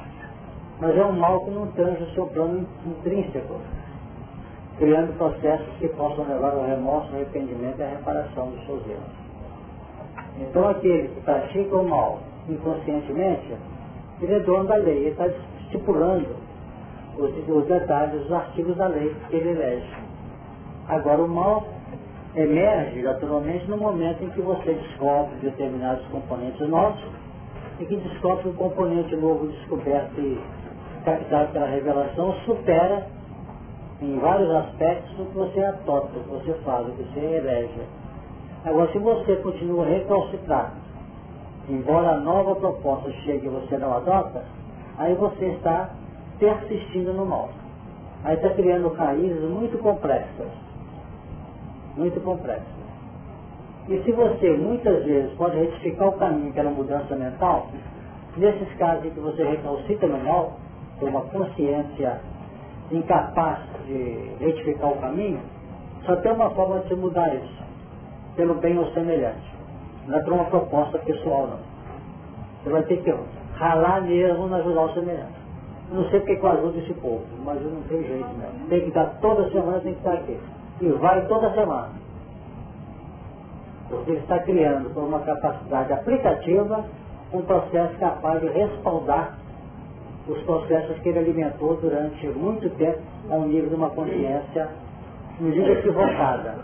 Mas 0.79 0.97
é 0.97 1.03
um 1.03 1.11
mal 1.11 1.41
que 1.41 1.51
não 1.51 1.67
tange 1.73 2.01
o 2.01 2.13
seu 2.13 2.27
plano 2.27 2.65
intrínseco, 2.85 3.59
criando 4.77 5.17
processos 5.17 5.67
que 5.79 5.89
possam 5.89 6.25
levar 6.29 6.53
ao 6.53 6.65
remorso, 6.65 7.09
ao 7.09 7.15
arrependimento 7.15 7.77
e 7.79 7.83
à 7.83 7.87
reparação 7.87 8.51
dos 8.51 8.65
seus 8.65 8.87
erros. 8.87 9.25
Então 10.39 10.69
aquele 10.69 11.09
que 11.09 11.21
pratica 11.21 11.75
o 11.75 11.89
mal 11.89 12.19
inconscientemente, 12.49 13.55
ele 14.21 14.33
é 14.33 14.39
dono 14.39 14.65
da 14.65 14.75
lei, 14.75 14.97
ele 14.97 15.09
está 15.09 15.27
estipulando 15.61 16.27
os, 17.17 17.31
os 17.47 17.65
detalhes, 17.65 18.25
os 18.25 18.31
artigos 18.31 18.75
da 18.77 18.87
lei 18.87 19.15
que 19.29 19.35
ele 19.35 19.49
elege. 19.49 19.93
Agora 20.87 21.21
o 21.21 21.27
mal 21.27 21.65
emerge 22.35 23.01
naturalmente 23.01 23.69
no 23.69 23.77
momento 23.77 24.23
em 24.23 24.29
que 24.29 24.41
você 24.41 24.73
descobre 24.73 25.35
determinados 25.41 26.05
componentes 26.07 26.67
novos 26.67 27.01
e 27.79 27.85
que 27.85 27.95
descobre 27.95 28.49
um 28.49 28.53
componente 28.53 29.15
novo 29.15 29.47
descoberto 29.47 30.19
e 30.19 30.39
captado 31.03 31.53
pela 31.53 31.67
revelação 31.67 32.33
supera 32.45 33.07
em 34.01 34.19
vários 34.19 34.49
aspectos 34.49 35.19
o 35.19 35.25
que 35.25 35.37
você 35.37 35.63
adota, 35.63 36.09
o 36.17 36.23
que 36.23 36.29
você 36.29 36.53
faz, 36.65 36.87
o 36.87 36.91
que 36.91 37.03
você 37.03 37.19
elege. 37.19 37.81
Agora, 38.65 38.91
se 38.91 38.97
você 38.97 39.35
continua 39.37 39.85
recalcitrado, 39.85 40.84
embora 41.69 42.11
a 42.11 42.19
nova 42.19 42.55
proposta 42.55 43.11
chegue 43.23 43.47
e 43.47 43.49
você 43.49 43.77
não 43.77 43.93
adota, 43.95 44.43
aí 44.97 45.13
você 45.15 45.45
está 45.47 45.89
persistindo 46.39 47.13
no 47.13 47.25
mal. 47.25 47.49
Aí 48.23 48.35
está 48.35 48.49
criando 48.49 48.89
raízes 48.89 49.41
muito 49.49 49.77
complexas. 49.79 50.47
Muito 51.95 52.19
complexas. 52.21 52.75
E 53.87 54.01
se 54.03 54.11
você 54.11 54.51
muitas 54.57 55.05
vezes 55.05 55.31
pode 55.33 55.57
retificar 55.57 56.07
o 56.07 56.13
caminho 56.13 56.51
pela 56.53 56.71
mudança 56.71 57.15
mental, 57.15 57.67
nesses 58.35 58.73
casos 58.77 59.05
em 59.05 59.11
que 59.11 59.19
você 59.19 59.43
recalcita 59.43 60.07
no 60.07 60.17
mal, 60.23 60.57
por 60.99 61.09
uma 61.09 61.21
consciência 61.21 62.19
incapaz 62.91 63.59
de 63.85 64.31
retificar 64.39 64.91
o 64.91 64.97
caminho, 64.97 65.39
só 66.05 66.15
tem 66.17 66.31
uma 66.31 66.49
forma 66.51 66.79
de 66.81 66.95
mudar 66.95 67.33
isso, 67.35 67.63
pelo 68.35 68.55
bem 68.55 68.77
ou 68.77 68.91
semelhante. 68.93 69.54
Não 70.07 70.17
é 70.17 70.23
por 70.23 70.33
uma 70.33 70.45
proposta 70.45 70.99
pessoal, 70.99 71.47
não. 71.47 71.59
Você 72.63 72.69
vai 72.69 72.83
ter 72.83 72.97
que 73.01 73.15
ralar 73.55 74.01
mesmo 74.01 74.47
na 74.47 74.57
ajudar 74.57 74.81
o 74.81 74.93
semelhante. 74.93 75.45
Eu 75.89 75.97
não 75.97 76.09
sei 76.09 76.19
porque 76.19 76.35
que 76.35 76.43
eu 76.43 76.51
ajudo 76.51 76.79
esse 76.79 76.93
povo, 76.95 77.23
mas 77.43 77.61
eu 77.61 77.69
não 77.69 77.81
tenho 77.83 78.03
jeito 78.03 78.29
mesmo. 78.29 78.67
Tem 78.69 78.81
que 78.81 78.87
estar 78.87 79.05
toda 79.21 79.49
semana, 79.51 79.79
tem 79.81 79.93
que 79.93 79.99
estar 79.99 80.13
aqui. 80.13 80.39
E 80.81 80.89
vai 80.89 81.25
toda 81.27 81.53
semana. 81.53 81.89
Porque 83.89 84.11
ele 84.11 84.19
está 84.19 84.39
criando 84.39 84.93
por 84.93 85.03
uma 85.03 85.19
capacidade 85.19 85.93
aplicativa 85.93 86.85
um 87.31 87.41
processo 87.41 87.97
capaz 87.99 88.41
de 88.41 88.47
respaldar 88.47 89.37
os 90.27 90.41
processos 90.41 90.97
que 90.99 91.09
ele 91.09 91.19
alimentou 91.19 91.75
durante 91.77 92.27
muito 92.29 92.69
tempo 92.77 92.99
ao 93.29 93.41
nível 93.41 93.69
de 93.69 93.75
uma 93.75 93.89
consciência, 93.91 94.69
inclusive 95.39 95.71
equivocada. 95.71 96.55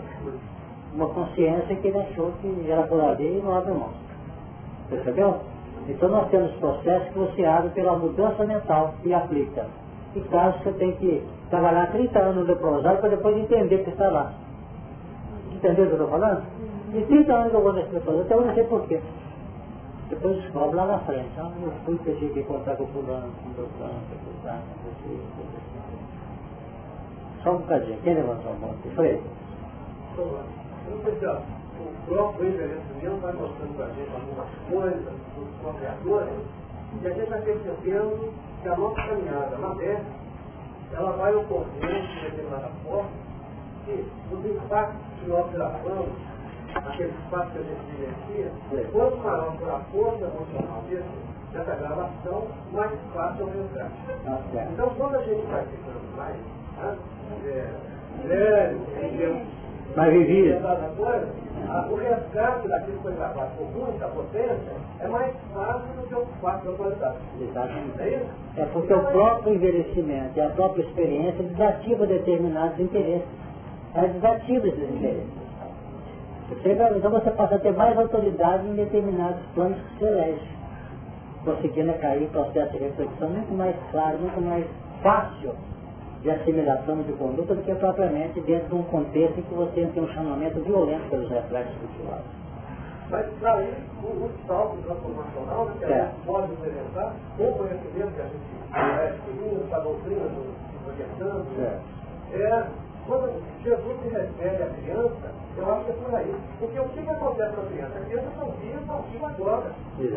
Uma 0.94 1.08
consciência 1.08 1.76
que 1.76 1.88
ele 1.88 2.00
achou 2.00 2.32
que 2.42 2.70
era 2.70 2.84
por 2.84 3.02
ali 3.02 3.38
e 3.38 3.42
não 3.42 3.56
abre 3.56 3.72
mão. 3.72 3.90
Percebeu? 4.90 5.38
Então 5.88 6.10
nós 6.10 6.30
temos 6.30 6.52
processos 6.54 7.08
que 7.10 7.20
você 7.20 7.46
abre 7.46 7.70
pela 7.70 7.98
mudança 7.98 8.44
mental 8.46 8.94
e 9.04 9.14
aplica. 9.14 9.66
E 10.16 10.22
caso 10.22 10.58
você 10.60 10.72
tem 10.74 10.92
que 10.98 11.24
trabalhar 11.50 11.92
30 11.92 12.20
anos 12.20 12.36
no 12.36 12.44
leprosário 12.44 13.00
para 13.00 13.10
depois 13.10 13.38
entender 13.38 13.84
que 13.84 13.90
está 13.90 14.10
lá. 14.10 14.34
Entendeu 15.54 15.86
o 15.86 15.88
que 15.88 15.94
eu 15.94 16.04
estou 16.04 16.20
falando? 16.20 16.44
E 16.94 17.02
30 17.02 17.34
anos 17.34 17.54
eu 17.54 17.62
vou 17.62 17.74
nesse 17.74 17.94
leprosário, 17.94 18.26
até 18.26 18.34
eu 18.34 18.46
não 18.46 18.54
sei 18.54 18.64
porquê. 18.66 19.02
Depois 20.10 20.36
descobre 20.42 20.76
lá 20.76 20.86
na 20.86 21.00
frente. 21.00 21.30
Ah, 21.38 21.50
eu 21.64 21.72
fui 21.86 21.98
que 22.00 22.10
eu 22.10 22.18
tive 22.18 22.34
que 22.34 22.40
encontrar 22.42 22.76
com 22.76 22.84
o 22.84 22.88
fulano, 22.88 23.32
com 23.56 23.62
o 23.62 23.66
fulano, 23.66 23.94
com 24.10 24.30
o 24.30 24.42
fulano, 24.42 24.62
Só 27.44 27.52
um 27.52 27.58
bocadinho. 27.60 27.98
Quem 28.04 28.14
levantou 28.16 28.52
a 28.52 28.56
mão 28.56 28.72
aqui? 28.72 28.90
Frei. 30.82 31.62
O 31.82 32.06
próprio 32.06 32.50
envelhecimento 32.50 33.22
vai 33.22 33.34
mostrando 33.34 33.76
para 33.76 33.86
a 33.86 33.90
gente 33.90 34.12
algumas 34.14 34.50
coisas 34.70 35.14
dos 35.36 35.76
criadores 35.78 36.34
e 37.02 37.08
a 37.08 37.10
gente 37.12 37.30
vai 37.30 37.42
percebendo 37.42 38.34
que 38.62 38.70
a 38.70 38.76
nossa 38.76 38.96
caminhada 38.96 39.58
na 39.58 39.76
terra 39.76 40.04
ela 40.94 41.12
vai 41.14 41.34
ocorrer 41.34 42.08
de 42.08 42.22
determinada 42.22 42.70
forma 42.84 43.10
que 43.86 44.06
os 44.32 44.46
impactos 44.46 45.02
que 45.20 45.30
nós 45.30 45.52
gravamos 45.52 46.10
aquele 46.76 47.14
espaço 47.24 47.52
que 47.52 47.58
a 47.58 47.64
gente 47.64 47.82
vivencia, 47.98 48.52
quanto 48.92 49.18
maior 49.18 49.58
for 49.58 49.70
a 49.72 49.80
força 49.92 50.26
emocional 50.26 50.84
dessa 51.52 51.76
gravação, 51.76 52.48
mais 52.72 52.92
fácil 53.14 53.42
é 53.42 53.44
o 53.44 53.52
resgate. 53.52 53.94
Tá 54.24 54.68
então, 54.72 54.90
quando 54.96 55.16
a 55.16 55.24
gente 55.24 55.46
vai 55.48 55.66
ficando 55.66 56.16
mais 56.16 56.36
né, 56.78 56.98
é, 57.46 57.74
velho, 58.28 58.82
mais 59.96 60.14
vivido, 60.14 60.58
o 61.90 61.96
resgate 61.96 62.68
daquilo 62.68 62.98
que 62.98 63.04
foi 63.04 63.14
gravado 63.14 63.52
com 63.58 63.64
muita 63.80 64.08
potência 64.08 64.74
é 65.00 65.08
mais 65.08 65.34
fácil 65.54 65.88
do 65.96 66.08
que 66.08 66.16
o 66.16 66.26
fato 66.42 66.72
da. 66.72 67.16
Exatamente. 67.40 68.02
É, 68.02 68.08
isso? 68.10 68.26
é 68.58 68.66
porque 68.66 68.94
o 68.94 69.02
próprio 69.08 69.54
envelhecimento 69.54 70.32
e 70.38 70.42
a 70.42 70.50
própria 70.50 70.84
experiência 70.84 71.44
desativa 71.44 72.06
determinados 72.06 72.80
interesses. 72.80 73.28
É 73.94 74.08
desativa 74.08 74.68
esses 74.68 74.90
interesses. 74.90 75.42
Então 76.96 77.12
você 77.12 77.32
passa 77.32 77.56
a 77.56 77.60
ter 77.60 77.74
mais 77.74 77.98
autoridade 77.98 78.68
em 78.68 78.76
determinados 78.76 79.42
planos 79.56 79.78
que 79.78 80.00
se 80.00 80.06
elege, 80.06 80.58
conseguindo 81.46 81.94
cair 81.94 82.28
processo 82.30 82.72
de 82.74 82.80
reflexão 82.80 83.30
muito 83.30 83.54
mais 83.54 83.76
claro, 83.92 84.20
muito 84.20 84.42
mais 84.42 84.66
fácil 85.02 85.54
de 86.22 86.30
assimilação 86.30 87.02
de 87.02 87.14
conduta 87.14 87.56
do 87.56 87.64
que 87.64 87.74
propriamente 87.76 88.40
dentro 88.42 88.70
de 88.70 88.76
um 88.76 88.84
contexto 88.84 89.40
em 89.40 89.44
que 89.44 89.54
você 89.54 89.86
tem 89.94 90.04
um 90.04 90.08
chamamento 90.10 90.60
violento 90.62 91.10
pelos 91.10 91.30
reflexos 91.30 91.76
culturais. 91.78 92.24
Mas 93.10 93.26
para 93.40 93.64
isso, 93.64 93.82
o, 94.04 94.26
o 94.26 94.32
salto 94.48 94.78
transformacional, 94.84 95.66
né, 95.66 95.74
que 95.80 95.86
a 95.86 96.06
gente 96.06 96.26
pode 96.26 96.54
implementar, 96.54 97.14
com 97.38 97.44
o 97.44 97.54
conhecimento 97.54 98.16
que 98.16 98.22
a 98.22 98.26
gente 98.26 98.52
adquirindo, 98.72 99.76
a 99.76 99.80
doutrina 99.80 100.24
do 100.30 100.62
projetando, 100.86 101.46
é 102.34 102.68
quando 103.06 103.42
Jesus 103.64 104.00
se 104.02 104.08
refere 104.10 104.64
à 104.64 104.68
criança, 104.68 105.32
eu 105.58 105.74
acho 105.74 105.86
que 105.86 105.92
é 105.92 105.94
por 105.96 106.16
aí. 106.16 106.36
Porque 106.60 106.80
o 106.80 106.90
que, 106.90 107.02
que 107.02 107.10
acontece 107.10 107.56
com 107.56 107.62
a 107.62 107.66
criança? 107.66 107.98
A 107.98 108.06
criança 108.06 108.28
são 108.38 108.50
dias, 108.62 108.86
são 108.86 109.02
dias 109.10 109.24
agora. 109.24 109.72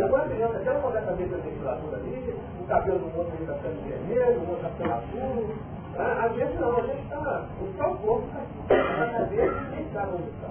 Agora 0.05 0.23
a 0.23 0.29
criança, 0.29 0.61
se 0.61 0.69
ela 0.69 0.81
colocar 0.81 0.99
a 0.99 1.03
cabeça 1.03 1.37
da 1.37 1.43
ventiladora 1.43 1.97
ali, 1.97 2.35
o 2.61 2.67
cabelo 2.67 2.99
do 2.99 3.19
outro 3.19 3.35
está 3.41 3.55
ficando 3.55 3.89
vermelho, 3.89 4.41
o 4.41 4.51
outro 4.51 4.67
está 4.67 4.69
ficando 4.71 4.93
azul. 4.93 5.55
A, 5.99 6.25
a 6.25 6.29
gente 6.29 6.55
não, 6.59 6.77
a 6.77 6.83
gente 6.83 7.03
está. 7.03 7.47
O 7.61 7.65
o 7.65 7.99
corpo 7.99 8.29
está 8.63 8.97
na 8.99 9.19
cabeça 9.19 9.55
e 9.55 9.77
nem 9.77 9.93
sabe 9.93 10.13
onde 10.15 10.29
está. 10.29 10.51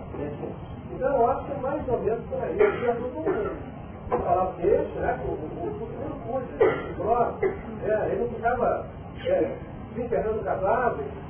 Então 0.92 1.16
eu 1.16 1.30
acho 1.32 1.46
que 1.46 1.52
é 1.52 1.58
mais 1.58 1.88
ou 1.88 2.00
menos 2.00 2.26
por 2.30 2.44
aí. 2.44 2.58
Jesus 2.58 3.14
não 4.10 4.20
falar 4.20 4.44
o 4.44 4.54
peixe, 4.54 5.00
né? 5.00 5.20
O, 5.26 5.32
o, 5.32 5.68
o 5.68 5.80
futuro 5.80 6.16
cuide, 6.28 7.02
o 7.02 7.90
é, 7.90 8.12
ele 8.12 8.22
não 8.22 8.30
ficava 8.30 8.86
é, 9.26 9.58
se 9.94 10.02
enterrando 10.02 10.44
cadáveres 10.44 11.24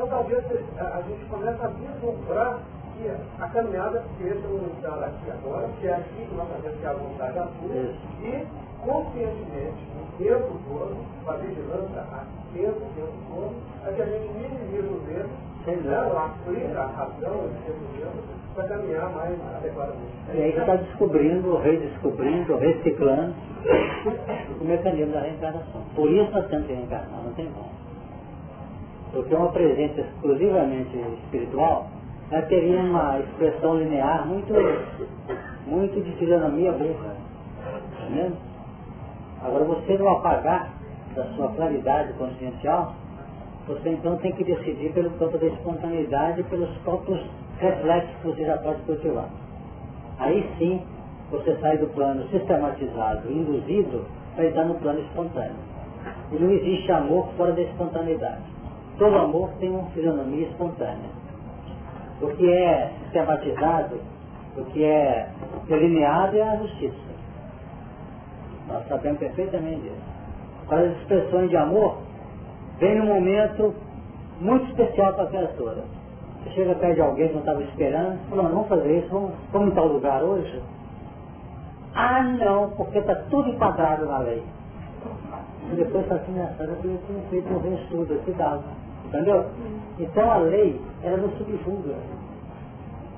então 0.00 0.08
talvez 0.08 0.42
a, 0.78 0.96
a 0.96 1.02
gente 1.02 1.24
comece 1.26 1.62
a 1.62 1.68
vislumbrar 1.68 2.58
que 2.96 3.06
a 3.42 3.48
caminhada 3.48 4.02
seja 4.16 4.46
um 4.46 4.72
estar 4.76 5.04
aqui 5.04 5.30
agora, 5.30 5.68
que 5.78 5.86
é 5.86 5.94
aqui 5.94 6.26
que 6.26 6.34
nós 6.34 6.48
fazemos 6.48 6.78
que 6.78 6.86
é 6.86 6.88
a 6.88 6.92
vontade 6.94 7.34
da 7.34 7.46
sua, 7.46 7.76
e 8.22 8.46
conscientemente, 8.82 9.88
o 9.94 10.16
tempo 10.16 10.58
todo, 10.68 10.96
com 11.22 11.30
a 11.30 11.36
vigilância 11.36 12.00
atenta 12.00 12.39
o 12.58 12.90
tempo 12.94 13.12
todo, 13.28 13.54
é 13.86 13.92
que 13.92 14.02
a 14.02 14.06
gente 14.06 14.28
minimiza 14.32 14.82
erros, 14.82 15.06
né, 15.06 16.12
aplica 16.16 16.80
a 16.80 16.86
razão, 16.86 17.32
o 17.32 18.54
para 18.54 18.64
caminhar 18.64 19.10
mais 19.10 19.38
adequadamente. 19.56 20.12
E 20.34 20.42
aí 20.42 20.52
você 20.52 20.60
está 20.60 20.76
descobrindo, 20.76 21.56
redescobrindo, 21.58 22.56
reciclando 22.56 23.34
o 24.60 24.64
mecanismo 24.64 25.12
da 25.12 25.20
reencarnação. 25.20 25.82
Por 25.94 26.10
isso 26.10 26.30
nós 26.32 26.46
temos 26.48 26.66
que 26.66 26.72
reencarnar, 26.72 27.22
não 27.24 27.32
tem 27.34 27.46
como. 27.52 27.70
Porque 29.12 29.34
uma 29.34 29.52
presença 29.52 30.00
exclusivamente 30.00 30.96
espiritual, 31.24 31.88
ela 32.30 32.42
teria 32.42 32.80
uma 32.80 33.18
expressão 33.20 33.76
linear 33.76 34.26
muito, 34.26 34.52
muito 35.66 36.00
de 36.00 36.12
fisionomia 36.12 36.72
burra. 36.72 37.16
Entendeu? 38.02 38.32
Agora 39.42 39.64
você 39.64 39.96
não 39.96 40.08
apagar 40.08 40.79
da 41.14 41.24
sua 41.34 41.48
claridade 41.52 42.12
consciencial, 42.14 42.94
você 43.66 43.90
então 43.90 44.16
tem 44.18 44.32
que 44.32 44.44
decidir 44.44 44.92
pelo 44.92 45.10
campo 45.12 45.38
da 45.38 45.46
espontaneidade 45.46 46.40
e 46.40 46.44
pelos 46.44 46.70
próprios 46.78 47.20
reflexos 47.58 48.16
que 48.16 48.26
você 48.28 48.44
já 48.44 48.56
pode 48.58 48.80
cultivar. 48.82 49.28
Aí 50.18 50.48
sim 50.58 50.82
você 51.30 51.56
sai 51.60 51.78
do 51.78 51.86
plano 51.88 52.26
sistematizado, 52.28 53.30
induzido, 53.30 54.04
para 54.34 54.46
entrar 54.46 54.64
no 54.64 54.74
plano 54.76 55.00
espontâneo. 55.00 55.56
E 56.32 56.36
não 56.36 56.50
existe 56.50 56.90
amor 56.90 57.28
fora 57.36 57.52
da 57.52 57.62
espontaneidade. 57.62 58.42
Todo 58.98 59.16
amor 59.16 59.50
tem 59.60 59.70
uma 59.70 59.88
fisionomia 59.90 60.46
espontânea. 60.46 61.10
O 62.20 62.28
que 62.28 62.52
é 62.52 62.92
sistematizado, 63.02 64.00
o 64.56 64.64
que 64.66 64.84
é 64.84 65.28
delineado 65.68 66.36
é 66.36 66.42
a 66.42 66.56
justiça. 66.56 67.10
Nós 68.68 68.86
sabemos 68.88 69.18
perfeitamente 69.18 69.80
disso. 69.80 70.09
As 70.70 70.96
expressões 70.98 71.50
de 71.50 71.56
amor, 71.56 71.96
vem 72.78 73.00
um 73.00 73.06
momento 73.06 73.74
muito 74.40 74.66
especial 74.66 75.12
para 75.14 75.24
a 75.24 75.26
criatura. 75.26 75.84
Você 76.42 76.50
chega 76.50 76.74
perto 76.76 76.94
de 76.94 77.00
alguém 77.02 77.28
que 77.28 77.34
não 77.34 77.40
estava 77.40 77.62
esperando, 77.62 78.18
fala, 78.30 78.42
vamos 78.48 78.68
fazer 78.68 78.98
isso, 78.98 79.08
vamos, 79.10 79.32
vamos 79.52 79.72
em 79.72 79.74
tal 79.74 79.86
lugar 79.88 80.22
hoje? 80.22 80.62
Ah 81.94 82.22
não, 82.22 82.70
porque 82.70 82.98
está 82.98 83.14
tudo 83.30 83.50
enquadrado 83.50 84.06
na 84.06 84.18
lei. 84.18 84.42
E 85.72 85.76
depois 85.76 86.04
está 86.04 86.16
assim, 86.16 86.32
nessa 86.32 86.62
eu 86.62 86.76
tinha 86.80 87.20
feito 87.30 87.48
um 87.52 87.74
estudo 87.74 88.14
aqui 88.14 88.32
dava. 88.32 88.62
Entendeu? 89.06 89.46
Então 89.98 90.30
a 90.30 90.38
lei, 90.38 90.80
ela 91.02 91.16
não 91.16 91.30
subjuga. 91.30 91.94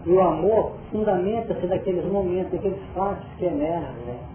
E 0.04 0.10
o 0.10 0.20
amor 0.20 0.72
fundamenta-se 0.90 1.66
naqueles 1.66 2.04
momentos, 2.10 2.52
naqueles 2.52 2.80
fatos 2.94 3.26
que 3.38 3.44
emergem. 3.44 4.31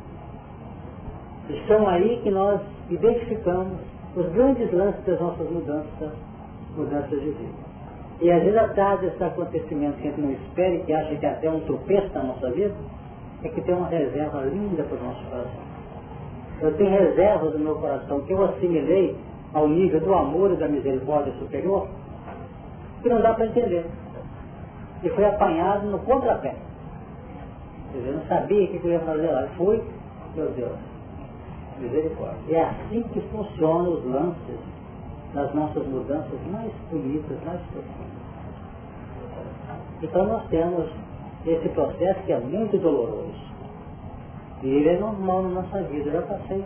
São 1.67 1.87
aí 1.87 2.19
que 2.23 2.29
nós 2.29 2.59
identificamos 2.89 3.77
os 4.15 4.27
grandes 4.33 4.71
lances 4.73 5.03
das 5.05 5.19
nossas 5.19 5.49
mudanças, 5.49 6.11
mudanças 6.75 7.09
de 7.09 7.29
vida. 7.29 7.67
E 8.19 8.31
às 8.31 8.41
vezes 8.41 8.57
atrás 8.57 8.99
desses 8.99 9.21
acontecimentos 9.21 9.99
que 10.01 10.07
a 10.07 10.11
gente 10.11 10.21
não 10.21 10.31
espera 10.31 10.73
e 10.73 10.83
que 10.83 10.93
acha 10.93 11.15
que 11.15 11.25
é 11.25 11.29
até 11.29 11.49
um 11.49 11.59
tropeço 11.61 12.11
na 12.13 12.23
nossa 12.23 12.49
vida, 12.49 12.73
é 13.43 13.49
que 13.49 13.61
tem 13.61 13.75
uma 13.75 13.87
reserva 13.87 14.41
linda 14.41 14.83
para 14.83 14.97
o 14.97 15.03
nosso 15.03 15.23
coração. 15.25 15.67
Eu 16.61 16.75
tenho 16.75 16.89
reservas 16.89 17.53
no 17.53 17.59
meu 17.59 17.75
coração 17.75 18.21
que 18.21 18.33
eu 18.33 18.43
assimilei 18.43 19.15
ao 19.53 19.67
nível 19.67 19.99
do 19.99 20.13
amor 20.13 20.51
e 20.51 20.55
da 20.55 20.67
misericórdia 20.67 21.31
superior, 21.33 21.87
que 23.01 23.09
não 23.09 23.21
dá 23.21 23.33
para 23.33 23.45
entender. 23.45 23.85
E 25.03 25.09
foi 25.09 25.25
apanhado 25.25 25.87
no 25.87 25.99
contrapé. 25.99 26.55
Eu 27.93 28.13
não 28.13 28.21
sabia 28.25 28.65
o 28.65 28.67
que 28.67 28.81
eu 28.83 28.91
ia 28.91 28.99
fazer 29.01 29.27
lá. 29.27 29.47
Fui, 29.55 29.81
meu 30.35 30.49
Deus, 30.51 30.75
misericórdia. 31.80 32.57
É 32.57 32.61
assim 32.61 33.03
que 33.13 33.21
funcionam 33.30 33.93
os 33.93 34.05
lances 34.05 34.59
nas 35.34 35.53
nossas 35.53 35.86
mudanças 35.88 36.39
mais 36.51 36.71
bonitas, 36.91 37.38
mais 37.45 37.59
profundas. 37.71 38.17
Então 40.01 40.25
nós 40.25 40.47
temos 40.49 40.89
esse 41.45 41.69
processo 41.69 42.21
que 42.23 42.34
é 42.34 42.39
muito 42.39 42.78
doloroso. 42.78 43.47
E 44.63 44.67
ele 44.67 44.89
é 44.89 44.99
normal 44.99 45.43
na 45.43 45.61
nossa 45.61 45.82
vida, 45.84 46.09
eu 46.09 46.13
já 46.13 46.21
passei. 46.23 46.63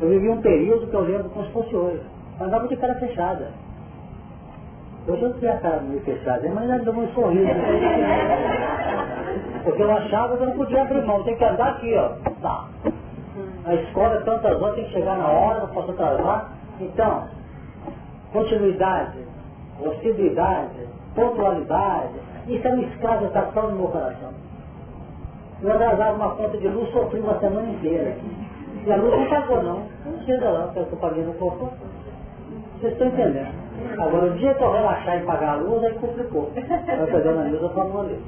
Eu 0.00 0.08
vivi 0.08 0.28
um 0.28 0.40
período 0.40 0.86
que 0.88 0.94
eu 0.94 1.00
lembro 1.00 1.30
como 1.30 1.44
se 1.46 1.52
fosse 1.52 1.74
hoje. 1.74 2.02
Andava 2.40 2.68
de 2.68 2.76
cara 2.76 2.94
fechada. 2.96 3.50
Hoje 5.08 5.22
eu 5.22 5.34
tinha 5.38 5.54
a 5.54 5.58
cara 5.58 5.80
meio 5.82 6.00
fechada, 6.02 6.48
mas 6.52 6.70
ainda 6.70 6.84
deu 6.84 6.92
um 6.92 7.08
sorriso. 7.08 7.48
Porque 9.64 9.82
eu 9.82 9.90
achava 9.90 10.36
que 10.36 10.42
eu 10.42 10.48
não 10.48 10.56
podia 10.56 10.82
abrir 10.82 11.04
mão, 11.04 11.22
tem 11.24 11.36
que 11.36 11.44
andar 11.44 11.68
aqui, 11.70 11.94
ó. 11.96 12.08
Tá. 12.40 12.68
A 13.66 13.74
escola, 13.74 14.22
tantas 14.22 14.62
horas, 14.62 14.76
tem 14.76 14.84
que 14.84 14.92
chegar 14.92 15.18
na 15.18 15.28
hora, 15.28 15.60
não 15.60 15.68
posso 15.68 15.90
atrasar. 15.90 16.52
Então, 16.80 17.24
continuidade, 18.32 19.18
possibilidade, 19.78 20.86
pontualidade, 21.14 22.14
isso 22.46 22.66
é 22.66 22.72
uma 22.72 22.82
escravização 22.84 23.70
no 23.70 23.76
meu 23.76 23.88
coração. 23.88 24.30
Eu 25.62 25.72
atrasava 25.72 26.12
uma 26.12 26.30
conta 26.36 26.56
de 26.58 26.68
luz, 26.68 26.90
sofri 26.92 27.18
uma 27.18 27.38
semana 27.40 27.68
inteira. 27.68 28.16
E 28.84 28.92
a 28.92 28.96
luz 28.96 29.10
não 29.18 29.28
pagou 29.28 29.62
não. 29.62 29.82
Não 30.04 30.24
chega 30.24 30.48
lá, 30.48 30.62
porque 30.64 30.78
eu 30.78 30.82
estou 30.84 30.98
pagando 31.00 31.30
o 31.30 31.34
corpo. 31.34 31.70
Vocês 32.78 32.92
estão 32.92 33.08
entendendo. 33.08 33.52
Agora, 33.98 34.26
o 34.26 34.30
dia 34.34 34.54
que 34.54 34.62
eu 34.62 34.72
relaxar 34.72 35.16
em 35.16 35.24
pagar 35.24 35.54
a 35.54 35.56
luz, 35.56 35.82
aí 35.82 35.94
complicou. 35.94 36.52
Vai 36.54 37.06
fazer 37.06 37.28
uma 37.30 37.42
luz, 37.42 37.62
eu 37.62 37.70
falo 37.70 38.00
ali. 38.00 38.20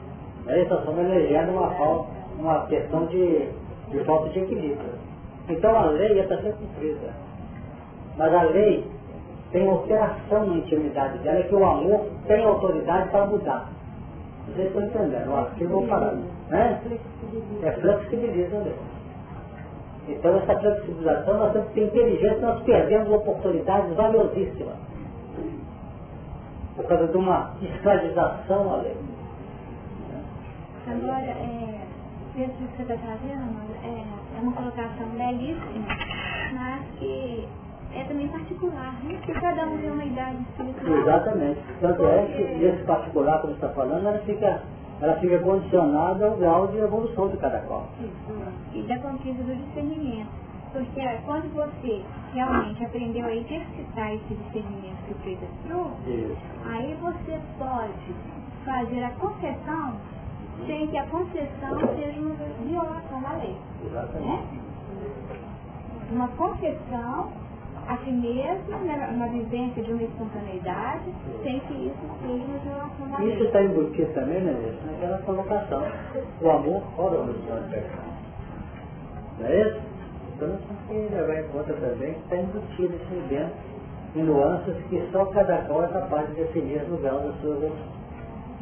Aí 0.49 0.63
está 0.63 0.79
só 0.79 0.91
me 0.91 1.01
elegendo 1.03 1.53
uma, 1.53 1.71
falta, 1.71 2.09
uma 2.41 2.67
questão 2.67 3.07
de, 3.07 3.49
de 3.91 4.05
falta 4.05 4.31
de 4.31 4.41
equilíbrio. 4.41 5.08
Então 5.49 5.77
a 5.77 5.87
lei 5.87 6.21
está 6.21 6.37
sendo 6.37 6.59
cumprida. 6.59 7.13
Mas 8.17 8.35
a 8.35 8.43
lei 8.43 8.85
tem 9.53 9.69
alteração 9.69 10.47
na 10.47 10.57
intimidade 10.57 11.19
dela, 11.19 11.43
que 11.43 11.55
o 11.55 11.65
amor 11.65 12.07
tem 12.27 12.45
autoridade 12.45 13.09
para 13.11 13.27
mudar. 13.27 13.71
Vocês 14.49 14.69
estão 14.69 14.83
entendendo? 14.83 15.31
Ó, 15.31 15.41
aqui 15.41 15.63
eu 15.63 15.69
vou 15.69 15.87
parar. 15.87 16.15
Né? 16.49 16.81
É 17.63 17.73
flexibiliza 17.73 18.59
mesmo. 18.59 18.99
Então 20.09 20.37
essa 20.39 20.59
flexibilização, 20.59 21.39
nós 21.39 21.53
temos 21.53 21.69
que 21.69 21.75
ter 21.75 21.87
inteligência, 21.87 22.39
nós 22.41 22.63
perdemos 22.63 23.11
oportunidades 23.11 23.95
valiosíssimas. 23.95 24.77
Por 26.77 26.87
causa 26.87 27.09
de 27.09 27.17
uma 27.17 27.55
escravização 27.61 28.73
à 28.73 28.77
lei. 28.77 28.97
Agora, 30.87 31.21
é, 31.21 31.81
isso 32.37 32.53
que 32.53 32.77
você 32.77 32.83
está 32.83 32.97
trazendo, 32.97 33.59
é, 33.85 34.18
é 34.39 34.41
uma 34.41 34.53
colocação 34.53 35.09
belíssima, 35.09 35.87
mas 36.55 36.83
que 36.99 37.49
é 37.93 38.05
também 38.05 38.29
particular, 38.29 38.95
né? 39.03 39.17
Porque 39.17 39.33
cada 39.33 39.67
um 39.67 39.79
tem 39.79 39.91
uma 39.91 40.05
idade 40.05 40.39
espiritual. 40.43 40.99
Exatamente. 40.99 41.61
Tanto 41.81 42.07
é 42.07 42.27
que 42.27 42.65
esse 42.65 42.85
particular, 42.85 43.41
como 43.41 43.55
está 43.55 43.69
falando, 43.71 44.07
ela 44.07 44.19
fica, 44.21 44.63
ela 45.01 45.17
fica 45.17 45.39
condicionada 45.41 46.27
ao 46.27 46.37
grau 46.37 46.69
de 46.69 46.79
evolução 46.79 47.29
de 47.29 47.37
cada 47.39 47.59
qual. 47.61 47.89
Isso. 48.01 48.79
E 48.79 48.83
da 48.83 48.99
conquista 48.99 49.43
do 49.43 49.57
discernimento. 49.57 50.29
Porque 50.73 51.01
quando 51.25 51.53
você 51.55 52.03
realmente 52.35 52.85
aprendeu 52.85 53.25
a 53.25 53.35
exercitar 53.35 54.15
esse 54.15 54.35
discernimento 54.35 54.99
que 55.07 55.13
o 55.13 55.17
Pedro 55.25 55.49
trouxe, 55.67 56.37
aí 56.67 56.95
você 57.01 57.41
pode 57.59 58.15
fazer 58.65 59.03
a 59.03 59.11
concessão 59.13 59.97
sem 60.67 60.87
que 60.89 60.99
a 60.99 61.07
concessão 61.07 61.95
seja 61.97 62.21
uma 62.21 62.35
violação 62.65 63.23
da 63.23 63.33
lei. 63.33 63.57
Exatamente. 63.87 64.27
Né? 64.27 64.47
Uma 66.11 66.29
concessão 66.29 67.33
a 67.89 67.97
si 67.99 68.11
mesmo, 68.11 68.79
né, 68.85 69.11
uma 69.15 69.29
vivência 69.29 69.83
de 69.83 69.93
uma 69.93 70.03
espontaneidade, 70.03 71.05
sem 71.43 71.59
que 71.61 71.73
isso 71.73 71.97
seja 72.21 72.45
uma 72.45 72.59
violação 72.59 73.09
da 73.09 73.19
lei. 73.19 73.35
Isso 73.35 73.45
está 73.45 73.63
embutido 73.63 74.13
também, 74.13 74.41
né, 74.41 74.79
naquela 74.85 75.19
colocação. 75.19 75.83
O 76.43 76.51
amor 76.51 76.83
fora 76.97 77.15
o 77.15 77.23
horizonte 77.23 77.83
Não 79.39 79.47
é 79.47 79.61
isso? 79.63 79.81
Então 80.37 80.59
que 80.87 81.15
levar 81.15 81.41
em 81.41 81.49
conta 81.49 81.73
também 81.75 82.15
que 82.15 82.21
está 82.21 82.37
embutido 82.37 82.95
isso 82.95 83.29
dentro, 83.29 83.55
em 84.15 84.23
nuances 84.23 84.77
que 84.89 85.03
só 85.11 85.25
cada 85.27 85.59
qual 85.63 85.85
é 85.85 85.89
capaz 85.89 86.29
de 86.29 86.35
definir 86.35 86.83
no 86.89 86.99
grau 86.99 87.21
da 87.21 87.33
sua 87.41 87.57
evolução. 87.57 87.98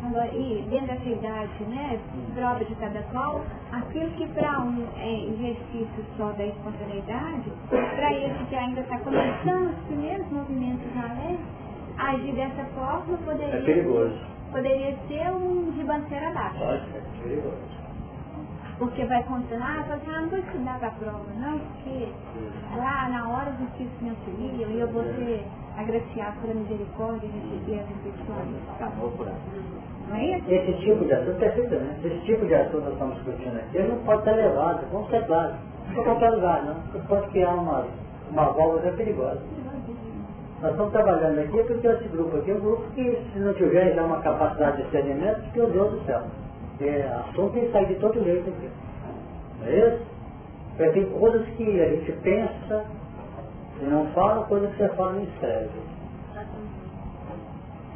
Agora, 0.04 0.28
e 0.28 0.64
dentro 0.68 0.88
dessa 0.88 1.08
idade, 1.08 1.64
né, 1.64 1.98
própria 2.34 2.66
de 2.66 2.74
cada 2.76 3.02
qual, 3.12 3.40
aquilo 3.72 4.10
que 4.10 4.26
para 4.28 4.60
um 4.60 4.86
é 4.98 5.24
exercício 5.24 6.04
só 6.16 6.32
da 6.32 6.44
espontaneidade, 6.44 7.50
para 7.70 8.12
esse 8.12 8.44
que 8.44 8.54
ainda 8.54 8.80
está 8.82 8.98
começando 8.98 9.70
os 9.70 9.84
primeiros 9.86 10.26
movimentos 10.30 10.94
na 10.94 11.12
lei, 11.14 11.38
agir 11.98 12.32
dessa 12.34 12.64
forma 12.74 13.16
poderia, 13.24 13.54
é 13.56 13.62
perigoso. 13.62 14.14
poderia 14.52 14.96
ser 15.08 15.30
um 15.32 15.70
ribanceiro 15.72 16.26
abaixo. 16.28 16.58
Pode 16.58 16.92
ser, 16.92 16.98
é 16.98 17.22
perigoso. 17.22 17.76
Porque 18.78 19.06
vai 19.06 19.22
continuar, 19.24 19.80
assim, 19.90 20.10
ah, 20.14 20.20
não 20.20 20.28
vou 20.28 20.38
estudar 20.38 20.78
para 20.78 20.88
a 20.88 20.90
prova, 20.90 21.24
não, 21.38 21.58
porque 21.58 22.12
lá 22.76 23.08
na 23.08 23.26
hora 23.30 23.50
os 23.52 23.60
espíritos 23.68 24.00
me 24.02 24.10
auxiliam 24.10 24.68
e 24.68 24.80
eu 24.80 24.88
vou 24.92 25.02
ser 25.02 25.46
agraciado 25.78 26.40
pela 26.42 26.54
misericórdia 26.54 27.26
e 27.26 27.30
receber 27.30 27.80
as 27.80 27.90
infecções. 27.90 28.56
Tá. 30.08 30.18
é 30.18 30.38
esse 30.48 30.72
tipo 30.84 31.04
de 31.04 31.12
assunto, 31.12 31.38
perfeitamente, 31.38 32.06
esse 32.06 32.20
tipo 32.20 32.46
de 32.46 32.54
assunto 32.54 32.84
nós 32.84 32.92
estamos 32.92 33.14
discutindo 33.16 33.56
aqui, 33.56 33.78
ele 33.78 33.88
não 33.88 33.98
pode 34.04 34.22
ser 34.24 34.32
levado, 34.32 34.86
vamos 34.92 35.10
ser 35.10 35.26
claros, 35.26 35.56
para 35.92 36.04
qualquer 36.04 36.30
lugar, 36.30 36.64
não. 36.64 36.74
Você 36.92 36.98
pode 37.08 37.28
criar 37.30 37.54
uma, 37.54 37.86
uma 38.30 38.44
válvula 38.52 38.92
perigosa. 38.92 39.40
Nós 40.60 40.70
estamos 40.70 40.92
trabalhando 40.92 41.38
aqui 41.38 41.62
porque 41.64 41.86
esse 41.86 42.08
grupo 42.08 42.36
aqui 42.36 42.50
é 42.50 42.54
um 42.54 42.60
grupo 42.60 42.82
que, 42.94 43.18
se 43.32 43.38
não 43.38 43.52
tiver 43.54 43.94
já 43.94 44.04
uma 44.04 44.20
capacidade 44.20 44.78
de 44.78 44.82
discernimento, 44.84 45.42
meu 45.54 45.70
Deus 45.70 45.92
do 45.92 46.04
céu. 46.06 46.22
É 46.80 47.02
assunto 47.28 47.52
que 47.52 47.70
sai 47.72 47.86
de 47.86 47.94
todo 47.96 48.22
jeito 48.22 48.48
aqui. 48.48 48.70
Não 49.60 49.66
é 49.66 49.88
isso? 49.88 50.02
Porque 50.76 50.92
tem 50.92 51.10
coisas 51.18 51.46
que 51.56 51.80
a 51.80 51.88
gente 51.88 52.12
pensa 52.22 52.84
e 53.80 53.84
não 53.84 54.06
fala, 54.08 54.44
coisas 54.46 54.70
que 54.72 54.78
você 54.78 54.88
fala 54.90 55.12
e 55.12 55.16
não 55.16 55.22
escreve. 55.24 55.70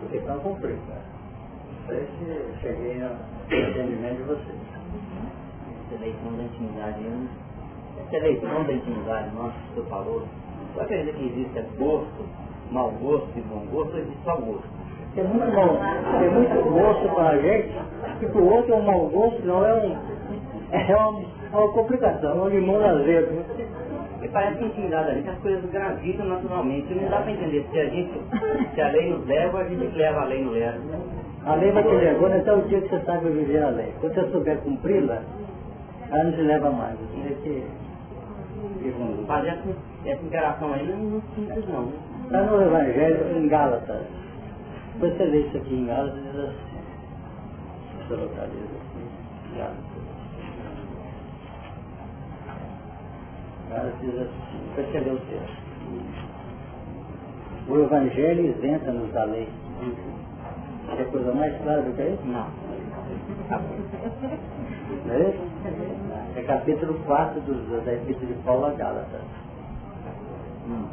Porque 0.01 0.17
estão 0.17 0.39
cumprindo. 0.41 0.81
Sei 1.91 2.07
se 2.07 2.61
cheguei 2.63 2.99
no 3.01 3.11
entendimento 3.51 4.19
de 4.19 4.23
vocês. 4.23 4.59
Essa 5.87 5.95
eleição 5.97 6.33
da 6.37 6.43
intimidade, 6.45 7.05
essa 7.99 8.17
eleição 8.17 8.63
da 8.63 8.73
intimidade, 8.73 9.35
nossa, 9.35 9.55
que 9.75 9.83
falou, 9.91 10.23
só 10.77 10.85
dizer 10.85 11.13
que 11.15 11.27
existe 11.27 11.59
é 11.59 11.67
gosto, 11.77 12.29
mau 12.71 12.93
gosto 12.93 13.37
e 13.37 13.41
bom 13.41 13.67
gosto, 13.73 13.97
existe 13.97 14.23
só 14.23 14.37
gosto. 14.37 14.69
É 15.17 15.23
muito 15.25 15.53
mau, 15.53 15.79
é 16.23 16.31
muito 16.31 16.71
gosto 16.71 17.09
para 17.13 17.29
a 17.31 17.39
gente, 17.39 17.75
e 18.23 18.27
para 18.27 18.41
o 18.41 18.55
outro 18.55 18.73
é 18.73 18.77
um 18.77 18.83
mau 18.83 19.09
gosto, 19.09 19.45
não 19.45 19.67
é 19.67 19.75
um. 19.75 19.97
É 20.71 20.97
uma, 20.97 21.23
é 21.53 21.57
uma 21.57 21.73
complicação, 21.73 22.39
é 22.39 22.43
um 22.43 22.49
limão 22.51 22.85
azedo. 22.85 23.45
E 24.23 24.29
parece 24.29 24.59
que 24.59 24.65
intimidade 24.67 25.11
ali, 25.11 25.23
que 25.25 25.31
as 25.31 25.39
coisas 25.39 25.69
gravitam 25.73 26.27
naturalmente. 26.27 26.95
Não 26.95 27.11
dá 27.11 27.23
para 27.23 27.33
entender 27.33 27.67
se 27.69 27.81
a 27.81 27.87
gente, 27.87 28.13
se 28.75 28.81
a 28.81 28.89
lei 28.91 29.11
nos 29.11 29.27
leva, 29.27 29.59
a 29.59 29.65
gente 29.65 29.97
leva 29.97 30.21
a 30.21 30.25
lei 30.27 30.45
no 30.45 30.53
leva. 30.53 30.79
A 31.47 31.55
lei 31.55 31.73
vai 31.73 31.83
te 31.83 31.95
levando 31.95 32.35
até 32.35 32.53
o 32.53 32.63
dia 32.63 32.81
que 32.83 32.89
você 32.89 33.01
sabe 33.05 33.31
viver 33.31 33.63
a 33.63 33.71
lei. 33.71 33.95
Quando 34.01 34.15
você 34.15 34.31
souber 34.31 34.59
cumpri-la, 34.59 35.23
ela 36.11 36.25
não 36.25 36.33
te 36.33 36.43
leva 36.43 36.71
mais. 36.71 36.97
Você 36.99 37.23
tem 37.23 37.37
que 37.37 37.65
Fazer 39.27 39.49
essa, 39.49 39.63
essa 40.05 40.23
interação 40.23 40.73
aí 40.75 40.87
não 40.87 41.19
é 41.19 41.23
simples 41.35 41.67
não. 41.69 41.91
Está 42.25 42.43
no 42.43 42.63
Evangelho 42.63 43.39
em 43.39 43.49
Gálatas. 43.49 44.03
Você 44.99 45.25
lê 45.25 45.41
isso 45.41 45.57
aqui 45.57 45.75
em 45.75 45.87
Gálatas 45.87 46.23
diz 46.23 46.37
assim. 46.37 46.81
Deixa 47.97 48.13
eu 48.13 48.21
localizar 48.21 48.65
aqui. 48.77 49.03
Gálatas. 49.57 49.85
Gálatas 53.71 54.01
diz 54.01 54.15
assim. 54.19 54.61
Você 54.77 54.99
lê 55.01 55.11
o 55.11 55.21
texto. 55.21 55.71
O 57.69 57.79
Evangelho 57.79 58.47
isenta-nos 58.47 59.11
da 59.13 59.25
lei. 59.25 59.49
É 60.99 61.05
coisa 61.05 61.33
mais 61.33 61.57
clara 61.63 61.83
do 61.83 61.93
que 61.95 62.03
isso? 62.03 62.27
Não. 62.27 62.47
Não 65.07 65.15
é 65.15 65.21
isso? 65.21 65.39
É 66.37 66.43
capítulo 66.43 66.95
4 67.07 67.41
do, 67.41 67.85
da 67.85 67.93
Epístola 67.93 68.27
de 68.27 68.35
Paulo 68.43 68.67
a 68.67 68.71
Gálatas. 68.71 69.21
Hum. 70.69 70.87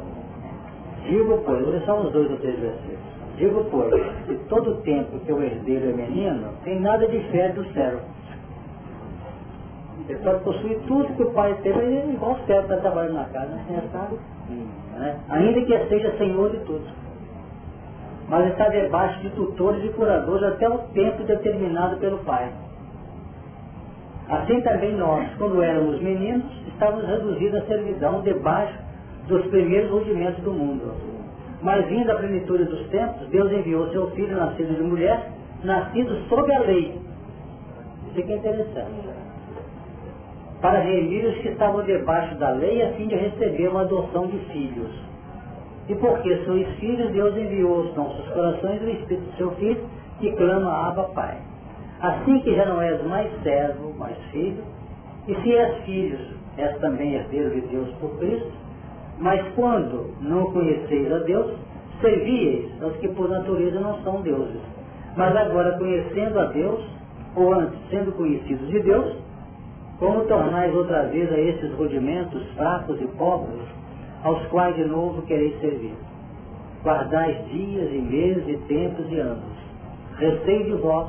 Digo, 1.04 1.42
pois, 1.44 1.66
olha 1.66 1.80
só 1.86 2.00
os 2.00 2.12
dois 2.12 2.30
ou 2.30 2.36
três 2.38 2.58
versículos. 2.58 2.98
Digo, 3.36 3.64
pois, 3.70 3.94
que 4.26 4.34
todo 4.48 4.82
tempo 4.82 5.18
que 5.20 5.32
o 5.32 5.42
herdeiro 5.42 5.90
é 5.90 5.92
menino, 5.92 6.48
tem 6.64 6.80
nada 6.80 7.06
de 7.06 7.20
fé 7.30 7.50
do 7.50 7.64
céu. 7.72 8.00
Ele 10.08 10.18
pode 10.20 10.42
possuir 10.42 10.78
tudo 10.86 11.14
que 11.14 11.22
o 11.22 11.32
pai 11.32 11.54
teve, 11.62 11.78
é 11.80 12.06
igual 12.10 12.32
o 12.32 12.46
céu 12.46 12.62
está 12.62 12.78
trabalhando 12.78 13.14
na 13.14 13.24
casa, 13.26 13.58
tem 13.68 13.78
estado. 13.78 14.18
Né? 14.48 15.20
Ainda 15.28 15.60
que 15.62 15.88
seja 15.88 16.16
senhor 16.16 16.50
de 16.50 16.58
tudo. 16.64 16.84
Mas 18.28 18.46
está 18.48 18.68
debaixo 18.68 19.20
de 19.20 19.30
tutores 19.30 19.82
e 19.84 19.88
curadores 19.88 20.42
até 20.42 20.68
o 20.68 20.78
tempo 20.94 21.24
determinado 21.24 21.96
pelo 21.96 22.18
pai. 22.18 22.52
Assim 24.28 24.60
também 24.60 24.94
nós, 24.94 25.26
quando 25.38 25.62
éramos 25.62 26.00
meninos, 26.02 26.44
estávamos 26.68 27.06
reduzidos 27.06 27.62
à 27.62 27.66
servidão 27.66 28.20
debaixo 28.20 28.74
dos 29.26 29.46
primeiros 29.46 29.90
rudimentos 29.90 30.42
do 30.44 30.52
mundo. 30.52 30.92
Mas 31.62 31.86
vindo 31.86 32.10
a 32.10 32.16
plenitude 32.16 32.64
dos 32.64 32.86
tempos, 32.88 33.26
Deus 33.28 33.50
enviou 33.50 33.88
seu 33.90 34.10
filho 34.10 34.36
nascido 34.36 34.74
de 34.74 34.82
mulher, 34.82 35.32
nascido 35.64 36.14
sob 36.28 36.52
a 36.54 36.58
lei. 36.60 37.00
Isso 38.10 38.20
aqui 38.20 38.32
é 38.32 38.36
interessante. 38.36 39.08
Para 40.60 40.80
remir 40.80 41.24
os 41.24 41.38
que 41.38 41.48
estavam 41.48 41.82
debaixo 41.84 42.34
da 42.36 42.50
lei, 42.50 42.82
a 42.82 42.92
fim 42.92 43.08
de 43.08 43.14
receber 43.14 43.68
uma 43.68 43.82
adoção 43.82 44.26
de 44.26 44.38
filhos. 44.50 45.07
E 45.88 45.94
porque 45.94 46.44
sois 46.44 46.68
filhos, 46.76 47.10
Deus 47.12 47.36
enviou 47.36 47.78
aos 47.78 47.96
nossos 47.96 48.28
corações 48.28 48.82
o 48.82 48.90
Espírito 48.90 49.30
do 49.30 49.36
seu 49.36 49.50
Filho, 49.52 49.84
que 50.20 50.32
clama 50.32 50.88
Abba 50.88 51.04
Pai. 51.14 51.38
Assim 52.00 52.40
que 52.40 52.54
já 52.54 52.66
não 52.66 52.80
és 52.80 53.02
mais 53.06 53.30
servo, 53.42 53.94
mais 53.98 54.16
filho, 54.30 54.62
e 55.26 55.34
se 55.34 55.54
és 55.54 55.84
filho, 55.84 56.18
és 56.58 56.76
também 56.78 57.14
herdeiro 57.14 57.50
de 57.50 57.60
Deus 57.62 57.88
por 58.00 58.18
Cristo, 58.18 58.52
mas 59.18 59.42
quando 59.54 60.14
não 60.20 60.52
conheceis 60.52 61.10
a 61.10 61.18
Deus, 61.20 61.52
servieis 62.00 62.70
aos 62.82 62.96
que 62.96 63.08
por 63.08 63.28
natureza 63.28 63.80
não 63.80 64.00
são 64.02 64.20
deuses. 64.20 64.60
Mas 65.16 65.34
agora 65.34 65.78
conhecendo 65.78 66.38
a 66.38 66.44
Deus, 66.46 66.80
ou 67.34 67.52
antes 67.54 67.78
sendo 67.90 68.12
conhecidos 68.12 68.68
de 68.68 68.80
Deus, 68.80 69.16
como 69.98 70.24
tornais 70.26 70.74
outra 70.74 71.04
vez 71.04 71.32
a 71.32 71.38
esses 71.38 71.72
rudimentos 71.74 72.46
fracos 72.52 73.00
e 73.00 73.06
pobres, 73.16 73.77
aos 74.24 74.46
quais 74.46 74.74
de 74.76 74.84
novo 74.84 75.22
quereis 75.22 75.58
servir? 75.60 75.94
Guardais 76.82 77.46
dias 77.48 77.92
e 77.92 77.98
meses 77.98 78.48
e 78.48 78.56
tempos 78.68 79.10
e 79.10 79.18
anos. 79.18 79.58
Receio 80.18 80.64
de 80.64 80.82
vós 80.82 81.08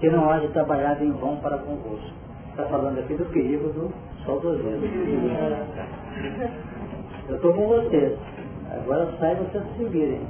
que 0.00 0.08
não 0.08 0.30
haja 0.30 0.48
trabalhado 0.48 1.04
em 1.04 1.12
vão 1.12 1.36
para 1.36 1.58
convosco. 1.58 2.12
Está 2.50 2.64
falando 2.64 2.98
aqui 2.98 3.14
do 3.14 3.24
perigo 3.26 3.68
do 3.70 3.92
saudosismo. 4.24 4.82
Eu 7.28 7.36
estou 7.36 7.52
com 7.52 7.68
vocês. 7.68 8.18
Agora 8.72 9.12
sai 9.18 9.34
vocês 9.36 9.64
se 9.76 9.84
virem. 9.84 10.20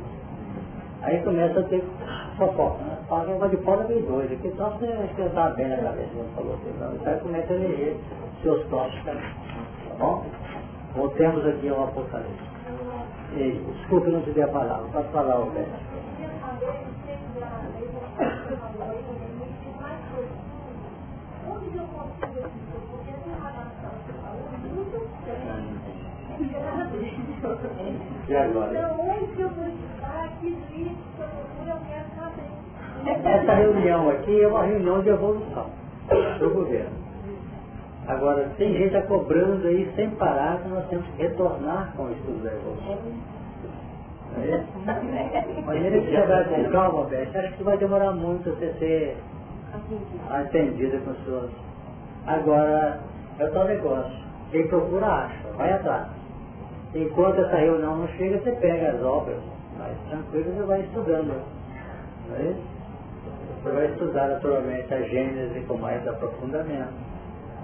Aí 1.03 1.23
começa 1.23 1.61
a 1.61 1.63
ter 1.65 1.83
fofoca. 2.37 2.83
Né? 2.85 2.99
Fala 3.09 3.25
que 3.25 3.33
negócio 3.33 3.57
de 3.57 3.65
pau 3.65 3.81
é 3.81 3.89
meio 3.89 4.03
doido. 4.03 4.33
Aqui 4.33 4.53
só 4.57 4.71
você 4.71 4.87
esquentar 4.87 5.55
bem 5.55 5.69
na 5.69 5.77
cabeça, 5.77 6.11
não 6.17 6.25
falou 6.35 6.59
aí 7.07 7.21
começa 7.21 7.53
a 7.53 7.57
eleger 7.57 7.97
seus 8.43 8.67
tópicos. 8.67 9.05
Tá 9.05 9.95
bom? 9.99 10.25
Voltemos 10.95 11.47
aqui 11.47 11.69
ao 11.69 11.85
Apocalipse. 11.85 12.59
E, 13.37 13.61
desculpe 13.77 14.11
não 14.11 14.23
te 14.23 14.31
dei 14.31 14.43
a 14.43 14.49
palavra. 14.49 14.89
Pode 14.93 15.09
falar, 15.09 15.35
Roberto. 15.37 15.71
E 28.29 28.37
agora? 28.37 28.79
Essa 33.25 33.55
reunião 33.55 34.11
aqui 34.11 34.43
é 34.43 34.49
uma 34.49 34.65
reunião 34.65 35.03
de 35.03 35.09
evolução 35.09 35.71
do 36.39 36.51
governo. 36.51 37.08
Agora, 38.09 38.51
tem 38.57 38.73
gente 38.73 38.97
a 38.97 39.03
cobrando 39.03 39.67
aí 39.69 39.93
sem 39.95 40.09
parar 40.13 40.63
que 40.63 40.69
nós 40.69 40.87
temos 40.89 41.07
que 41.09 41.23
retornar 41.23 41.93
com 41.95 42.05
o 42.05 42.13
estudo 42.13 42.43
da 42.43 42.53
evolução. 42.55 42.99
É 44.37 44.65
Maneira 45.67 46.01
que 46.01 46.65
com 46.65 46.71
calma, 46.71 47.05
Beth, 47.05 47.29
acho 47.35 47.53
que 47.55 47.63
vai 47.63 47.77
demorar 47.77 48.13
muito 48.13 48.51
você 48.51 48.73
ser 48.79 49.17
atendida 50.31 50.99
com 50.99 51.13
suas. 51.25 51.51
Agora, 52.27 53.01
é 53.39 53.45
o 53.45 53.53
tal 53.53 53.65
negócio. 53.67 54.17
Quem 54.53 54.67
procura 54.69 55.07
acha, 55.07 55.49
vai 55.57 55.73
atrás. 55.73 56.07
Enquanto 56.95 57.41
essa 57.41 57.57
reunião 57.57 57.99
não 57.99 58.09
chega, 58.09 58.39
você 58.39 58.53
pega 58.53 58.93
as 58.93 59.03
obras, 59.03 59.39
mas 59.79 59.95
tranquilo 60.09 60.55
você 60.55 60.63
vai 60.63 60.81
estudando. 60.81 61.43
Não 62.29 62.37
é? 62.37 62.55
Você 63.63 63.71
vai 63.71 63.87
estudar 63.87 64.29
naturalmente 64.29 64.95
a 64.95 65.03
Gênese 65.03 65.61
com 65.67 65.77
mais 65.77 66.07
aprofundamento. 66.09 67.08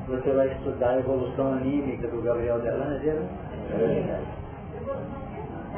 Você 0.09 0.31
vai 0.33 0.49
estudar 0.49 0.91
a 0.91 0.99
evolução 0.99 1.55
anímica 1.55 2.07
do 2.09 2.21
Gabriel 2.21 2.61
Delanger. 2.61 3.15
Né? 3.15 4.21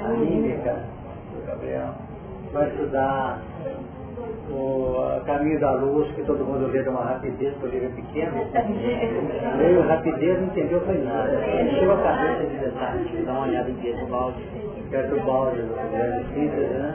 Anímica 0.04 0.82
do 1.32 1.46
Gabriel. 1.46 1.94
Vai 2.52 2.68
estudar 2.70 3.40
o 4.50 5.24
caminho 5.26 5.60
da 5.60 5.72
luz, 5.72 6.10
que 6.14 6.22
todo 6.24 6.44
mundo 6.44 6.70
vê 6.72 6.82
de 6.82 6.88
uma 6.88 7.04
rapidez, 7.04 7.54
porque 7.60 7.76
ele 7.76 7.86
é 7.86 7.88
pequeno. 7.90 8.32
Veio 9.58 9.82
rapidez, 9.86 10.40
não 10.40 10.48
entendeu 10.48 10.80
foi 10.80 10.98
nada. 11.04 11.32
Encheu 11.62 11.92
a 11.92 12.02
cabeça 12.02 12.46
de 12.46 12.58
detalhes. 12.58 13.26
Dá 13.26 13.32
uma 13.32 13.46
olhada 13.46 13.70
em 13.70 13.74
do 13.74 14.06
balde. 14.06 14.42
Perto 14.90 15.14
do 15.14 15.20
balde, 15.24 15.62
do 15.62 15.90
grande 15.92 16.34
síntese, 16.34 16.74
né? 16.74 16.94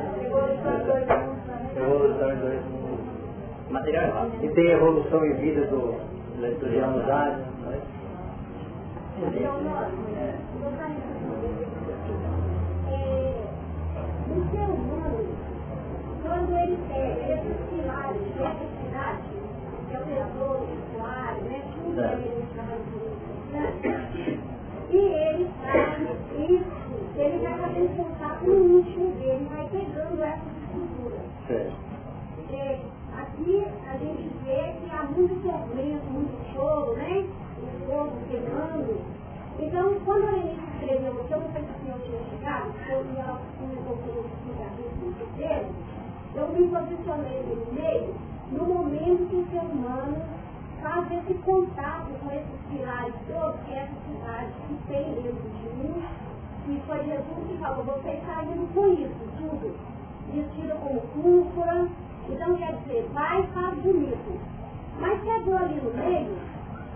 Evolução 1.78 2.32
em 2.32 2.38
dois 2.38 2.62
mundos. 2.66 2.92
Material 3.70 4.28
E 4.42 4.50
tem 4.50 4.72
evolução 4.72 5.26
em 5.26 5.34
vida 5.36 5.66
do, 5.68 5.96
leiturianidade. 6.42 7.42
Né? 7.62 7.82
O 14.32 14.34
ser 14.50 14.70
humano, 14.70 15.20
quando 16.24 16.52
ele 16.58 16.78
tem 16.88 17.08
esses 17.32 17.58
pilares, 17.70 18.22
que 18.34 18.42
é 18.42 18.48
a 18.48 18.56
cidade, 18.56 19.22
que 19.88 19.94
é 19.94 20.00
o 20.00 20.02
pensador, 20.04 20.62
o 20.98 21.06
ar, 21.06 21.36
né? 21.44 21.62
tudo 21.76 22.02
que 22.02 22.28
ele 22.28 22.46
chama 22.56 22.76
de 22.88 23.02
E 24.90 24.98
ele 24.98 25.50
sabe 25.62 26.04
isso, 26.54 26.82
ele 27.18 27.38
vai 27.44 27.56
fazer 27.60 27.88
com 28.40 28.50
o 28.50 28.80
íntimo 28.80 29.12
dele, 29.16 29.48
vai 29.54 29.68
pegando 29.70 30.24
essa 30.24 30.50
estrutura. 30.64 31.20
Porque 32.36 32.64
aqui 33.18 33.68
a 33.88 33.98
gente 33.98 34.31
vê 34.52 34.74
que 34.74 34.92
há 34.92 35.04
muito 35.04 35.34
sofrimento, 35.42 36.04
muito 36.12 36.54
choro, 36.54 36.96
né? 36.98 37.26
O 37.58 37.86
povo 37.88 38.12
queimando. 38.30 39.00
Então, 39.60 39.96
quando 40.04 40.28
a 40.28 40.32
gente 40.32 40.60
escreveu, 40.74 41.14
que 41.24 41.34
eu 41.34 41.40
não 41.40 41.52
sei 41.54 41.62
se 41.62 41.72
o 41.72 41.86
senhor 41.86 42.00
tinha 42.00 42.24
chegado, 42.30 42.74
eu 42.90 43.06
ia 43.14 43.40
começou 43.58 43.94
a 43.94 44.28
explicar 44.28 44.72
isso 44.80 45.92
eu 46.34 46.48
me 46.48 46.68
posicionei 46.68 47.44
no 47.44 47.74
meio, 47.74 48.16
no 48.52 48.66
momento 48.66 49.28
que 49.30 49.36
o 49.36 49.48
ser 49.52 49.60
humano 49.60 50.18
faz 50.82 51.12
esse 51.12 51.34
contato 51.40 52.08
com 52.24 52.32
esses 52.32 52.60
pilares 52.70 53.14
todos, 53.28 53.60
que 53.66 53.74
é 53.74 53.80
essa 53.80 53.94
cidade 54.08 54.52
que 54.68 54.76
tem 54.88 55.14
dentro 55.14 55.50
de 55.50 55.70
mim, 55.76 56.04
e 56.70 56.82
foi 56.88 57.04
Jesus 57.04 57.48
que 57.48 57.58
falou, 57.58 57.84
vocês 57.84 58.20
saíram 58.26 58.66
com 58.74 58.88
isso, 58.94 59.14
tudo, 59.38 59.76
vestido 60.34 60.76
como 60.80 61.02
púrpura, 61.02 61.90
então 62.30 62.56
quer 62.56 62.76
dizer, 62.78 63.10
vai 63.14 63.44
faz 63.48 63.78
bonito. 63.80 64.40
Mas 65.00 65.24
chegou 65.24 65.56
ali 65.56 65.82
no 65.82 65.94
meio, 65.94 66.38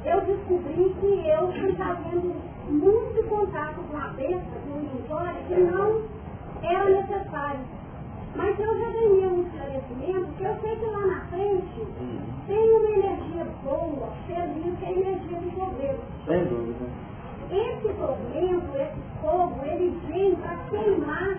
eu 0.06 0.22
descobri 0.22 0.96
que 1.00 1.28
eu 1.28 1.52
fui 1.52 1.74
fazendo 1.74 2.36
muito 2.70 3.30
contato 3.30 3.76
com 3.90 3.98
a 3.98 4.08
besta, 4.10 4.60
com 4.66 4.78
o 4.78 4.82
ilusório, 4.82 5.42
que 5.48 5.56
não 5.56 6.02
era 6.62 6.90
necessário. 6.90 7.60
Mas 8.36 8.60
eu 8.60 8.80
já 8.80 8.90
ganhei 8.90 9.28
um 9.28 9.42
esclarecimento 9.44 10.28
que 10.38 10.44
eu 10.44 10.56
sei 10.60 10.76
que 10.76 10.86
lá 10.86 11.08
na 11.08 11.22
frente 11.28 11.80
uhum. 11.80 12.20
tem 12.48 12.74
uma 12.74 12.90
energia 12.92 13.46
boa, 13.64 14.10
feliz, 14.28 14.78
que 14.80 14.86
é 14.86 14.88
a 14.88 14.92
energia 14.92 15.40
do 15.40 15.52
governo. 15.56 16.00
Sem 16.28 16.46
dúvida. 16.46 16.86
Esse 17.52 17.94
tormento, 17.94 18.78
esse 18.78 19.22
fogo, 19.22 19.56
ele 19.64 19.98
vem 20.08 20.36
para 20.36 20.58
queimar 20.70 21.38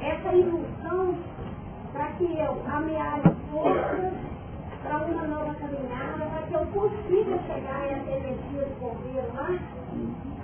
essa 0.00 0.34
ilusão, 0.34 1.14
para 1.92 2.06
que 2.12 2.24
eu 2.24 2.62
ameace 2.66 3.28
forças 3.50 4.12
para 4.82 4.98
uma 5.04 5.26
nova 5.26 5.54
caminhada, 5.54 6.26
para 6.26 6.42
que 6.42 6.54
eu 6.54 6.66
consiga 6.66 7.38
chegar 7.46 7.80
a 7.80 7.86
essa 7.86 8.10
energia 8.10 8.66
do 8.66 8.80
governo 8.80 9.34
lá. 9.34 9.58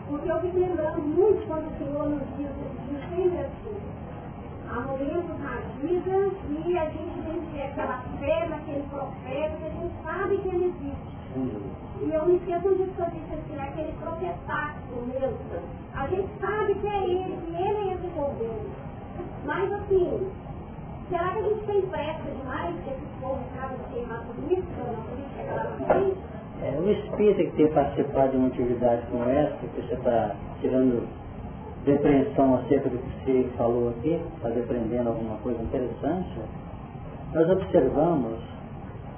Porque 0.08 0.30
eu 0.30 0.40
fiquei 0.40 0.66
lembrando 0.68 1.02
muito 1.02 1.46
quando 1.46 1.66
o 1.66 1.78
Senhor 1.78 2.08
nos 2.08 2.22
diz, 2.36 2.50
assim, 3.40 3.76
há 4.68 4.80
momentos 4.80 5.38
na 5.40 5.56
vida 5.80 6.30
e 6.66 6.78
a 6.78 6.84
gente 6.90 7.22
tem 7.22 7.40
que 7.40 7.52
ter 7.52 7.62
aquela 7.62 7.98
fé 8.18 8.48
naquele 8.48 8.82
profeta 8.90 9.56
que 9.56 9.64
a 9.64 9.70
gente 9.70 9.94
sabe 10.02 10.38
que 10.38 10.48
ele 10.48 10.64
existe. 10.66 11.14
E 12.00 12.12
eu 12.12 12.26
me 12.26 12.36
esqueço 12.36 12.74
disso 12.74 12.92
que 12.94 13.02
eu 13.02 13.10
disse 13.10 13.34
assim, 13.34 13.60
aquele 13.60 13.92
profetático 13.92 15.02
mesmo. 15.06 15.38
A 15.94 16.06
gente 16.08 16.28
sabe 16.40 16.74
que 16.74 16.86
é 16.86 17.04
ele, 17.04 17.38
que 17.46 17.54
ele 17.54 17.88
é 17.88 17.94
esse 17.94 18.06
governo. 18.08 18.70
Mas 19.44 19.72
assim, 19.72 20.30
será 21.08 21.30
que 21.30 21.38
a 21.38 21.42
gente 21.42 21.66
tem 21.66 21.82
pressa 21.82 22.30
demais 22.30 22.74
que 22.84 22.90
esse 22.90 23.20
povo 23.20 23.40
acaba 23.54 23.74
de 23.76 23.94
queimar 23.94 24.24
frente? 24.24 26.16
É, 26.62 26.78
o 26.78 26.90
espírito 26.90 27.50
que 27.50 27.56
tem 27.56 27.72
participado 27.72 28.30
de 28.30 28.36
uma 28.36 28.48
atividade 28.48 29.02
como 29.10 29.24
essa, 29.24 29.56
que 29.56 29.80
você 29.80 29.94
está 29.94 30.34
tirando 30.60 31.06
depreensão 31.84 32.54
acerca 32.54 32.88
do 32.88 32.98
que 32.98 33.24
você 33.24 33.48
falou 33.56 33.90
aqui, 33.90 34.20
está 34.36 34.48
depreendendo 34.48 35.10
alguma 35.10 35.36
coisa 35.38 35.62
interessante, 35.62 36.40
nós 37.34 37.50
observamos 37.50 38.38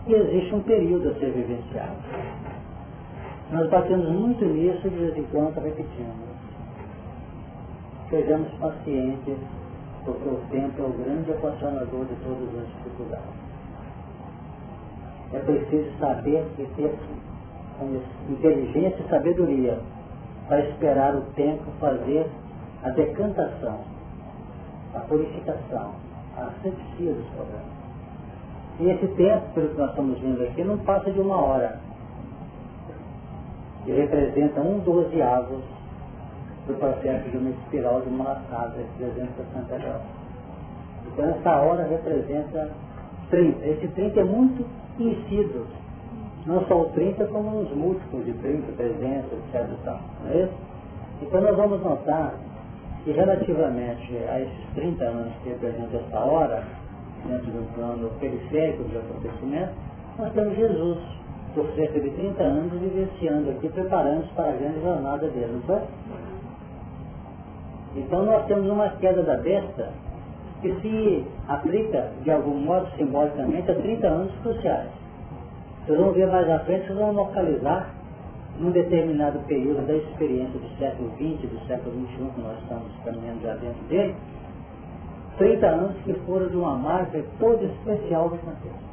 que 0.06 0.12
existe 0.14 0.54
um 0.54 0.62
período 0.62 1.10
a 1.10 1.14
ser 1.14 1.30
vivenciado. 1.30 1.96
Nós 3.52 3.68
batemos 3.70 4.08
muito 4.08 4.44
nisso 4.44 4.88
de 4.88 4.96
vez 4.96 5.16
em 5.16 5.24
quando 5.24 5.60
repetimos. 5.60 6.16
Sejamos 8.10 8.48
pacientes, 8.54 9.36
porque 10.06 10.28
o 10.28 10.40
tempo 10.50 10.80
é 10.80 10.86
o 10.86 10.90
grande 10.90 11.30
equacionador 11.32 12.04
de 12.06 12.14
todas 12.24 12.48
as 12.60 12.66
dificuldades. 12.76 13.46
É 15.34 15.38
preciso 15.40 15.98
saber 15.98 16.46
e 16.58 16.64
ter 16.76 16.94
inteligência 18.30 19.02
e 19.02 19.08
sabedoria 19.10 19.78
para 20.48 20.60
esperar 20.60 21.16
o 21.16 21.22
tempo 21.32 21.64
fazer 21.80 22.30
a 22.84 22.90
decantação, 22.90 23.80
a 24.94 25.00
purificação, 25.00 25.92
a 26.36 26.42
asepsia 26.42 27.12
dos 27.12 27.26
problemas. 27.34 27.76
E 28.78 28.90
esse 28.90 29.08
tempo, 29.08 29.42
pelo 29.54 29.70
que 29.70 29.78
nós 29.78 29.90
estamos 29.90 30.18
vendo 30.20 30.42
aqui, 30.44 30.62
não 30.62 30.78
passa 30.78 31.10
de 31.10 31.18
uma 31.18 31.36
hora. 31.36 31.80
E 33.86 33.92
representa 33.92 34.60
um 34.60 34.78
dozeavos 34.80 35.64
do 36.66 36.74
processo 36.74 37.28
de 37.30 37.36
uma 37.36 37.50
espiral 37.50 38.00
de 38.00 38.08
uma 38.08 38.24
laçada 38.24 38.82
de 38.82 38.88
360 38.98 39.78
graus. 39.78 40.02
Então 41.06 41.24
essa 41.28 41.50
hora 41.60 41.84
representa 41.84 42.70
30. 43.30 43.66
Esse 43.66 43.88
30 43.88 44.20
é 44.20 44.24
muito 44.24 44.66
conhecido. 44.96 45.66
Não 46.46 46.64
só 46.66 46.82
o 46.82 46.84
30, 46.86 47.26
como 47.26 47.60
os 47.60 47.70
múltiplos 47.74 48.24
de 48.24 48.32
30, 48.34 48.72
300, 48.76 49.32
etc. 49.32 49.68
Não 50.22 50.30
é 50.30 50.42
isso? 50.42 50.52
Então 51.22 51.40
nós 51.40 51.56
vamos 51.56 51.82
notar 51.82 52.34
e 53.06 53.12
relativamente 53.12 54.16
a 54.28 54.40
esses 54.40 54.74
30 54.74 55.04
anos 55.04 55.32
que 55.42 55.50
representam 55.50 56.00
essa 56.00 56.18
hora, 56.18 56.64
dentro 57.24 57.52
do 57.52 57.74
plano 57.74 58.10
periférico 58.18 58.82
dos 58.82 58.96
acontecimentos, 58.96 59.74
nós 60.18 60.32
temos 60.32 60.56
Jesus, 60.56 60.98
por 61.54 61.66
cerca 61.76 62.00
de 62.00 62.10
30 62.10 62.42
anos, 62.42 62.72
vivenciando 62.80 63.50
aqui, 63.50 63.68
preparando-se 63.68 64.32
para 64.34 64.48
a 64.48 64.56
grande 64.56 64.80
jornada 64.80 65.28
dele, 65.28 65.52
não 65.52 65.62
foi? 65.62 65.80
Então 67.96 68.24
nós 68.24 68.44
temos 68.46 68.70
uma 68.70 68.90
queda 68.90 69.22
da 69.22 69.36
besta 69.36 69.90
que 70.60 70.72
se 70.80 71.24
aplica, 71.48 72.10
de 72.22 72.30
algum 72.30 72.54
modo, 72.54 72.88
simbolicamente, 72.96 73.70
a 73.70 73.74
30 73.74 74.06
anos 74.06 74.32
cruciais. 74.42 74.90
Vocês 75.84 75.98
vão 75.98 76.12
ver 76.12 76.26
mais 76.26 76.48
à 76.50 76.58
frente, 76.60 76.86
vocês 76.86 76.98
vão 76.98 77.12
localizar 77.12 77.90
num 78.58 78.70
determinado 78.70 79.38
período 79.46 79.86
da 79.86 79.94
experiência 79.94 80.58
do 80.58 80.68
século 80.78 81.10
XX, 81.16 81.50
do 81.50 81.66
século 81.66 81.94
XXI, 82.06 82.30
que 82.34 82.40
nós 82.40 82.58
estamos 82.62 82.92
caminhando 83.04 83.42
já 83.42 83.54
dentro 83.54 83.84
dele, 83.88 84.14
30 85.38 85.66
anos 85.66 85.96
que 86.04 86.14
foram 86.26 86.48
de 86.48 86.56
uma 86.56 86.76
marca 86.76 87.22
toda 87.38 87.64
especial 87.64 88.30
do 88.30 88.38
contexto. 88.38 88.86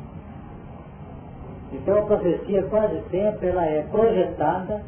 Então 1.72 1.98
a 1.98 2.02
profecia 2.04 2.64
quase 2.64 3.02
sempre 3.10 3.48
ela 3.48 3.66
é 3.66 3.82
projetada 3.84 4.84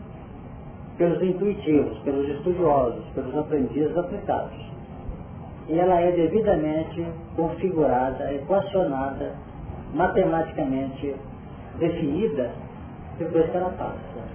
pelos 0.98 1.22
intuitivos, 1.22 1.98
pelos 2.00 2.28
estudiosos, 2.30 3.04
pelos 3.14 3.36
aprendizes 3.38 3.98
aplicados. 3.98 4.66
E 5.68 5.80
ela 5.80 6.00
é 6.00 6.12
devidamente 6.12 7.06
configurada, 7.36 8.34
equacionada, 8.34 9.34
matematicamente 9.94 11.16
definida 11.80 12.52
depois 13.18 13.50
que 13.50 13.58
ela 13.58 13.70
passa. 13.72 14.26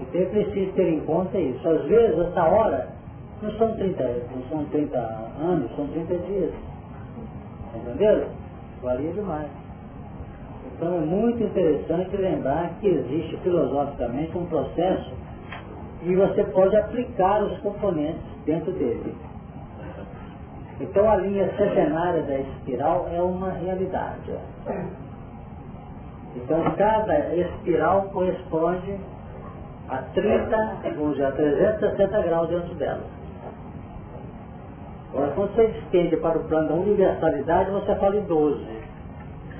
Então 0.00 0.20
é 0.20 0.24
preciso 0.24 0.72
ter 0.72 0.88
em 0.88 1.00
conta 1.00 1.38
isso. 1.38 1.68
Às 1.68 1.84
vezes, 1.84 2.18
essa 2.18 2.44
hora, 2.44 2.88
não 3.42 3.50
são 3.52 3.74
30, 3.76 4.04
não 4.34 4.42
são 4.48 4.64
30 4.66 4.98
anos, 4.98 5.70
são 5.76 5.86
30 5.88 6.14
dias. 6.26 6.52
Entendeu? 7.74 8.26
Varia 8.82 9.12
demais. 9.12 9.59
Então 10.80 10.96
é 10.96 11.00
muito 11.00 11.42
interessante 11.42 12.16
lembrar 12.16 12.70
que 12.80 12.88
existe 12.88 13.36
filosoficamente 13.42 14.36
um 14.38 14.46
processo 14.46 15.12
e 16.02 16.16
você 16.16 16.42
pode 16.44 16.74
aplicar 16.74 17.42
os 17.42 17.58
componentes 17.58 18.22
dentro 18.46 18.72
dele. 18.72 19.14
Então 20.80 21.10
a 21.10 21.16
linha 21.16 21.54
centenária 21.54 22.22
da 22.22 22.38
espiral 22.38 23.06
é 23.12 23.20
uma 23.20 23.50
realidade. 23.50 24.32
Então 26.34 26.62
cada 26.78 27.36
espiral 27.36 28.04
corresponde 28.14 28.98
a 29.90 29.98
30, 29.98 30.76
vamos 30.96 31.12
dizer, 31.12 31.26
a 31.26 31.32
360 31.32 32.22
graus 32.22 32.48
dentro 32.48 32.74
dela. 32.76 33.04
Agora, 35.12 35.32
quando 35.32 35.54
você 35.54 35.64
estende 35.64 36.16
para 36.16 36.38
o 36.38 36.44
plano 36.44 36.68
da 36.68 36.74
universalidade, 36.74 37.70
você 37.70 37.94
fala 37.96 38.16
em 38.16 38.22
12. 38.22 38.79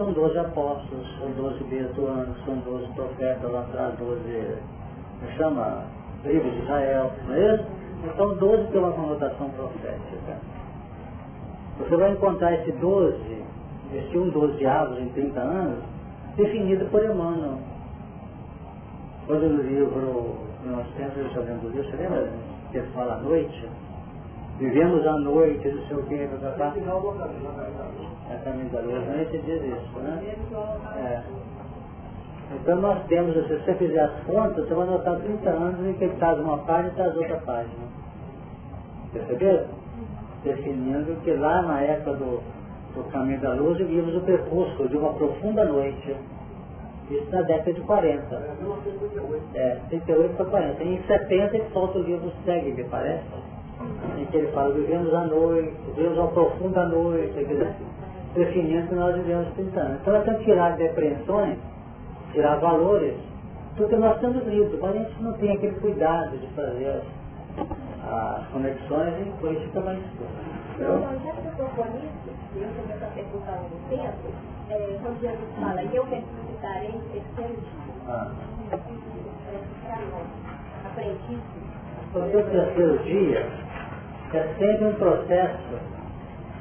São 0.01 0.14
12 0.14 0.38
apóstolos, 0.38 1.07
são 1.18 1.30
12 1.32 1.64
beatuanos, 1.64 2.34
são 2.46 2.57
12 2.57 2.86
profetas 2.94 3.53
lá 3.53 3.61
atrás, 3.61 3.98
12, 3.98 4.57
chama, 5.36 5.84
livros 6.24 6.55
de 6.55 6.62
Israel, 6.62 7.12
não 7.28 7.34
é 7.34 7.55
isso? 7.55 7.64
Então 8.05 8.34
12 8.36 8.68
tem 8.68 8.80
uma 8.80 8.92
conotação 8.92 9.51
profética. 9.51 10.38
Você 11.80 11.96
vai 11.98 12.12
encontrar 12.12 12.55
esse 12.55 12.72
12, 12.72 13.44
esse 13.92 14.16
um 14.16 14.30
12 14.30 14.66
avos 14.66 14.98
em 15.01 15.11
30 15.11 15.38
anos, 15.38 15.84
definido 16.34 16.86
por 16.86 17.05
Emmanuel 17.05 17.59
quando 19.26 19.48
no 19.48 19.62
livro, 19.62 20.34
nós 20.64 20.86
temos, 20.96 21.16
eu 21.16 21.26
estou 21.26 21.44
lendo 21.44 21.66
o 21.66 21.70
livro, 21.70 21.88
você 21.88 21.96
lembra 21.98 22.32
que 22.72 22.80
fala 22.94 23.14
à 23.14 23.18
noite? 23.18 23.68
Vivemos 24.59 25.07
à 25.07 25.12
noite, 25.18 25.68
não 25.68 25.86
sei 25.86 25.96
o 25.96 26.03
que, 26.03 26.26
papá. 26.42 26.74
É 26.74 26.80
a 26.80 27.89
da 28.45 28.80
luz, 28.80 29.07
não 29.07 29.14
é 29.14 29.22
esse 29.22 29.38
diz 29.38 29.62
isso, 29.62 29.99
né? 29.99 30.34
É. 30.97 31.22
Então 32.55 32.80
nós 32.80 33.05
temos, 33.07 33.34
se 33.34 33.55
você 33.55 33.74
fizer 33.74 34.01
as 34.01 34.24
contas, 34.24 34.66
você 34.66 34.74
vai 34.74 34.86
notar 34.86 35.16
30 35.20 35.51
anos 35.51 35.86
em 35.86 35.93
que 35.95 36.05
ele 36.05 36.16
traz 36.16 36.38
uma 36.41 36.59
página 36.59 36.88
e 36.88 36.95
traz 36.97 37.16
outra 37.16 37.36
página. 37.38 37.86
Percebeu? 39.12 39.66
Definindo 40.43 41.20
que 41.22 41.32
lá 41.32 41.62
na 41.62 41.80
época 41.80 42.14
do, 42.14 42.43
do 42.95 43.05
Caminho 43.11 43.41
da 43.41 43.53
Luz 43.55 43.78
vimos 43.78 44.16
o 44.16 44.20
percurso 44.22 44.88
de 44.88 44.97
uma 44.97 45.12
profunda 45.14 45.64
noite. 45.64 46.16
Isso 47.11 47.30
na 47.30 47.43
década 47.43 47.72
de 47.72 47.80
40. 47.82 48.34
É, 49.55 49.78
38 49.88 50.36
para 50.36 50.47
40. 50.47 50.84
Em 50.84 51.03
70 51.03 51.57
ele 51.57 51.70
solta 51.72 51.99
o 51.99 52.03
livro 52.03 52.32
Segue, 52.45 52.72
me 52.72 52.84
parece. 52.84 53.24
Em 54.18 54.24
que 54.26 54.36
ele 54.36 54.49
fala, 54.53 54.74
vivemos 54.74 55.12
a 55.14 55.24
noite, 55.24 55.74
vivemos 55.95 56.18
uma 56.18 56.28
profunda 56.28 56.86
noite, 56.86 57.32
definindo 58.35 58.89
que 58.89 58.95
nós 58.95 59.14
vivemos 59.16 59.49
30 59.55 59.81
anos. 59.81 60.01
Então 60.01 60.14
nós 60.14 60.24
temos 60.24 60.39
que 60.41 60.45
tirar 60.47 60.76
depressões 60.76 61.59
tirar 62.33 62.57
valores, 62.57 63.14
porque 63.76 63.97
nós 63.97 64.18
temos 64.20 64.45
lido, 64.47 64.78
mas 64.81 64.95
a 64.95 64.99
gente 64.99 65.22
não 65.22 65.33
tem 65.35 65.53
aquele 65.53 65.74
cuidado 65.81 66.37
de 66.39 66.47
fazer 66.49 66.89
as, 66.89 68.39
as 68.39 68.47
conexões 68.49 69.14
e 69.18 69.53
isso 69.53 69.61
fica 69.66 69.81
mais 69.81 69.99
escuro. 69.99 70.31
Então, 70.76 71.03
já 71.24 71.33
que 71.33 71.61
eu 71.61 71.66
estou 71.66 71.85
nisso, 71.87 72.31
eu 72.57 72.68
também 72.76 72.95
estou 72.95 73.11
perguntando 73.14 73.62
no 73.68 73.89
tempo, 73.89 74.28
é, 74.70 74.99
quando 75.03 75.20
Jesus 75.20 75.49
fala, 75.61 75.83
eu 75.83 76.05
ressuscitarei 76.05 77.01
terceiro 77.12 77.61
dia. 77.61 77.95
Ah. 78.09 78.31
Aprendi 80.85 81.39
Porque 82.12 82.37
o 82.37 82.45
terceiro 82.45 82.99
dia 83.05 83.47
é 84.33 84.55
sempre 84.59 84.85
um 84.87 84.95
processo 84.95 85.99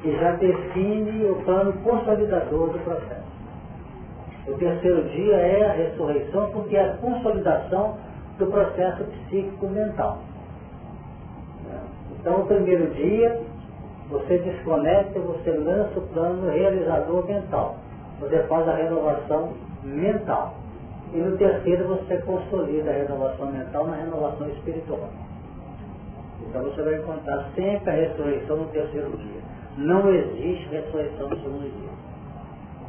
que 0.02 0.12
já 0.18 0.32
define 0.34 1.26
o 1.26 1.36
plano 1.43 1.74
consolidador 1.84 2.70
do 2.70 2.80
processo. 2.80 3.30
O 4.47 4.54
terceiro 4.54 5.04
dia 5.10 5.36
é 5.36 5.70
a 5.70 5.74
ressurreição 5.74 6.50
porque 6.52 6.76
é 6.76 6.84
a 6.84 6.97
consolidação 6.97 7.97
do 8.38 8.47
processo 8.47 9.04
psíquico 9.04 9.68
mental. 9.68 10.20
Então, 12.20 12.41
o 12.41 12.45
primeiro 12.47 12.93
dia, 12.95 13.41
você 14.10 14.39
desconecta, 14.39 15.20
você 15.20 15.52
lança 15.52 16.00
o 16.00 16.08
plano 16.08 16.50
realizador 16.50 17.26
mental. 17.26 17.76
Você 18.20 18.39
faz 18.43 18.68
a 18.68 18.76
renovação 18.76 19.54
mental. 19.84 20.56
E 21.14 21.18
no 21.18 21.38
terceiro, 21.38 21.88
você 21.88 22.18
consolida 22.18 22.89
a 22.89 22.93
renovação 22.93 23.52
mental 23.52 23.88
na 23.88 23.95
renovação 23.97 24.50
espiritual. 24.50 25.10
Então, 26.47 26.64
você 26.64 26.82
vai 26.82 26.95
encontrar 26.95 27.50
sempre 27.56 27.89
a 27.89 27.93
ressurreição 27.93 28.58
no 28.58 28.66
terceiro 28.68 29.16
dia. 29.18 29.38
Não 29.78 30.13
existe 30.13 30.67
ressurreição 30.70 31.30
no 31.30 31.36
segundo 31.38 31.63
dia. 31.63 31.89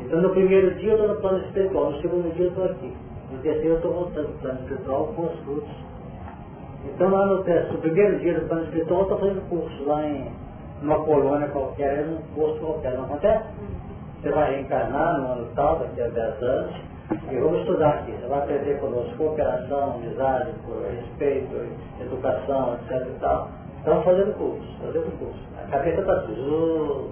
Então 0.00 0.20
no 0.20 0.30
primeiro 0.30 0.74
dia 0.76 0.92
eu 0.92 0.96
estou 0.96 1.14
no 1.14 1.20
plano 1.20 1.44
espiritual, 1.44 1.90
no 1.90 2.00
segundo 2.00 2.34
dia 2.34 2.46
eu 2.46 2.48
estou 2.50 2.64
aqui. 2.64 2.92
No 3.30 3.38
terceiro 3.38 3.68
eu 3.68 3.76
estou 3.76 3.92
voltando 3.92 4.26
para 4.26 4.34
o 4.34 4.38
plano 4.38 4.60
espiritual 4.60 5.06
com 5.14 5.22
os 5.22 5.38
frutos. 5.40 5.90
Então 6.86 7.10
lá 7.10 7.26
no, 7.26 7.36
no 7.36 7.78
primeiro 7.78 8.18
dia 8.18 8.40
do 8.40 8.48
plano 8.48 8.64
espiritual 8.64 9.00
eu 9.00 9.04
estou 9.04 9.18
fazendo 9.18 9.48
curso 9.48 9.84
lá 9.84 10.06
em 10.06 10.32
uma 10.82 10.98
colônia 11.04 11.48
qualquer, 11.48 12.06
num 12.06 12.22
posto 12.34 12.58
qualquer, 12.60 12.94
não 12.94 13.04
acontece? 13.04 13.44
Você 14.20 14.30
vai 14.30 14.54
reencarnar 14.54 15.20
no 15.20 15.32
ano 15.32 15.48
tal, 15.54 15.78
daqui 15.78 16.00
a 16.00 16.08
10 16.08 16.42
anos, 16.42 16.74
e 17.30 17.36
vamos 17.36 17.60
estudar 17.60 17.90
aqui. 17.90 18.12
Você 18.12 18.26
vai 18.26 18.38
aprender 18.38 18.80
conosco 18.80 19.16
cooperação, 19.16 19.94
amizade, 19.94 20.50
respeito, 20.96 21.66
educação, 22.00 22.74
etc 22.74 23.06
e 23.08 23.20
tal. 23.20 23.48
Estamos 23.80 24.04
fazendo 24.04 24.34
curso, 24.36 24.78
fazendo 24.78 25.18
curso. 25.18 25.40
A 25.56 25.66
cabeça 25.68 26.00
está 26.00 26.20
tudo 26.20 27.10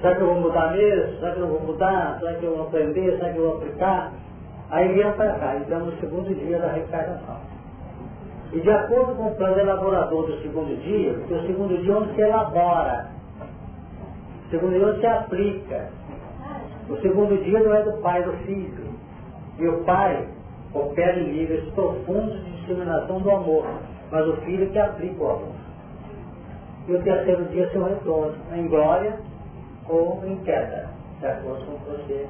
Será 0.00 0.14
que 0.14 0.22
eu 0.22 0.28
vou 0.28 0.40
mudar 0.40 0.72
mesmo? 0.72 1.18
Será 1.18 1.32
que 1.32 1.40
eu 1.40 1.46
vou 1.46 1.60
mudar? 1.60 2.16
Será 2.20 2.34
que 2.34 2.44
eu 2.44 2.56
vou 2.56 2.66
aprender? 2.68 3.18
Será 3.18 3.32
que 3.32 3.38
eu 3.38 3.42
vou 3.42 3.56
aplicar? 3.58 4.12
Aí 4.70 4.88
vem 4.94 5.12
para 5.12 5.32
cá, 5.34 5.56
então 5.56 5.80
no 5.80 5.92
segundo 6.00 6.34
dia 6.34 6.58
da 6.58 6.68
reencarnação. 6.68 7.36
E 8.52 8.60
de 8.60 8.70
acordo 8.70 9.14
com 9.16 9.26
o 9.26 9.34
plano 9.34 9.58
elaborador 9.58 10.26
do 10.26 10.40
segundo 10.40 10.74
dia, 10.82 11.12
porque 11.14 11.34
o 11.34 11.46
segundo 11.46 11.76
dia 11.82 11.92
é 11.92 11.96
onde 11.96 12.14
se 12.14 12.20
elabora, 12.20 13.10
o 14.46 14.50
segundo 14.50 14.70
dia 14.70 14.82
é 14.82 14.86
onde 14.86 15.00
se 15.00 15.06
aplica. 15.06 15.90
O 16.88 16.96
segundo 16.96 17.44
dia 17.44 17.60
não 17.60 17.74
é 17.74 17.82
do 17.82 17.92
pai 18.00 18.22
do 18.22 18.32
filho. 18.44 18.90
E 19.58 19.68
o 19.68 19.84
pai 19.84 20.26
opera 20.72 21.20
em 21.20 21.32
níveis 21.32 21.68
profundos 21.74 22.42
de 22.42 22.52
discriminação 22.52 23.20
do 23.20 23.30
amor, 23.30 23.66
mas 24.10 24.26
o 24.26 24.36
filho 24.38 24.70
que 24.70 24.78
aplica 24.78 25.22
o 25.22 25.30
amor. 25.30 25.59
E 26.90 26.94
o 26.96 27.02
terceiro 27.04 27.44
dia 27.44 27.66
é 27.66 27.70
seu 27.70 27.84
retorno, 27.84 28.36
em 28.52 28.66
glória 28.66 29.16
ou 29.88 30.20
em 30.26 30.36
queda, 30.38 30.88
de 31.20 31.26
acordo 31.26 31.64
com 31.64 31.78
você 31.84 32.26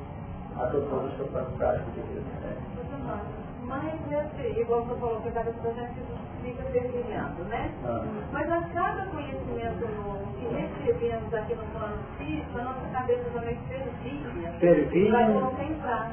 adotou 0.54 1.00
no 1.00 1.11
seu 1.16 1.26
plano 1.28 1.50
prático 1.56 1.90
de 1.92 2.00
vida. 2.02 2.20
Né? 2.42 3.20
Mas, 3.64 3.94
nesse, 4.11 4.61
igual 4.61 4.84
você 4.84 5.00
falou 5.00 5.20
que 5.22 5.30
cada 5.30 5.50
projeto 5.50 5.94
fica 6.42 6.62
terminando, 6.72 7.48
né? 7.48 7.70
Ah. 7.86 8.04
Mas 8.32 8.52
a 8.52 8.61
cada 8.74 9.06
conhecimento 9.06 9.88
novo 9.96 10.26
que 10.38 10.54
recebemos 10.54 11.32
aqui 11.32 11.54
no 11.54 11.64
plano 11.64 11.96
físico, 12.18 12.58
a 12.58 12.62
nossa 12.62 12.86
cabeça 12.92 13.30
também 13.32 13.58
fervilha. 13.66 14.52
Fervilha, 14.58 15.28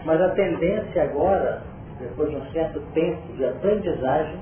mas 0.06 0.22
a 0.22 0.30
tendência 0.30 1.04
agora, 1.04 1.64
depois 2.00 2.30
de 2.30 2.38
um 2.38 2.45
certo 2.52 2.80
tempo 2.93 3.34
de 3.34 3.43
aprendizagem, 3.43 4.39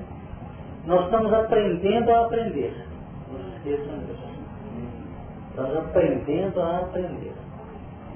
nós 0.84 1.06
estamos 1.06 1.32
aprendendo 1.34 2.12
a 2.12 2.26
aprender. 2.26 2.86
Esqueçam 3.66 3.98
disso. 3.98 4.22
Estamos 5.50 5.76
aprendendo 5.76 6.62
a 6.62 6.78
aprender. 6.78 7.32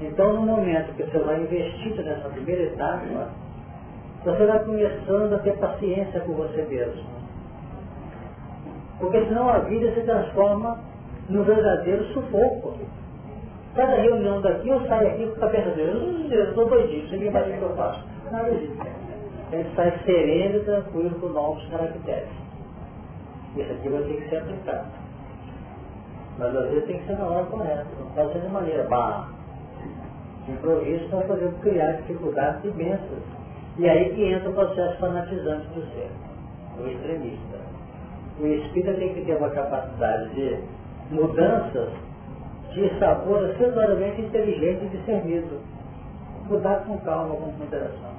Então, 0.01 0.33
no 0.35 0.43
momento 0.43 0.95
que 0.95 1.03
você 1.03 1.19
vai 1.19 1.43
investindo 1.43 2.05
nessa 2.05 2.29
primeira 2.29 2.63
etapa, 2.63 3.31
você 4.25 4.47
vai 4.47 4.65
começando 4.65 5.33
a 5.35 5.39
ter 5.41 5.57
paciência 5.59 6.21
com 6.21 6.35
você 6.35 6.63
mesmo. 6.63 7.03
Porque 9.01 9.25
senão 9.27 9.49
a 9.49 9.59
vida 9.61 9.93
se 9.93 10.03
transforma 10.03 10.79
num 11.29 11.43
verdadeiro 11.43 12.05
sufoco. 12.13 12.79
Cada 13.75 13.97
reunião 13.97 14.41
daqui 14.41 14.69
eu 14.69 14.87
saio 14.87 15.09
aqui 15.09 15.27
com 15.27 15.37
a 15.37 15.49
cabeça 15.49 15.71
dele, 15.71 16.29
eu 16.31 16.45
estou 16.45 16.69
doidinho, 16.69 17.11
ninguém 17.11 17.31
vai 17.31 17.43
ver 17.45 17.55
o 17.55 17.59
que 17.59 17.63
eu 17.63 17.77
faço. 17.77 18.05
Nada 18.31 18.51
disso. 18.51 18.77
A 19.51 19.57
gente 19.57 19.75
sai 19.75 19.99
sereno 20.05 20.59
e 20.59 20.65
tranquilo 20.65 21.19
com 21.19 21.29
novos 21.29 21.67
caracteres. 21.71 22.29
Isso 23.57 23.73
aqui 23.73 23.89
vai 23.89 24.03
ter 24.03 24.23
que 24.23 24.29
ser 24.29 24.37
aplicado. 24.37 25.00
Mas 26.39 26.57
às 26.57 26.71
vezes 26.71 26.87
tem 26.87 26.99
que 26.99 27.07
ser 27.07 27.19
na 27.19 27.25
hora 27.25 27.45
correta, 27.47 27.87
não 27.99 28.07
pode 28.11 28.33
ser 28.33 28.41
de 28.41 28.49
maneira 28.49 28.85
barra. 28.89 29.29
De 30.47 30.53
improviso 30.53 31.09
para 31.09 31.21
fazer 31.23 31.53
criar 31.61 31.93
dificuldades 31.93 32.65
imensas. 32.65 33.23
E 33.79 33.89
aí 33.89 34.15
que 34.15 34.25
entra 34.25 34.51
o 34.51 34.55
processo 34.55 34.99
fanatizante 34.99 35.67
do 35.69 35.83
ser, 35.93 36.11
o 36.79 36.87
extremista. 36.87 37.59
O 38.39 38.47
espírito 38.47 38.99
tem 38.99 39.15
que 39.15 39.25
ter 39.25 39.37
uma 39.37 39.51
capacidade 39.51 40.31
de 40.35 40.59
mudanças 41.11 41.91
de 42.73 42.99
sabor 42.99 43.45
aceleradamente 43.51 44.23
inteligente 44.23 44.85
e 44.85 44.89
discernido. 44.89 45.61
Mudar 46.49 46.85
com 46.85 46.99
calma, 46.99 47.35
com 47.37 47.53
moderação. 47.53 48.11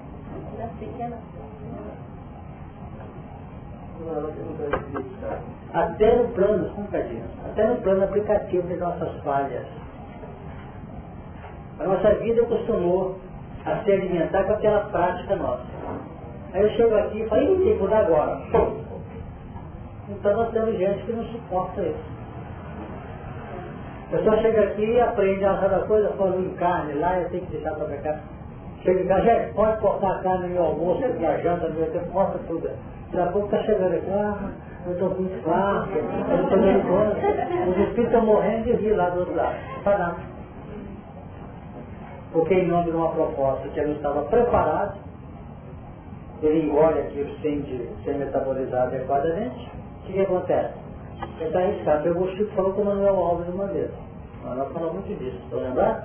Até 5.74 6.16
no 6.16 6.28
plano, 6.30 6.70
compradinho, 6.76 7.24
até 7.46 7.66
no 7.66 7.78
plano 7.78 8.04
aplicativo 8.04 8.68
de 8.68 8.76
nossas 8.76 9.14
falhas. 9.24 9.66
A 11.80 11.84
nossa 11.86 12.14
vida 12.16 12.44
costumou 12.46 13.18
a 13.66 13.78
se 13.84 13.92
alimentar 13.92 14.44
com 14.44 14.54
aquela 14.54 14.82
prática 14.90 15.36
nossa. 15.36 15.64
Aí 16.54 16.62
eu 16.62 16.70
chego 16.72 16.96
aqui 16.96 17.22
e 17.22 17.30
falo, 17.30 17.42
tem 17.42 17.58
que 17.60 17.74
mudar 17.76 18.00
agora. 18.00 18.42
Então 20.10 20.36
nós 20.36 20.52
temos 20.52 20.78
gente 20.78 21.06
que 21.06 21.14
não 21.14 21.24
suporta 21.26 21.82
isso. 21.82 22.12
A 24.08 24.18
pessoa 24.18 24.38
chega 24.42 24.64
aqui 24.64 24.84
e 24.84 25.00
aprende 25.00 25.46
a 25.46 25.56
cada 25.56 25.80
coisa, 25.86 26.10
falando 26.18 26.46
em 26.46 26.54
carne 26.56 26.94
lá, 26.96 27.18
eu 27.18 27.30
tenho 27.30 27.46
que 27.46 27.52
deixar 27.54 27.76
para 27.76 27.96
cá. 27.98 28.20
Chega 28.84 29.04
em 29.04 29.08
casa, 29.08 29.22
gente, 29.22 29.54
pode 29.54 29.80
cortar 29.80 30.18
a 30.18 30.20
carne 30.20 30.48
no 30.48 30.54
meu 30.56 30.64
almoço, 30.64 31.08
minha 31.08 31.38
janta, 31.38 31.70
no 31.70 31.76
meu 31.76 31.90
tempo, 31.92 32.12
corta 32.12 32.40
tudo. 32.46 32.70
Daqui 33.14 33.30
a 33.30 33.32
pouco 33.32 33.46
está 33.46 33.64
chegando 33.64 33.94
aqui, 33.94 34.12
ah, 34.12 34.52
eu 34.86 34.94
estou 34.94 35.10
com 35.12 35.24
infarto, 35.24 35.98
eu 35.98 36.44
estou 36.44 36.58
nervoso. 36.58 37.16
Os 37.70 37.78
espíritos 37.78 38.06
estão 38.06 38.26
morrendo 38.26 38.64
de 38.64 38.72
rir 38.74 38.94
lá 38.94 39.10
do 39.10 39.20
outro 39.20 39.36
lado. 39.36 39.56
Para 39.84 39.98
nada. 39.98 40.18
Porque 42.32 42.54
em 42.54 42.68
nome 42.68 42.92
de 42.92 42.98
uma 42.98 43.12
proposta 43.12 43.68
que 43.70 43.80
ele 43.80 43.90
não 43.90 43.96
estava 43.98 44.24
preparado, 44.24 44.98
ele 46.42 46.68
engole 46.68 47.00
aquilo 47.00 47.30
sem, 47.42 47.62
de, 47.62 47.90
sem 48.04 48.18
metabolizar 48.18 48.84
adequadamente, 48.84 49.70
o 50.00 50.06
que, 50.06 50.14
que 50.14 50.22
acontece? 50.22 50.74
Ele 51.38 51.46
está 51.46 51.60
arriscado. 51.60 52.04
Pegou 52.04 52.24
o 52.24 52.32
Chico 52.32 52.52
e 52.52 52.56
falou 52.56 52.74
com 52.74 52.82
o 52.82 52.86
Manuel 52.86 53.16
Alves 53.16 53.48
uma 53.50 53.68
vez. 53.68 53.92
O 54.42 54.48
Manuel 54.48 54.70
falou 54.72 54.94
muito 54.94 55.20
disso, 55.20 55.38
estou 55.44 55.60
lembrando? 55.60 56.04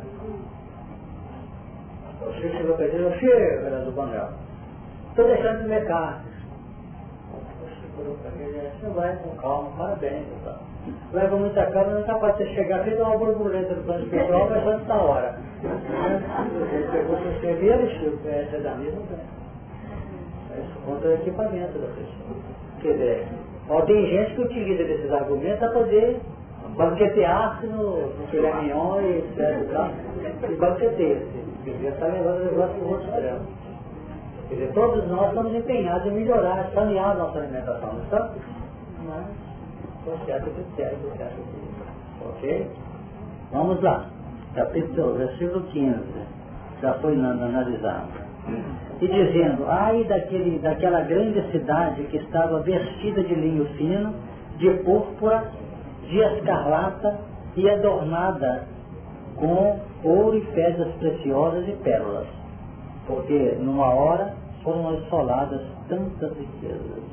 O 2.21 2.33
Chico 2.35 2.57
chegou 2.57 2.77
para 2.77 2.85
ele, 2.85 3.19
Chico, 3.19 3.33
era 3.33 3.81
do 3.81 3.93
Manuel. 3.93 4.29
Estou 5.11 5.27
deixando 5.27 5.57
de 5.59 5.63
comer 5.63 5.87
você 8.05 8.89
vai 8.95 9.17
com 9.17 9.31
calma, 9.37 9.71
parabéns. 9.77 10.27
Tá? 10.45 10.59
Leva 11.13 11.37
muita 11.37 11.67
calma, 11.67 11.93
não 11.93 12.01
é 12.01 12.05
capaz 12.05 12.37
de 12.37 12.47
chegar 12.55 12.81
aqui 12.81 12.91
e 12.91 12.97
dar 12.97 13.05
uma 13.05 13.19
borboleta 13.19 13.75
do 13.75 13.83
plano 13.85 14.05
espiritual, 14.05 14.51
mas 14.51 14.67
antes 14.67 14.87
da 14.87 14.95
hora. 14.95 15.39
Ele 15.63 16.89
pegou, 16.93 17.17
você 17.17 17.29
escrevia, 17.31 17.75
ele 17.75 18.19
conhece 18.23 18.59
da 18.59 18.75
mesma, 18.75 19.01
Isso 20.59 20.79
conta 20.85 21.09
o 21.09 21.15
equipamento 21.15 21.79
da 21.79 21.87
pessoa. 21.89 22.37
Quer 22.83 22.93
dizer, 22.93 23.29
ó, 23.69 23.81
tem 23.83 24.07
gente 24.07 24.35
que 24.35 24.43
utiliza 24.43 24.85
desses 24.85 25.11
argumentos 25.11 25.59
para 25.59 25.71
poder 25.71 26.21
banquetear-se 26.77 27.67
no, 27.67 28.09
no 28.09 28.27
filé 28.29 28.53
mignon 28.55 29.01
e 29.01 29.19
etc. 29.19 30.51
E 30.51 30.55
banqueteia-se. 30.55 31.47
Já 31.83 31.89
está 31.89 32.07
levando 32.07 32.41
o 32.41 32.45
negócio 32.45 32.75
para 32.75 32.85
o 32.85 32.91
outro. 32.91 33.66
Quer 34.49 34.55
dizer, 34.55 34.73
todos 34.75 35.09
nós 35.09 35.29
estamos 35.29 35.55
empenhados 35.55 36.07
em 36.07 36.15
melhorar, 36.15 36.71
sanear 36.73 37.11
a 37.11 37.15
nossa 37.15 37.39
alimentação, 37.39 37.93
não 37.95 38.03
está? 38.03 38.31
Mas, 39.05 39.27
com 40.05 40.25
certo 40.25 40.51
critério, 40.51 40.99
com 40.99 41.17
certo. 41.17 41.37
Ok? 42.29 42.71
Vamos 43.53 43.83
lá. 43.83 44.07
Capítulo, 44.55 45.15
versículo 45.15 45.63
15. 45.63 45.97
Já 46.81 46.95
foi 46.95 47.15
analisado 47.15 48.27
e 49.01 49.09
dizendo, 49.09 49.67
ai 49.69 50.05
daquele, 50.05 50.59
daquela 50.59 51.01
grande 51.03 51.43
cidade 51.51 52.05
que 52.05 52.17
estava 52.17 52.61
vestida 52.61 53.23
de 53.23 53.35
linho 53.35 53.67
fino, 53.77 54.15
de 54.57 54.71
púrpura, 54.85 55.45
de 56.09 56.19
escarlata 56.19 57.19
e 57.57 57.69
adornada 57.69 58.65
com 59.37 59.81
ouro 60.05 60.39
e 60.39 60.41
pedras 60.53 60.95
preciosas 60.95 61.69
e 61.69 61.73
pérolas, 61.73 62.27
porque 63.07 63.57
numa 63.61 63.93
hora 63.93 64.33
foram 64.67 64.89
assoladas 64.89 65.63
tantas 65.89 66.37
riquezas. 66.37 67.05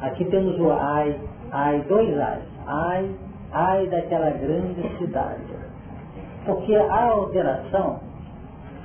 Aqui 0.00 0.24
temos 0.24 0.58
o 0.58 0.72
ai, 0.72 1.20
ai, 1.50 1.84
dois 1.86 2.18
ais, 2.18 2.44
ai, 2.66 3.10
ai 3.52 3.86
daquela 3.88 4.30
grande 4.30 4.82
cidade. 4.96 5.44
Porque 6.46 6.74
a 6.74 7.04
alteração, 7.04 8.00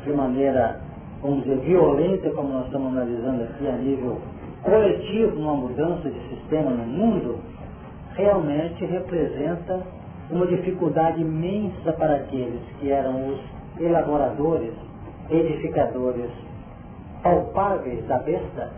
de 0.04 0.12
maneira 0.12 0.82
vamos 1.22 1.44
dizer, 1.44 1.60
violenta, 1.60 2.30
como 2.32 2.50
nós 2.50 2.66
estamos 2.66 2.92
analisando 2.92 3.44
aqui 3.44 3.68
a 3.68 3.78
nível 3.78 4.20
coletivo, 4.64 5.36
numa 5.40 5.56
mudança 5.56 6.10
de 6.10 6.20
sistema 6.30 6.70
no 6.70 6.86
mundo, 6.86 7.40
realmente 8.16 8.86
representa 8.86 9.82
uma 10.30 10.46
dificuldade 10.46 11.22
imensa 11.22 11.94
para 11.94 12.18
aqueles 12.18 12.62
que 12.80 12.92
eram 12.92 13.30
os 13.30 13.40
elaboradores, 13.80 14.74
edificadores 15.30 16.30
palpáveis 17.28 18.06
da 18.08 18.20
besta, 18.20 18.72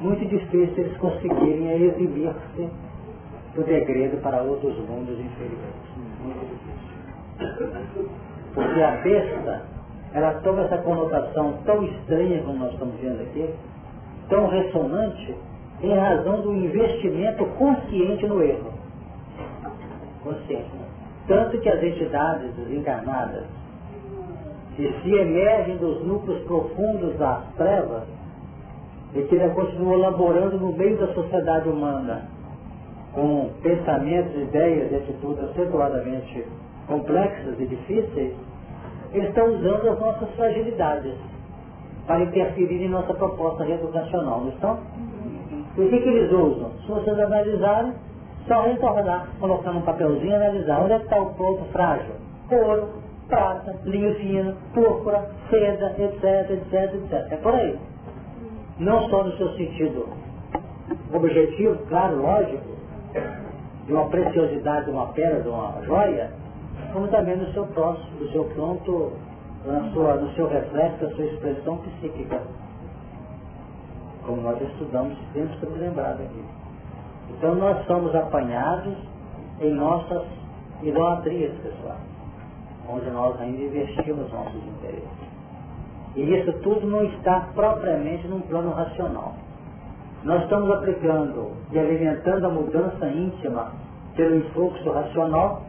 muito 0.00 0.26
difícil 0.26 0.74
eles 0.76 0.96
conseguirem 0.98 1.84
exibir-se 1.84 2.68
do 3.54 3.62
degredo 3.64 4.16
para 4.18 4.42
outros 4.42 4.76
mundos 4.88 5.18
inferiores. 5.18 5.74
Muito 6.22 6.40
difícil. 6.40 8.08
Porque 8.54 8.82
a 8.82 8.90
besta 9.02 9.62
ela 10.12 10.34
toma 10.42 10.62
essa 10.62 10.78
conotação 10.78 11.54
tão 11.64 11.84
estranha 11.84 12.42
como 12.42 12.58
nós 12.58 12.72
estamos 12.72 12.94
vendo 13.00 13.22
aqui, 13.22 13.48
tão 14.28 14.46
ressonante, 14.48 15.34
em 15.82 15.94
razão 15.94 16.42
do 16.42 16.54
investimento 16.54 17.44
consciente 17.56 18.26
no 18.26 18.42
erro. 18.42 18.72
Consciente. 20.22 20.70
Tanto 21.26 21.58
que 21.58 21.68
as 21.68 21.82
entidades 21.82 22.52
desencarnadas, 22.54 23.44
que 24.76 24.92
se 25.02 25.14
emergem 25.14 25.76
dos 25.76 26.04
núcleos 26.04 26.42
profundos 26.44 27.16
das 27.18 27.44
trevas, 27.56 28.04
e 29.14 29.22
que 29.22 29.38
ainda 29.38 29.54
continuam 29.54 29.98
laborando 29.98 30.58
no 30.58 30.72
meio 30.72 30.96
da 30.96 31.12
sociedade 31.12 31.68
humana, 31.68 32.22
com 33.12 33.50
pensamentos, 33.62 34.34
ideias 34.34 34.90
e 34.90 34.96
atitudes 34.96 35.44
acentuadamente 35.50 36.46
complexas 36.86 37.60
e 37.60 37.66
difíceis, 37.66 38.34
eles 39.12 39.28
estão 39.28 39.54
usando 39.54 39.90
as 39.90 40.00
nossas 40.00 40.30
fragilidades 40.30 41.14
para 42.06 42.20
interferir 42.20 42.82
em 42.82 42.88
nossa 42.88 43.12
proposta 43.12 43.64
reeducacional, 43.64 44.40
não 44.40 44.48
estão? 44.48 44.78
E 45.76 45.82
o 45.82 45.88
que, 45.88 46.00
que 46.00 46.08
eles 46.08 46.32
usam? 46.32 46.70
Se 46.80 46.88
vocês 46.88 47.18
analisarem, 47.18 47.92
só 48.48 48.62
retornar, 48.62 49.28
colocar 49.38 49.72
num 49.72 49.82
papelzinho 49.82 50.32
e 50.32 50.34
analisar 50.34 50.80
onde 50.80 50.92
é 50.92 50.98
que 50.98 51.04
está 51.04 51.20
o 51.20 51.34
ponto 51.34 51.64
frágil. 51.70 52.14
Ouro, 52.50 52.88
prata, 53.32 53.74
linho 53.84 54.14
fino, 54.16 54.54
púrpura, 54.74 55.26
seda, 55.48 55.94
etc, 55.98 56.50
etc, 56.50 56.94
etc. 56.94 57.32
É 57.32 57.36
por 57.36 57.54
aí. 57.54 57.78
Não 58.78 59.08
só 59.08 59.24
no 59.24 59.32
seu 59.38 59.48
sentido 59.54 60.06
objetivo, 61.14 61.78
claro, 61.88 62.20
lógico, 62.20 62.72
de 63.86 63.92
uma 63.94 64.06
preciosidade 64.10 64.84
de 64.84 64.90
uma 64.90 65.06
pedra, 65.08 65.40
de 65.40 65.48
uma 65.48 65.80
joia, 65.84 66.30
como 66.92 67.08
também 67.08 67.36
no 67.36 67.50
seu 67.52 67.66
próximo, 67.68 68.20
no 68.20 68.28
seu 68.32 68.44
pronto, 68.44 69.12
na 69.64 69.90
sua, 69.92 70.14
no 70.16 70.30
seu 70.34 70.48
reflexo, 70.48 71.06
a 71.06 71.10
sua 71.10 71.24
expressão 71.24 71.78
psíquica. 71.78 72.38
Como 74.26 74.42
nós 74.42 74.60
estudamos, 74.60 75.16
temos 75.32 75.58
que 75.58 75.66
lembrar 75.78 76.12
aqui. 76.12 76.44
Então 77.30 77.54
nós 77.54 77.84
somos 77.86 78.14
apanhados 78.14 78.94
em 79.60 79.72
nossas 79.72 80.22
idolatrias 80.82 81.52
pessoais, 81.58 82.11
onde 82.88 83.10
nós 83.10 83.40
ainda 83.40 83.62
investimos 83.62 84.30
nossos 84.32 84.62
interesses. 84.66 85.32
E 86.16 86.22
isso 86.22 86.52
tudo 86.60 86.86
não 86.86 87.04
está 87.04 87.48
propriamente 87.54 88.26
num 88.28 88.40
plano 88.42 88.70
racional. 88.72 89.34
Nós 90.24 90.42
estamos 90.42 90.70
aplicando 90.70 91.52
e 91.72 91.78
alimentando 91.78 92.46
a 92.46 92.50
mudança 92.50 93.06
íntima 93.08 93.72
pelo 94.14 94.36
influxo 94.36 94.90
racional 94.90 95.62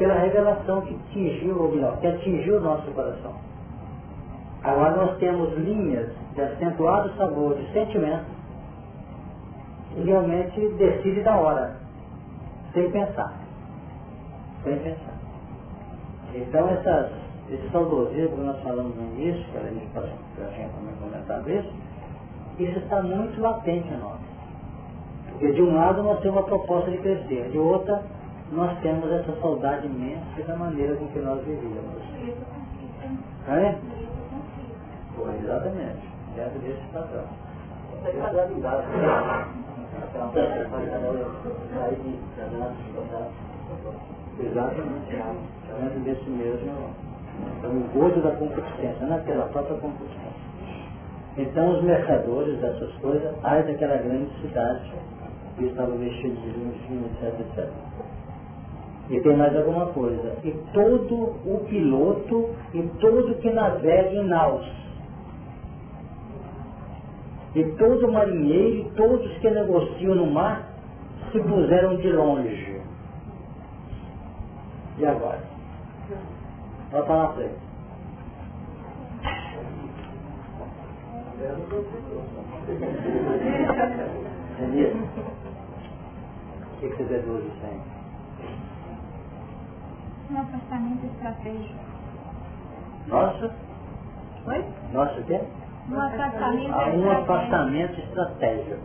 pela 0.00 0.14
revelação 0.14 0.80
que 0.80 0.94
atingiu, 0.94 1.60
ou 1.60 1.72
melhor, 1.72 1.98
que 2.00 2.06
atingiu 2.06 2.56
o 2.56 2.60
nosso 2.60 2.90
coração. 2.92 3.34
Agora 4.64 4.96
nós 4.96 5.18
temos 5.18 5.52
linhas 5.58 6.08
de 6.34 6.40
acentuado 6.40 7.14
sabor 7.16 7.54
de 7.54 7.70
sentimento 7.70 8.24
e 9.96 10.02
realmente 10.02 10.68
decide 10.78 11.22
da 11.22 11.36
hora, 11.36 11.76
sem 12.72 12.90
pensar. 12.90 13.34
Sem 14.64 14.78
pensar. 14.78 15.09
Então 16.34 16.68
essas, 16.68 17.10
esse 17.50 17.68
saudosismo 17.70 18.36
que 18.36 18.42
nós 18.42 18.62
falamos 18.62 18.94
no 18.96 19.02
início, 19.14 19.44
que 19.50 19.58
a 19.58 19.60
gente 19.62 19.80
gente 19.80 20.72
também 20.74 20.94
comentar 21.00 21.48
isso, 21.48 21.72
isso 22.58 22.78
está 22.78 23.02
muito 23.02 23.40
latente 23.40 23.88
em 23.88 23.98
nós. 23.98 24.18
Porque 25.30 25.52
de 25.52 25.62
um 25.62 25.74
lado 25.74 26.02
nós 26.02 26.20
temos 26.20 26.38
uma 26.38 26.46
proposta 26.46 26.90
de 26.90 26.98
crescer, 26.98 27.50
de 27.50 27.58
outra 27.58 28.02
nós 28.52 28.76
temos 28.80 29.10
essa 29.12 29.32
saudade 29.40 29.86
imensa 29.86 30.42
da 30.46 30.56
maneira 30.56 30.96
com 30.96 31.06
que 31.08 31.18
nós 31.20 31.40
vivíamos. 31.44 32.02
É? 33.48 33.78
Foi, 35.16 35.34
exatamente. 35.36 36.10
Dentro 36.34 36.58
desse 36.60 36.82
padrão. 36.92 37.24
Exatamente. 44.44 45.16
Dentro 45.80 46.00
desse 46.00 46.30
mesmo. 46.30 46.90
Então, 47.58 47.70
o 47.70 47.88
gozo 47.92 48.20
da 48.20 48.32
concupiscência, 48.32 49.06
não 49.06 49.16
é 49.16 49.20
pela 49.20 49.46
própria 49.46 49.76
concupiscência. 49.78 50.30
Então, 51.38 51.70
os 51.70 51.82
mercadores 51.82 52.58
dessas 52.58 52.92
coisas, 52.96 53.34
ai 53.42 53.62
daquela 53.62 53.96
grande 53.96 54.30
cidade, 54.40 54.92
que 55.56 55.64
estava 55.64 55.92
vestido 55.92 56.34
de 56.34 56.78
fino, 56.86 57.06
etc, 57.06 57.40
etc. 57.40 57.68
E 59.10 59.20
tem 59.20 59.36
mais 59.36 59.56
alguma 59.56 59.86
coisa. 59.86 60.36
E 60.44 60.52
todo 60.72 61.14
o 61.44 61.64
piloto 61.68 62.50
e 62.72 62.82
todo 63.00 63.34
que 63.36 63.50
navega 63.50 64.12
em 64.12 64.24
naus. 64.24 64.64
E 67.54 67.64
todo 67.76 68.12
marinheiro 68.12 68.76
e 68.76 68.90
todos 68.96 69.38
que 69.38 69.50
negociam 69.50 70.14
no 70.14 70.26
mar 70.26 70.68
se 71.32 71.40
puseram 71.40 71.96
de 71.96 72.12
longe. 72.12 72.69
E 75.00 75.06
agora? 75.06 75.40
Vai 76.92 77.02
para 77.02 77.16
na 77.16 77.28
frente. 77.32 77.58
Entendeu? 84.52 84.96
O 86.72 86.80
que 86.80 86.88
você 86.88 87.04
deduz 87.04 87.44
isso 87.46 87.64
aí? 87.64 87.80
um 90.30 90.38
afastamento 90.38 91.06
estratégico. 91.06 91.74
Nossa? 93.08 93.54
Oi? 94.46 94.64
Nossa, 94.92 95.20
o 95.20 95.24
quê? 95.24 95.40
Um 95.90 96.00
afastamento 96.00 96.72
Há 96.72 96.86
um 96.86 96.90
estratégico. 96.94 97.32
afastamento 97.32 98.00
estratégico. 98.00 98.80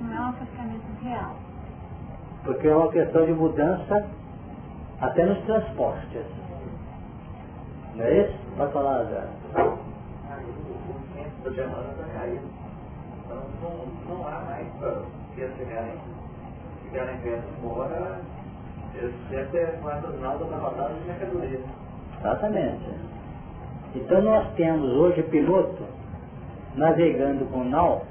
Não 0.00 0.12
é 0.12 0.20
um 0.20 0.28
afastamento 0.28 1.02
real. 1.02 1.36
Porque 2.44 2.68
é 2.68 2.76
uma 2.76 2.90
questão 2.92 3.24
de 3.24 3.32
mudança 3.32 4.06
até 5.00 5.24
nos 5.24 5.38
transportes. 5.44 6.24
Não 7.94 8.04
é 8.04 8.20
isso? 8.20 8.38
Pode 8.56 8.72
falar, 8.72 9.04
Zé. 9.04 9.26
O 11.44 11.50
demanda 11.50 11.90
está 11.90 12.18
caído. 12.18 12.48
Então 13.24 13.42
não, 13.62 14.16
não 14.16 14.28
há 14.28 14.40
mais 14.40 14.66
para 14.78 15.02
eles 15.36 15.56
chegarem, 15.56 15.94
chegarem 16.84 17.18
perto 17.18 17.44
embora 17.58 18.20
eu 18.94 19.10
sempre 19.30 19.58
é 19.58 19.78
mais 19.82 20.04
o 20.04 20.12
sinal 20.12 20.38
da 20.38 20.56
batata 20.56 20.94
de 20.94 21.04
mercadoria. 21.06 21.60
Exatamente. 22.18 22.90
Então 23.94 24.22
nós 24.22 24.52
temos 24.54 24.90
hoje 24.90 25.22
piloto 25.24 25.84
navegando 26.74 27.46
com 27.46 27.64
nau, 27.64 28.04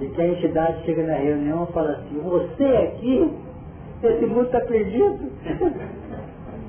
e 0.00 0.06
que 0.08 0.22
a 0.22 0.28
entidade 0.28 0.84
chega 0.84 1.02
na 1.02 1.14
reunião 1.14 1.66
e 1.68 1.72
fala 1.72 1.92
assim, 1.92 2.20
você 2.20 2.64
aqui, 2.64 3.36
esse 4.02 4.26
mundo 4.26 4.46
está 4.46 4.60
perdido. 4.60 5.18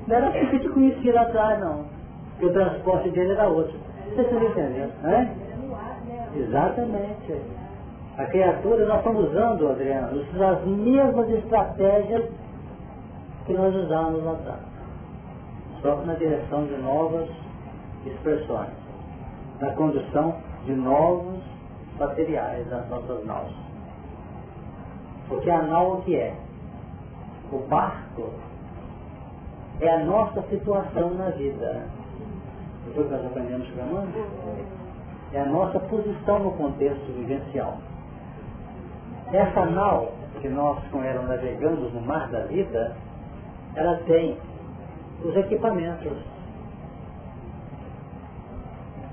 Não 0.06 0.16
era 0.16 0.28
assim 0.28 0.46
que 0.46 0.58
te 0.58 0.68
conhecia 0.68 1.14
lá 1.14 1.22
atrás, 1.22 1.60
não. 1.60 1.84
Porque 2.30 2.46
o 2.46 2.52
transporte 2.52 3.10
dele 3.10 3.32
era 3.32 3.48
outro. 3.48 3.74
Você 4.08 4.22
está 4.22 4.36
entendendo, 4.36 4.92
né? 5.02 5.36
Exatamente. 6.34 7.40
A 8.18 8.24
criatura, 8.26 8.86
nós 8.86 8.98
estamos 8.98 9.30
usando, 9.30 9.68
Adriano, 9.68 10.20
as 10.20 10.66
mesmas 10.66 11.30
estratégias 11.30 12.28
que 13.46 13.52
nós 13.52 13.74
usávamos 13.74 14.24
lá 14.24 14.32
atrás. 14.32 14.60
Só 15.82 15.96
que 15.96 16.06
na 16.06 16.14
direção 16.14 16.66
de 16.66 16.76
novas 16.78 17.28
expressões. 18.04 18.70
Na 19.60 19.70
condução 19.72 20.34
de 20.64 20.72
novos 20.72 21.40
materiais 21.98 22.68
das 22.68 22.88
nossas 22.88 23.24
naus. 23.24 23.52
Porque 25.28 25.50
a 25.50 25.62
nau 25.62 25.98
o 25.98 26.02
que 26.02 26.16
é? 26.16 26.34
O 27.52 27.58
barco 27.68 28.30
é 29.80 29.88
a 29.88 30.04
nossa 30.04 30.42
situação 30.42 31.14
na 31.14 31.30
vida. 31.30 31.86
Que 32.92 33.00
nós 33.00 33.24
aprendemos 33.24 33.68
chamando? 33.68 34.64
É 35.32 35.40
a 35.40 35.46
nossa 35.46 35.78
posição 35.80 36.38
no 36.40 36.52
contexto 36.52 37.06
vivencial. 37.12 37.78
Essa 39.32 39.64
nau 39.66 40.12
que 40.40 40.48
nós 40.48 40.78
com 40.90 41.02
ela 41.02 41.22
navegamos 41.22 41.92
no 41.92 42.00
mar 42.00 42.28
da 42.30 42.40
vida, 42.46 42.96
ela 43.74 43.96
tem 44.06 44.36
os 45.24 45.36
equipamentos, 45.36 46.16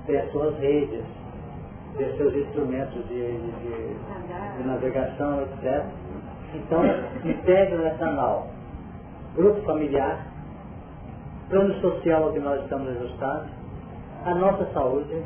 tem 0.06 0.18
as 0.18 0.32
suas 0.32 0.58
redes, 0.58 1.04
tem 1.96 2.16
seus 2.16 2.34
instrumentos 2.34 3.06
de, 3.08 3.38
de, 3.38 4.56
de 4.56 4.66
navegação, 4.66 5.42
etc. 5.42 5.84
Então, 6.54 6.82
nessa 6.82 8.06
nau 8.12 8.48
grupo 9.34 9.60
familiar, 9.62 10.26
plano 11.48 11.74
social 11.80 12.32
que 12.32 12.40
nós 12.40 12.60
estamos 12.62 12.88
ajustados, 12.88 13.48
a 14.24 14.34
nossa 14.34 14.64
saúde, 14.72 15.22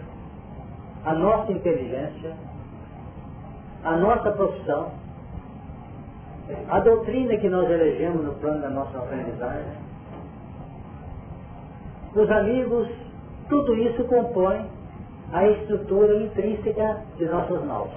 a 1.04 1.14
nossa 1.14 1.50
inteligência, 1.50 2.34
a 3.84 3.96
nossa 3.96 4.30
profissão, 4.32 4.90
a 6.68 6.80
doutrina 6.80 7.36
que 7.38 7.48
nós 7.48 7.70
elegemos 7.70 8.24
no 8.24 8.32
plano 8.34 8.60
da 8.60 8.70
nossa 8.70 8.98
aprendizagem, 8.98 9.72
os 12.14 12.30
amigos, 12.30 12.88
tudo 13.48 13.74
isso 13.74 14.04
compõe 14.04 14.66
a 15.32 15.48
estrutura 15.48 16.22
intrínseca 16.22 17.02
de 17.16 17.24
nossas 17.24 17.64
naus. 17.64 17.90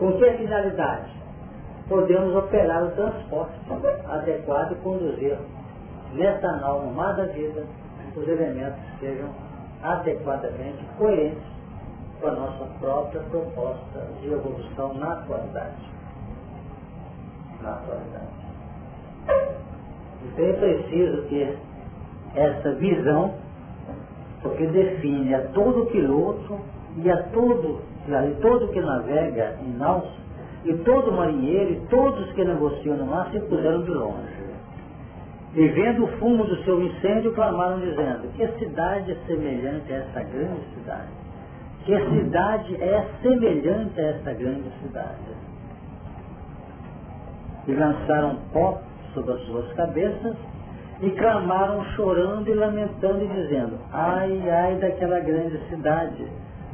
Com 0.00 0.12
que 0.14 0.32
finalidade? 0.38 1.10
Podemos 1.86 2.34
operar 2.34 2.84
o 2.84 2.90
transporte 2.92 3.54
adequado 4.08 4.72
e 4.72 4.74
conduzir 4.76 5.36
nessa 6.14 6.56
nau, 6.56 6.86
no 6.86 6.92
mar 6.94 7.14
da 7.16 7.26
vida, 7.26 7.66
os 8.16 8.26
elementos 8.26 8.80
sejam 8.98 9.28
adequadamente 9.82 10.82
coerentes 10.96 11.42
com 12.18 12.28
a 12.28 12.32
nossa 12.32 12.64
própria 12.80 13.20
proposta 13.24 14.00
de 14.22 14.32
evolução 14.32 14.94
na 14.94 15.12
atualidade. 15.12 15.76
Na 17.60 17.72
atualidade. 17.72 18.40
Então 20.24 20.44
é 20.46 20.52
preciso 20.54 21.22
ter 21.28 21.58
essa 22.34 22.72
visão, 22.76 23.34
porque 24.42 24.66
define 24.66 25.34
a 25.34 25.48
todo 25.48 25.90
piloto 25.90 26.58
e 26.96 27.10
a 27.10 27.22
todo, 27.24 27.80
e 28.28 28.34
todo 28.40 28.68
que 28.68 28.80
navega 28.80 29.56
em 29.62 29.72
naus, 29.76 30.08
e 30.64 30.74
todo 30.74 31.12
marinheiro 31.12 31.72
e 31.72 31.80
todos 31.88 32.30
que 32.32 32.44
negociam 32.44 32.96
no 32.96 33.06
mar 33.06 33.30
se 33.30 33.40
puseram 33.40 33.82
de 33.82 33.90
longe. 33.90 34.40
E 35.54 35.66
vendo 35.68 36.04
o 36.04 36.08
fumo 36.18 36.44
do 36.44 36.56
seu 36.64 36.80
incêndio, 36.82 37.32
clamaram 37.32 37.80
dizendo, 37.80 38.32
que 38.36 38.46
cidade 38.58 39.12
é 39.12 39.16
semelhante 39.26 39.92
a 39.92 39.96
essa 39.96 40.22
grande 40.22 40.60
cidade? 40.74 41.08
Que 41.84 41.98
cidade 42.10 42.82
é 42.82 43.06
semelhante 43.22 44.00
a 44.00 44.04
essa 44.10 44.32
grande 44.32 44.70
cidade? 44.82 45.40
E 47.66 47.72
lançaram 47.72 48.36
pó 48.52 48.80
sobre 49.12 49.32
as 49.32 49.40
suas 49.46 49.72
cabeças 49.72 50.36
e 51.00 51.10
clamaram 51.12 51.84
chorando 51.96 52.48
e 52.48 52.54
lamentando 52.54 53.24
e 53.24 53.28
dizendo, 53.28 53.78
ai, 53.92 54.50
ai 54.50 54.74
daquela 54.76 55.18
grande 55.20 55.58
cidade, 55.68 56.26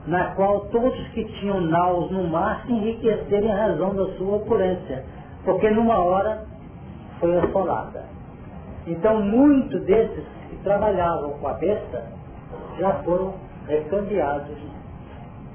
na 0.06 0.34
qual 0.34 0.60
todos 0.66 1.08
que 1.08 1.24
tinham 1.24 1.60
naus 1.60 2.10
no 2.10 2.24
mar 2.28 2.62
se 2.66 2.72
enriqueceram 2.72 3.48
em 3.48 3.52
razão 3.52 3.94
da 3.94 4.06
sua 4.14 4.36
opulência, 4.36 5.04
porque 5.44 5.68
numa 5.70 5.98
hora 5.98 6.44
foi 7.18 7.36
assolada. 7.38 8.04
Então 8.86 9.20
muitos 9.20 9.82
desses 9.84 10.24
que 10.48 10.56
trabalhavam 10.62 11.30
com 11.38 11.48
a 11.48 11.54
besta 11.54 12.06
já 12.78 12.92
foram 13.02 13.34
recambiados 13.66 14.56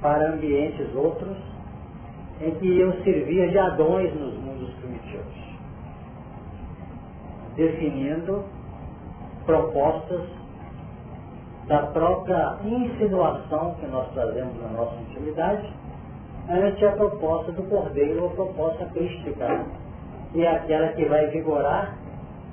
para 0.02 0.34
ambientes 0.34 0.94
outros 0.96 1.38
em 2.42 2.52
que 2.56 2.68
iam 2.68 2.92
servir 3.04 3.52
de 3.52 3.60
adões 3.60 4.14
nos 4.16 4.34
mundos 4.34 4.74
primitivos, 4.82 5.58
definindo 7.56 8.44
propostas 9.46 10.41
da 11.72 11.84
própria 11.84 12.58
insinuação 12.66 13.76
que 13.76 13.88
nós 13.88 14.06
trazemos 14.14 14.62
na 14.62 14.68
nossa 14.72 14.94
intimidade, 15.04 15.74
ante 16.50 16.86
a 16.86 16.92
proposta 16.92 17.54
do 17.54 17.64
Cordeiro, 17.64 18.26
a 18.26 18.30
proposta 18.32 18.86
crística, 18.88 19.66
que 20.34 20.44
é 20.44 20.52
aquela 20.54 20.90
que 20.90 21.06
vai 21.06 21.28
vigorar 21.28 21.96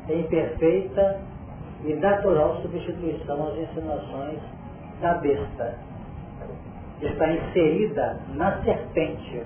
em 0.08 0.22
perfeita 0.22 1.20
e 1.84 1.94
natural 1.94 2.62
substituição 2.62 3.48
às 3.48 3.58
insinuações 3.58 4.38
da 5.00 5.14
besta. 5.14 5.74
Está 7.02 7.32
inserida 7.32 8.20
na 8.34 8.62
serpente, 8.62 9.42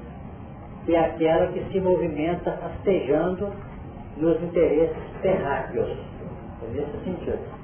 que 0.84 0.94
é 0.94 1.00
aquela 1.00 1.46
que 1.46 1.64
se 1.72 1.80
movimenta 1.80 2.58
rastejando 2.60 3.50
nos 4.18 4.42
interesses 4.42 5.02
terráqueos 5.22 5.96
nesse 6.74 7.04
sentido. 7.04 7.61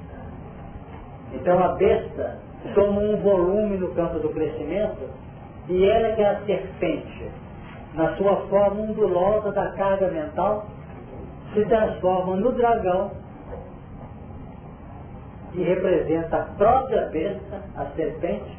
Então 1.33 1.63
a 1.63 1.69
besta 1.75 2.37
toma 2.73 3.01
um 3.01 3.17
volume 3.17 3.77
no 3.77 3.93
campo 3.93 4.19
do 4.19 4.29
crescimento 4.29 5.09
e 5.67 5.85
ela 5.85 6.15
que 6.15 6.21
é 6.21 6.29
a 6.29 6.39
serpente, 6.45 7.31
na 7.93 8.15
sua 8.15 8.35
forma 8.47 8.81
ondulosa 8.81 9.51
da 9.51 9.71
carga 9.73 10.09
mental, 10.09 10.65
se 11.53 11.65
transforma 11.65 12.35
no 12.35 12.51
dragão 12.51 13.11
que 15.51 15.63
representa 15.63 16.37
a 16.37 16.43
própria 16.55 17.07
besta, 17.07 17.61
a 17.75 17.85
serpente, 17.95 18.57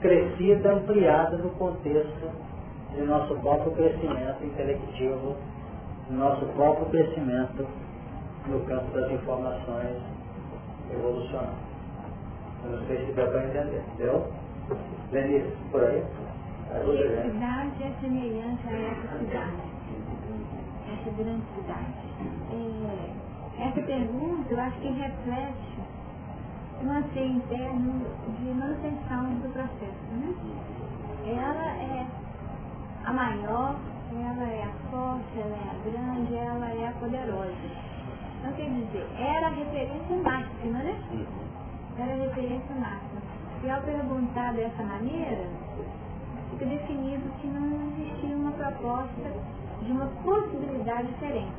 crescida, 0.00 0.72
ampliada 0.72 1.36
no 1.36 1.50
contexto 1.50 2.30
de 2.94 3.02
nosso 3.02 3.34
próprio 3.36 3.72
crescimento 3.72 4.42
intelectivo, 4.42 5.36
nosso 6.10 6.46
próprio 6.54 6.86
crescimento 6.86 7.66
no 8.46 8.60
campo 8.60 8.90
das 8.92 9.10
informações 9.10 9.96
evolucionais. 10.90 11.63
Não 12.64 12.86
sei 12.86 13.06
se 13.06 13.12
deu 13.12 13.26
para 13.28 13.44
entender, 13.44 13.82
entendeu? 13.92 14.32
Denise, 15.12 15.56
por 15.70 15.84
aí? 15.84 16.02
A 16.70 16.80
cidade 16.80 17.82
é 17.82 17.94
semelhante 18.00 18.66
a 18.66 18.72
essa 18.72 19.18
cidade, 19.18 19.62
essa 20.92 21.10
grande 21.16 21.44
cidade. 21.54 21.94
É, 22.50 23.64
essa 23.66 23.82
pergunta 23.82 24.52
eu 24.52 24.60
acho 24.60 24.80
que 24.80 24.88
reflete 24.88 25.78
um 26.82 26.90
anseio 26.90 27.36
interno 27.36 28.06
de 28.38 28.54
manutenção 28.54 29.34
do 29.40 29.52
processo. 29.52 30.04
Né? 30.12 30.34
Ela 31.26 31.76
é 31.76 32.06
a 33.04 33.12
maior, 33.12 33.76
ela 34.12 34.48
é 34.50 34.62
a 34.64 34.90
forte, 34.90 35.38
ela 35.38 35.56
é 35.56 35.70
a 35.70 35.90
grande, 35.90 36.34
ela 36.34 36.70
é 36.70 36.88
a 36.88 36.92
poderosa. 36.92 37.52
Então, 38.40 38.52
quer 38.54 38.68
dizer, 38.68 39.06
era 39.18 39.46
a 39.46 39.50
referência 39.50 40.16
máxima, 40.16 40.78
né? 40.80 40.98
Era 41.98 42.12
a 42.12 42.16
referência 42.16 42.74
máxima. 42.74 43.22
E 43.62 43.70
ao 43.70 43.80
perguntar 43.82 44.52
dessa 44.54 44.82
maneira, 44.82 45.48
fica 46.50 46.66
definido 46.66 47.22
que 47.40 47.46
não 47.46 47.92
existia 47.92 48.36
uma 48.36 48.52
proposta 48.52 49.32
de 49.82 49.92
uma 49.92 50.06
possibilidade 50.22 51.08
diferente. 51.08 51.52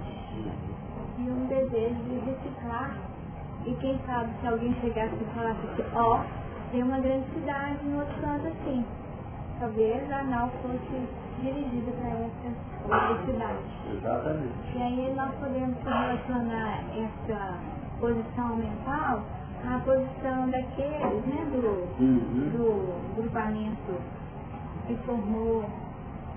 E 1.17 1.21
um 1.21 1.47
desejo 1.47 1.95
de 1.95 2.19
reciclar. 2.25 2.97
E 3.65 3.73
quem 3.75 3.97
sabe 4.05 4.29
se 4.39 4.47
alguém 4.47 4.75
chegasse 4.81 5.15
e 5.15 5.25
falasse 5.33 5.59
assim, 5.65 5.83
ó, 5.95 6.19
oh, 6.19 6.71
tem 6.71 6.83
uma 6.83 6.99
grande 6.99 7.25
cidade 7.33 7.79
em 7.83 7.95
outro 7.97 8.21
canto 8.21 8.47
assim. 8.47 8.85
Talvez 9.59 10.11
a 10.11 10.23
nau 10.23 10.49
fosse 10.61 11.07
dirigida 11.41 11.91
para 11.93 12.09
essa 12.09 13.07
universidade. 13.07 13.59
Exatamente. 13.91 14.53
E 14.75 14.81
aí 14.81 15.13
nós 15.15 15.33
podemos 15.35 15.77
relacionar 15.83 16.83
essa 16.93 17.57
posição 17.99 18.55
mental 18.57 19.23
à 19.67 19.79
posição 19.79 20.49
daqueles, 20.49 21.25
né, 21.25 21.45
do, 21.51 22.03
uhum. 22.03 22.49
do 22.51 23.15
grupamento 23.15 23.93
que 24.87 24.95
formou, 25.05 25.65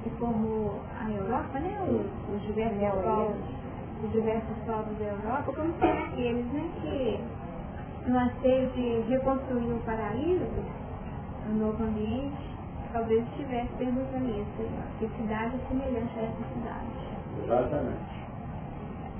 que 0.03 0.11
formou 0.11 0.81
a 0.99 1.11
Europa, 1.11 1.61
né? 1.61 1.79
Os, 1.83 2.35
os 2.35 2.43
diversos 2.47 3.03
povos, 3.03 3.37
os 4.05 4.13
diversos 4.13 4.57
povos 4.67 4.99
da 4.99 5.05
Europa, 5.05 5.53
como 5.53 5.73
será 5.79 6.05
aqueles, 6.05 6.47
né? 6.53 6.71
Que 6.81 7.21
no 8.11 8.19
anseio 8.19 8.71
de 8.71 9.01
reconstruir 9.11 9.73
o 9.73 9.81
paraíso, 9.85 10.47
um 11.51 11.55
novo 11.59 11.83
ambiente, 11.85 12.49
talvez 12.93 13.23
estivesse 13.29 13.69
perguntando 13.77 14.29
isso, 14.31 14.69
que 14.99 15.09
cidade 15.17 15.57
é 15.57 15.69
semelhante 15.69 16.19
a 16.19 16.23
essa 16.23 16.55
cidade. 16.55 16.87
Exatamente. 17.45 18.19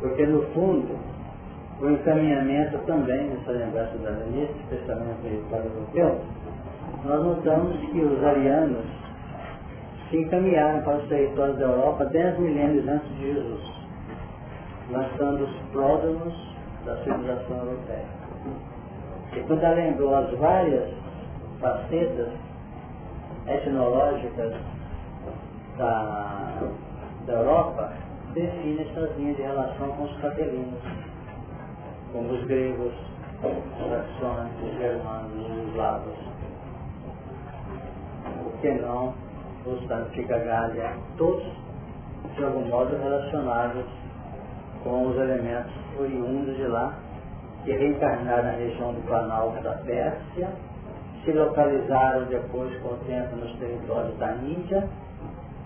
Porque 0.01 0.27
no 0.27 0.43
fundo, 0.55 0.97
o 1.81 1.91
encaminhamento 1.91 2.79
também 2.87 3.29
nessa 3.29 3.53
lembrança 3.53 3.97
da 3.99 4.11
Denise, 4.11 4.53
especialmente 4.65 5.43
para 5.49 5.63
o 5.63 5.67
europeu, 5.67 6.21
nós 7.05 7.25
notamos 7.25 7.79
que 7.91 8.01
os 8.01 8.25
arianos 8.25 8.85
se 10.11 10.17
encaminharam 10.17 10.83
para 10.83 10.97
os 10.97 11.09
territórios 11.09 11.59
da 11.59 11.67
Europa 11.67 12.05
dez 12.07 12.39
milênios 12.39 12.89
antes 12.89 13.09
de 13.17 13.33
Jesus, 13.33 13.61
lançando 14.91 15.45
os 15.45 15.57
pródromos 15.71 16.35
da 16.85 16.97
civilização 17.05 17.59
europeia. 17.59 18.07
E 19.37 19.41
quando 19.41 19.63
ela 19.63 19.75
lembrou 19.75 20.17
as 20.17 20.31
várias 20.39 20.91
facetas 21.61 22.29
etnológicas 23.47 24.55
da, 25.77 26.55
da 27.27 27.33
Europa, 27.33 27.93
define 28.35 28.81
essas 28.83 29.17
linhas 29.17 29.37
de 29.37 29.43
relação 29.43 29.89
com 29.89 30.05
os 30.05 30.17
capelinos, 30.21 30.81
como 32.13 32.33
os 32.33 32.45
gregos, 32.45 32.93
os 33.43 33.91
saxões, 33.91 34.51
os 34.63 34.79
germanos, 34.79 35.51
os 35.51 35.69
eslavos. 35.69 36.15
Por 38.43 38.53
que 38.61 38.73
não 38.73 39.15
os 39.67 39.91
Antiga 39.91 41.01
todos 41.17 41.45
de 42.37 42.45
algum 42.45 42.67
modo 42.69 42.97
relacionados 42.97 43.85
com 44.83 45.09
os 45.09 45.17
elementos 45.17 45.73
oriundos 45.99 46.57
de 46.57 46.67
lá, 46.67 46.95
que 47.65 47.73
reencarnaram 47.73 48.45
na 48.45 48.51
região 48.53 48.93
do 48.93 49.07
Planalto 49.07 49.63
da 49.63 49.73
Pérsia, 49.73 50.49
se 51.25 51.33
localizaram 51.33 52.27
depois 52.27 52.75
com 52.81 52.89
o 52.89 52.97
tempo 53.07 53.37
nos 53.37 53.53
territórios 53.59 54.17
da 54.19 54.33
Índia 54.37 54.89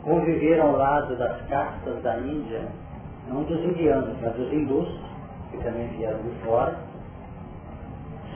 conviveram 0.02 0.68
ao 0.68 0.76
lado 0.76 1.16
das 1.16 1.40
castas 1.42 2.02
da 2.02 2.18
Índia, 2.18 2.62
não 3.28 3.44
dos 3.44 3.62
indianos, 3.64 4.16
mas 4.20 4.34
dos 4.34 4.52
hindus, 4.52 4.88
que 5.52 5.58
também 5.58 5.86
vieram 5.88 6.18
de 6.18 6.30
fora, 6.44 6.76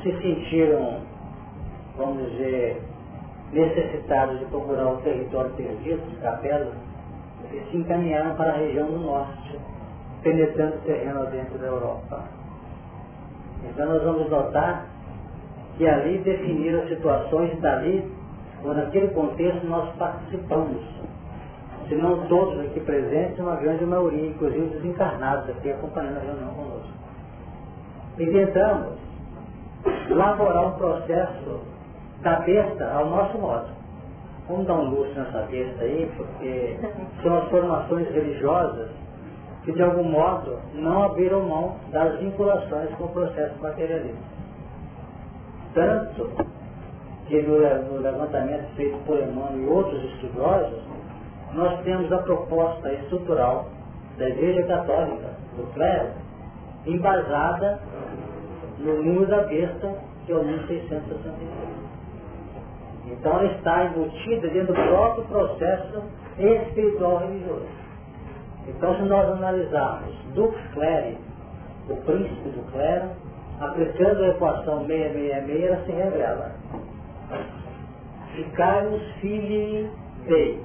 se 0.03 0.13
sentiram, 0.23 1.01
vamos 1.97 2.31
dizer, 2.31 2.81
necessitados 3.53 4.39
de 4.39 4.45
procurar 4.47 4.93
o 4.93 4.97
território 4.99 5.51
perdido 5.53 6.09
de 6.09 6.17
Capela, 6.17 6.73
e 7.53 7.71
se 7.71 7.77
encaminharam 7.77 8.35
para 8.37 8.53
a 8.53 8.57
região 8.57 8.87
do 8.87 8.99
norte, 8.99 9.59
penetrando 10.23 10.77
o 10.77 10.81
terreno 10.81 11.27
dentro 11.27 11.59
da 11.59 11.67
Europa. 11.67 12.25
Então 13.65 13.87
nós 13.87 14.03
vamos 14.03 14.29
notar 14.31 14.87
que 15.77 15.87
ali 15.87 16.19
definiram 16.19 16.87
situações 16.89 17.53
e 17.53 17.57
dali, 17.57 18.13
ou 18.65 18.75
naquele 18.75 19.09
contexto, 19.09 19.67
nós 19.67 19.95
participamos 19.97 20.83
se 21.89 21.95
não 21.95 22.27
todos 22.27 22.59
aqui 22.67 22.81
presentes, 22.81 23.39
uma 23.39 23.57
grande 23.57 23.85
maioria, 23.85 24.29
inclusive 24.29 24.67
desencarnados 24.67 25.49
aqui 25.51 25.71
acompanhando 25.71 26.17
a 26.17 26.21
reunião. 26.21 26.66
E 28.19 28.27
tentamos 28.27 28.99
elaborar 30.11 30.69
um 30.69 30.73
processo 30.73 31.61
da 32.23 32.41
besta 32.41 32.91
ao 32.93 33.07
nosso 33.11 33.39
modo. 33.39 33.69
Vamos 34.49 34.67
dar 34.67 34.75
um 34.75 34.91
luxo 34.91 35.13
nessa 35.19 35.41
besta 35.43 35.83
aí, 35.83 36.11
porque 36.17 36.79
são 37.23 37.37
as 37.39 37.49
formações 37.49 38.09
religiosas 38.13 38.91
que 39.65 39.73
de 39.73 39.83
algum 39.83 40.05
modo 40.05 40.61
não 40.75 41.03
abriram 41.03 41.43
mão 41.43 41.77
das 41.91 42.19
vinculações 42.21 42.89
com 42.95 43.05
o 43.05 43.09
processo 43.09 43.61
materialista. 43.61 44.37
Tanto 45.75 46.31
que 47.27 47.43
no, 47.43 47.59
no 47.93 48.01
levantamento 48.01 48.69
feito 48.77 48.97
por 49.05 49.19
Emmanuel 49.19 49.59
e 49.59 49.67
outros 49.67 50.05
estudiosos, 50.05 50.81
nós 51.53 51.81
temos 51.83 52.11
a 52.13 52.19
proposta 52.19 52.93
estrutural 52.93 53.67
da 54.17 54.29
Igreja 54.29 54.63
Católica, 54.63 55.31
do 55.57 55.67
clero, 55.75 56.11
embasada 56.87 57.81
no 58.79 59.03
número 59.03 59.27
da 59.27 59.43
besta, 59.43 59.95
que 60.25 60.33
é 60.33 60.35
o 60.35 60.45
1666. 60.45 61.87
Então 63.07 63.33
ela 63.33 63.53
está 63.53 63.85
embutida 63.85 64.49
dentro 64.49 64.75
do 64.75 64.83
próprio 64.89 65.25
processo 65.27 66.03
espiritual 66.39 67.19
religioso. 67.19 67.67
Então 68.69 68.97
se 68.97 69.03
nós 69.03 69.31
analisarmos 69.31 70.15
Dux 70.35 70.57
Cleri, 70.75 71.17
o 71.89 71.97
príncipe 71.97 72.49
do 72.51 72.73
clero, 72.73 73.11
aplicando 73.61 74.25
a 74.25 74.29
equação 74.29 74.87
666, 74.87 75.65
ela 75.65 75.85
se 75.85 75.93
revela. 75.93 76.53
Vicarius 78.35 79.03
Filii 79.21 79.91
Dei, 80.27 80.61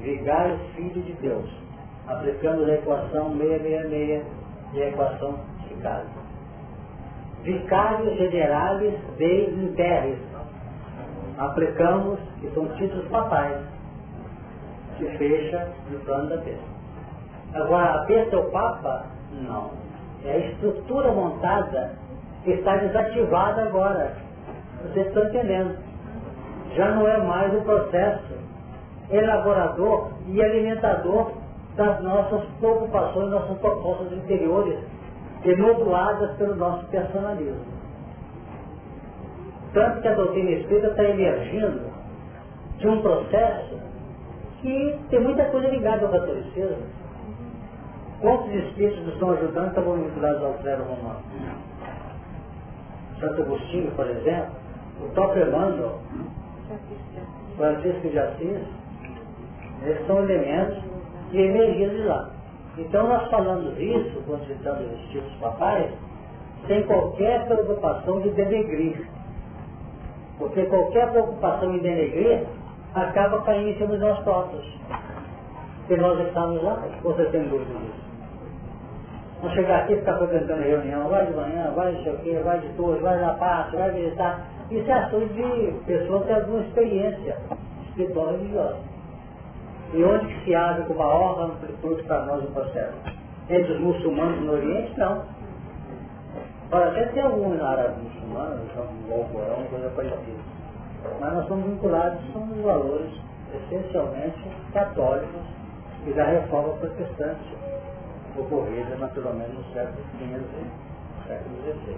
vigário 0.00 0.58
filho 0.74 1.02
de 1.02 1.12
Deus, 1.20 1.48
aplicando 2.08 2.64
a 2.64 2.74
equação 2.74 3.36
666 3.36 4.24
e 4.72 4.82
a 4.82 4.88
equação 4.88 5.38
de 5.68 5.74
casa. 5.82 6.21
Vicários 7.42 8.16
generales 8.16 8.94
de 9.16 9.50
imperis, 9.50 10.18
aplicamos, 11.38 12.20
que 12.40 12.48
são 12.50 12.66
títulos 12.76 13.08
papais, 13.08 13.58
que 14.96 15.06
fecha 15.18 15.68
no 15.90 15.98
plano 16.00 16.28
da 16.28 16.36
besta. 16.36 16.72
Agora, 17.54 17.94
a 17.94 18.04
besta 18.04 18.36
é 18.36 18.38
o 18.38 18.50
Papa? 18.50 19.06
Não. 19.32 19.70
É 20.24 20.32
a 20.32 20.38
estrutura 20.38 21.10
montada 21.12 21.92
que 22.44 22.52
está 22.52 22.76
desativada 22.76 23.62
agora. 23.62 24.14
Vocês 24.82 25.08
estão 25.08 25.24
entendendo. 25.24 25.76
Já 26.76 26.92
não 26.92 27.06
é 27.08 27.18
mais 27.18 27.52
o 27.54 27.60
processo 27.62 28.34
elaborador 29.10 30.12
e 30.26 30.42
alimentador 30.42 31.32
das 31.76 32.02
nossas 32.02 32.44
preocupações, 32.60 33.30
nossas 33.30 33.58
propostas 33.58 34.12
interiores, 34.12 34.78
emoduladas 35.44 36.36
pelo 36.36 36.56
nosso 36.56 36.86
personalismo. 36.86 37.64
Tanto 39.72 40.00
que 40.02 40.08
a 40.08 40.14
doutrina 40.14 40.50
espírita 40.50 40.88
está 40.88 41.04
emergindo 41.04 41.90
de 42.78 42.88
um 42.88 43.00
processo 43.00 43.78
que 44.60 44.98
tem 45.10 45.20
muita 45.20 45.44
coisa 45.46 45.68
ligada 45.68 46.06
ao 46.06 46.12
catolicismo. 46.12 46.86
Quantos 48.20 48.54
espíritos 48.54 49.04
do 49.04 49.18
São 49.18 49.32
Ajudante 49.32 49.70
estavam 49.70 49.94
vinculados 49.94 50.44
ao 50.44 50.54
clero 50.54 50.84
romano? 50.84 51.22
Santo 53.18 53.42
Agostinho, 53.42 53.90
por 53.92 54.08
exemplo, 54.08 54.52
o 55.00 55.08
Top 55.14 55.38
Emmanuel, 55.38 55.98
Francisco 57.56 58.08
de 58.08 58.18
Assis, 58.18 58.60
esses 59.86 60.06
são 60.06 60.18
elementos 60.22 60.78
de 61.30 61.40
energia 61.40 61.88
de 61.88 62.02
lá. 62.04 62.30
Então 62.78 63.06
nós 63.06 63.28
falamos 63.30 63.78
isso, 63.78 64.22
quando 64.26 64.46
citamos 64.46 64.90
os 64.92 65.10
títulos 65.10 65.34
papais, 65.34 65.90
sem 66.66 66.82
qualquer 66.84 67.44
preocupação 67.46 68.20
de 68.20 68.30
denegrir. 68.30 69.06
Porque 70.38 70.62
qualquer 70.66 71.10
preocupação 71.10 71.74
em 71.74 71.78
denegrir 71.80 72.44
acaba 72.94 73.42
caindo 73.42 73.68
em 73.68 73.76
cima 73.76 73.94
de 73.94 73.98
nós 73.98 74.18
próprios. 74.20 74.64
Porque 75.80 75.96
nós 75.96 76.18
estamos 76.26 76.62
lá, 76.62 76.82
você 77.02 77.24
tem 77.26 77.42
dúvida 77.48 77.78
disso. 77.78 78.02
Não 79.42 79.50
chegar 79.50 79.80
aqui 79.80 79.94
e 79.94 79.96
ficar 79.96 80.18
frequentando 80.18 80.62
reunião, 80.62 81.08
vai 81.08 81.26
de 81.26 81.32
manhã, 81.34 81.72
vai 81.74 81.94
de 81.94 82.04
sei 82.04 82.38
vai 82.42 82.60
de 82.60 82.68
todos, 82.74 83.02
vai 83.02 83.20
na 83.20 83.34
parte, 83.34 83.76
vai 83.76 83.90
visitar. 83.90 84.46
Isso 84.70 84.88
é 84.88 84.92
assunto 84.94 85.34
de 85.34 85.72
pessoas 85.84 86.22
que 86.22 86.26
têm 86.28 86.36
alguma 86.36 86.60
experiência 86.60 87.36
espiritual 87.88 88.30
religiosa. 88.30 88.91
E 89.92 90.04
onde 90.04 90.26
que 90.26 90.44
se 90.44 90.54
abre 90.54 90.84
com 90.84 90.94
maior 90.94 91.40
amplitude 91.40 92.02
para 92.04 92.24
nós 92.24 92.44
o 92.44 92.46
processo? 92.48 92.96
Entre 93.48 93.72
os 93.72 93.80
muçulmanos 93.80 94.40
no 94.40 94.52
Oriente, 94.52 94.98
não. 94.98 95.24
Pode 96.70 96.88
até 96.88 97.06
ter 97.06 97.20
alguns 97.20 97.60
árabes 97.60 98.02
muçulmanos, 98.02 98.70
como 98.72 99.08
o 99.08 99.20
Alcorão, 99.20 99.64
coisa 99.70 99.90
parecida. 99.90 100.42
Mas 101.20 101.34
nós 101.34 101.48
somos 101.48 101.64
vinculados, 101.66 102.20
somos 102.32 102.58
valores 102.62 103.12
essencialmente 103.54 104.42
católicos 104.72 105.42
e 106.06 106.12
da 106.12 106.24
reforma 106.24 106.72
protestante, 106.74 107.56
ocorrida 108.38 108.96
naturalmente 108.96 109.52
no 109.52 109.64
século 109.74 110.02
XV 110.18 110.92
século 111.26 111.56
XVI. 111.62 111.96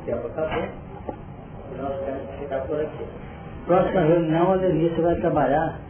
O 0.00 0.04
tempo 0.04 0.26
acabou 0.28 0.62
e 0.62 1.80
nós 1.80 2.00
temos 2.04 2.30
que 2.30 2.36
ficar 2.38 2.60
por 2.62 2.80
aqui. 2.80 3.06
Próxima 3.66 4.00
reunião, 4.00 4.52
a 4.52 4.56
Denise 4.56 5.00
vai 5.00 5.14
trabalhar 5.16 5.78
19, 5.78 5.78
aqui. 5.78 5.87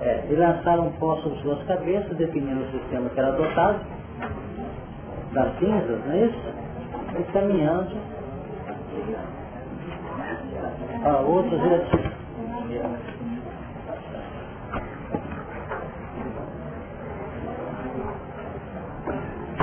É, 0.00 0.26
e 0.28 0.34
lançaram 0.34 0.90
poço 0.92 1.30
de 1.30 1.42
suas 1.42 1.62
cabeças, 1.64 2.16
definindo 2.16 2.62
o 2.62 2.70
sistema 2.72 3.08
que 3.10 3.20
era 3.20 3.28
adotado, 3.28 3.80
das 5.32 5.58
cinzas, 5.58 6.04
não 6.04 6.12
é 6.12 6.26
isso? 6.26 6.54
E 7.18 7.32
caminhando 7.32 7.96
Ah, 11.04 11.20
outros 11.20 11.60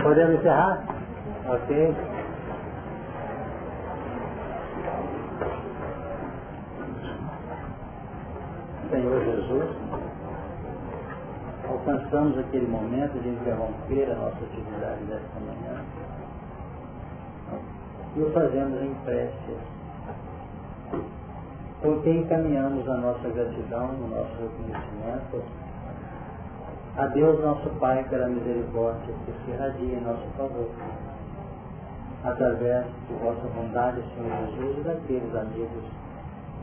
Podemos 0.01 0.39
encerrar? 0.39 0.85
Ok. 1.49 2.16
Senhor 8.89 9.21
Jesus, 9.21 9.69
alcançamos 11.69 12.37
aquele 12.37 12.67
momento 12.67 13.21
de 13.21 13.29
interromper 13.29 14.11
a 14.11 14.15
nossa 14.15 14.45
atividade 14.45 15.03
desta 15.03 15.39
manhã 15.41 15.83
e 18.15 18.21
o 18.21 18.31
fazemos 18.31 18.81
em 18.81 18.93
prece, 19.03 19.57
porque 21.81 22.09
encaminhamos 22.11 22.87
a 22.87 22.97
nossa 22.97 23.29
gratidão, 23.29 23.89
o 23.89 24.07
nosso 24.07 24.33
reconhecimento. 24.41 25.43
A 26.97 27.05
Deus 27.07 27.39
nosso 27.43 27.69
Pai 27.79 28.03
pela 28.09 28.27
misericórdia 28.27 29.13
que 29.25 29.31
se 29.31 29.51
irradia 29.51 29.97
em 29.97 30.01
nosso 30.01 30.25
favor, 30.35 30.69
através 32.23 32.85
de 33.07 33.13
vossa 33.21 33.47
bondade, 33.53 34.01
Senhor 34.15 34.47
Jesus, 34.47 34.77
e 34.79 34.81
daqueles 34.81 35.35
amigos 35.35 35.83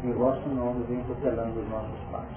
em 0.05 0.13
vosso 0.13 0.47
nome 0.51 0.85
vem 0.85 1.03
tutelando 1.05 1.59
os 1.59 1.69
nossos 1.71 1.99
passos. 2.13 2.37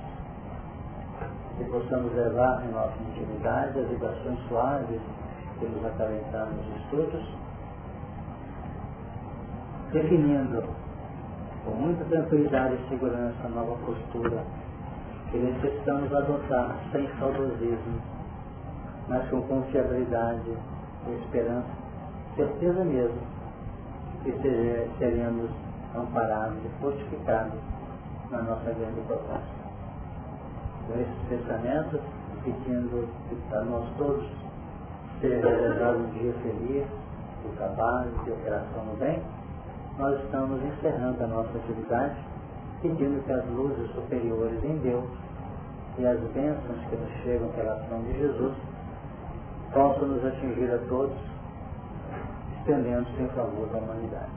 Que 1.58 1.66
possamos 1.66 2.14
levar 2.14 2.64
em 2.66 2.72
nossa 2.72 2.96
intimidade 3.10 3.78
as 3.78 3.88
vibrações 3.90 4.40
suaves 4.48 5.02
que 5.60 5.66
nos 5.66 5.86
acalentamos 5.86 6.66
nos 6.66 6.78
estudos, 6.78 7.28
definindo 9.92 10.64
com 11.66 11.72
muita 11.72 12.06
tranquilidade 12.06 12.76
e 12.76 12.90
segurança 12.90 13.36
a 13.44 13.50
nova 13.50 13.76
postura 13.86 14.46
que 15.30 15.38
necessitamos 15.38 16.14
adotar 16.14 16.78
sem 16.94 17.06
saudosismo, 17.20 18.02
mas 19.10 19.28
com 19.30 19.42
confiabilidade 19.42 20.58
e 21.08 21.12
esperança, 21.22 21.68
certeza 22.38 22.86
mesmo 22.86 23.20
que 24.24 24.32
seremos 25.00 25.67
amparados 25.96 26.58
e 26.64 26.82
fortificados 26.82 27.60
na 28.32 28.42
nossa 28.42 28.72
grande 28.72 29.02
proposta. 29.08 29.58
Com 30.88 30.94
esses 30.94 31.28
pensamentos, 31.30 32.02
pedindo 32.44 33.08
para 33.50 33.62
nós 33.66 33.86
todos 33.98 34.26
ser 35.22 35.42
realizado 35.42 35.98
um 35.98 36.10
dia 36.12 36.34
feliz, 36.44 36.88
de 37.44 37.58
trabalho, 37.58 38.12
de 38.24 38.32
operação 38.32 38.86
no 38.86 38.96
bem, 38.98 39.22
nós 39.98 40.20
estamos 40.24 40.64
encerrando 40.64 41.24
a 41.24 41.28
nossa 41.28 41.58
atividade 41.58 42.16
pedindo 42.82 43.24
que 43.26 43.32
as 43.32 43.46
luzes 43.50 43.90
superiores 43.94 44.64
em 44.64 44.78
Deus 44.78 45.06
e 45.98 46.06
as 46.06 46.20
bênçãos 46.32 46.80
que 46.90 46.96
nos 46.96 47.12
chegam 47.24 47.50
pela 47.50 47.74
ação 47.74 48.02
de 48.04 48.18
Jesus 48.20 48.54
possam 49.74 50.08
nos 50.08 50.24
atingir 50.26 50.72
a 50.72 50.78
todos, 50.88 51.18
estendendo-se 52.60 53.22
em 53.22 53.28
favor 53.30 53.68
da 53.70 53.80
humanidade. 53.80 54.37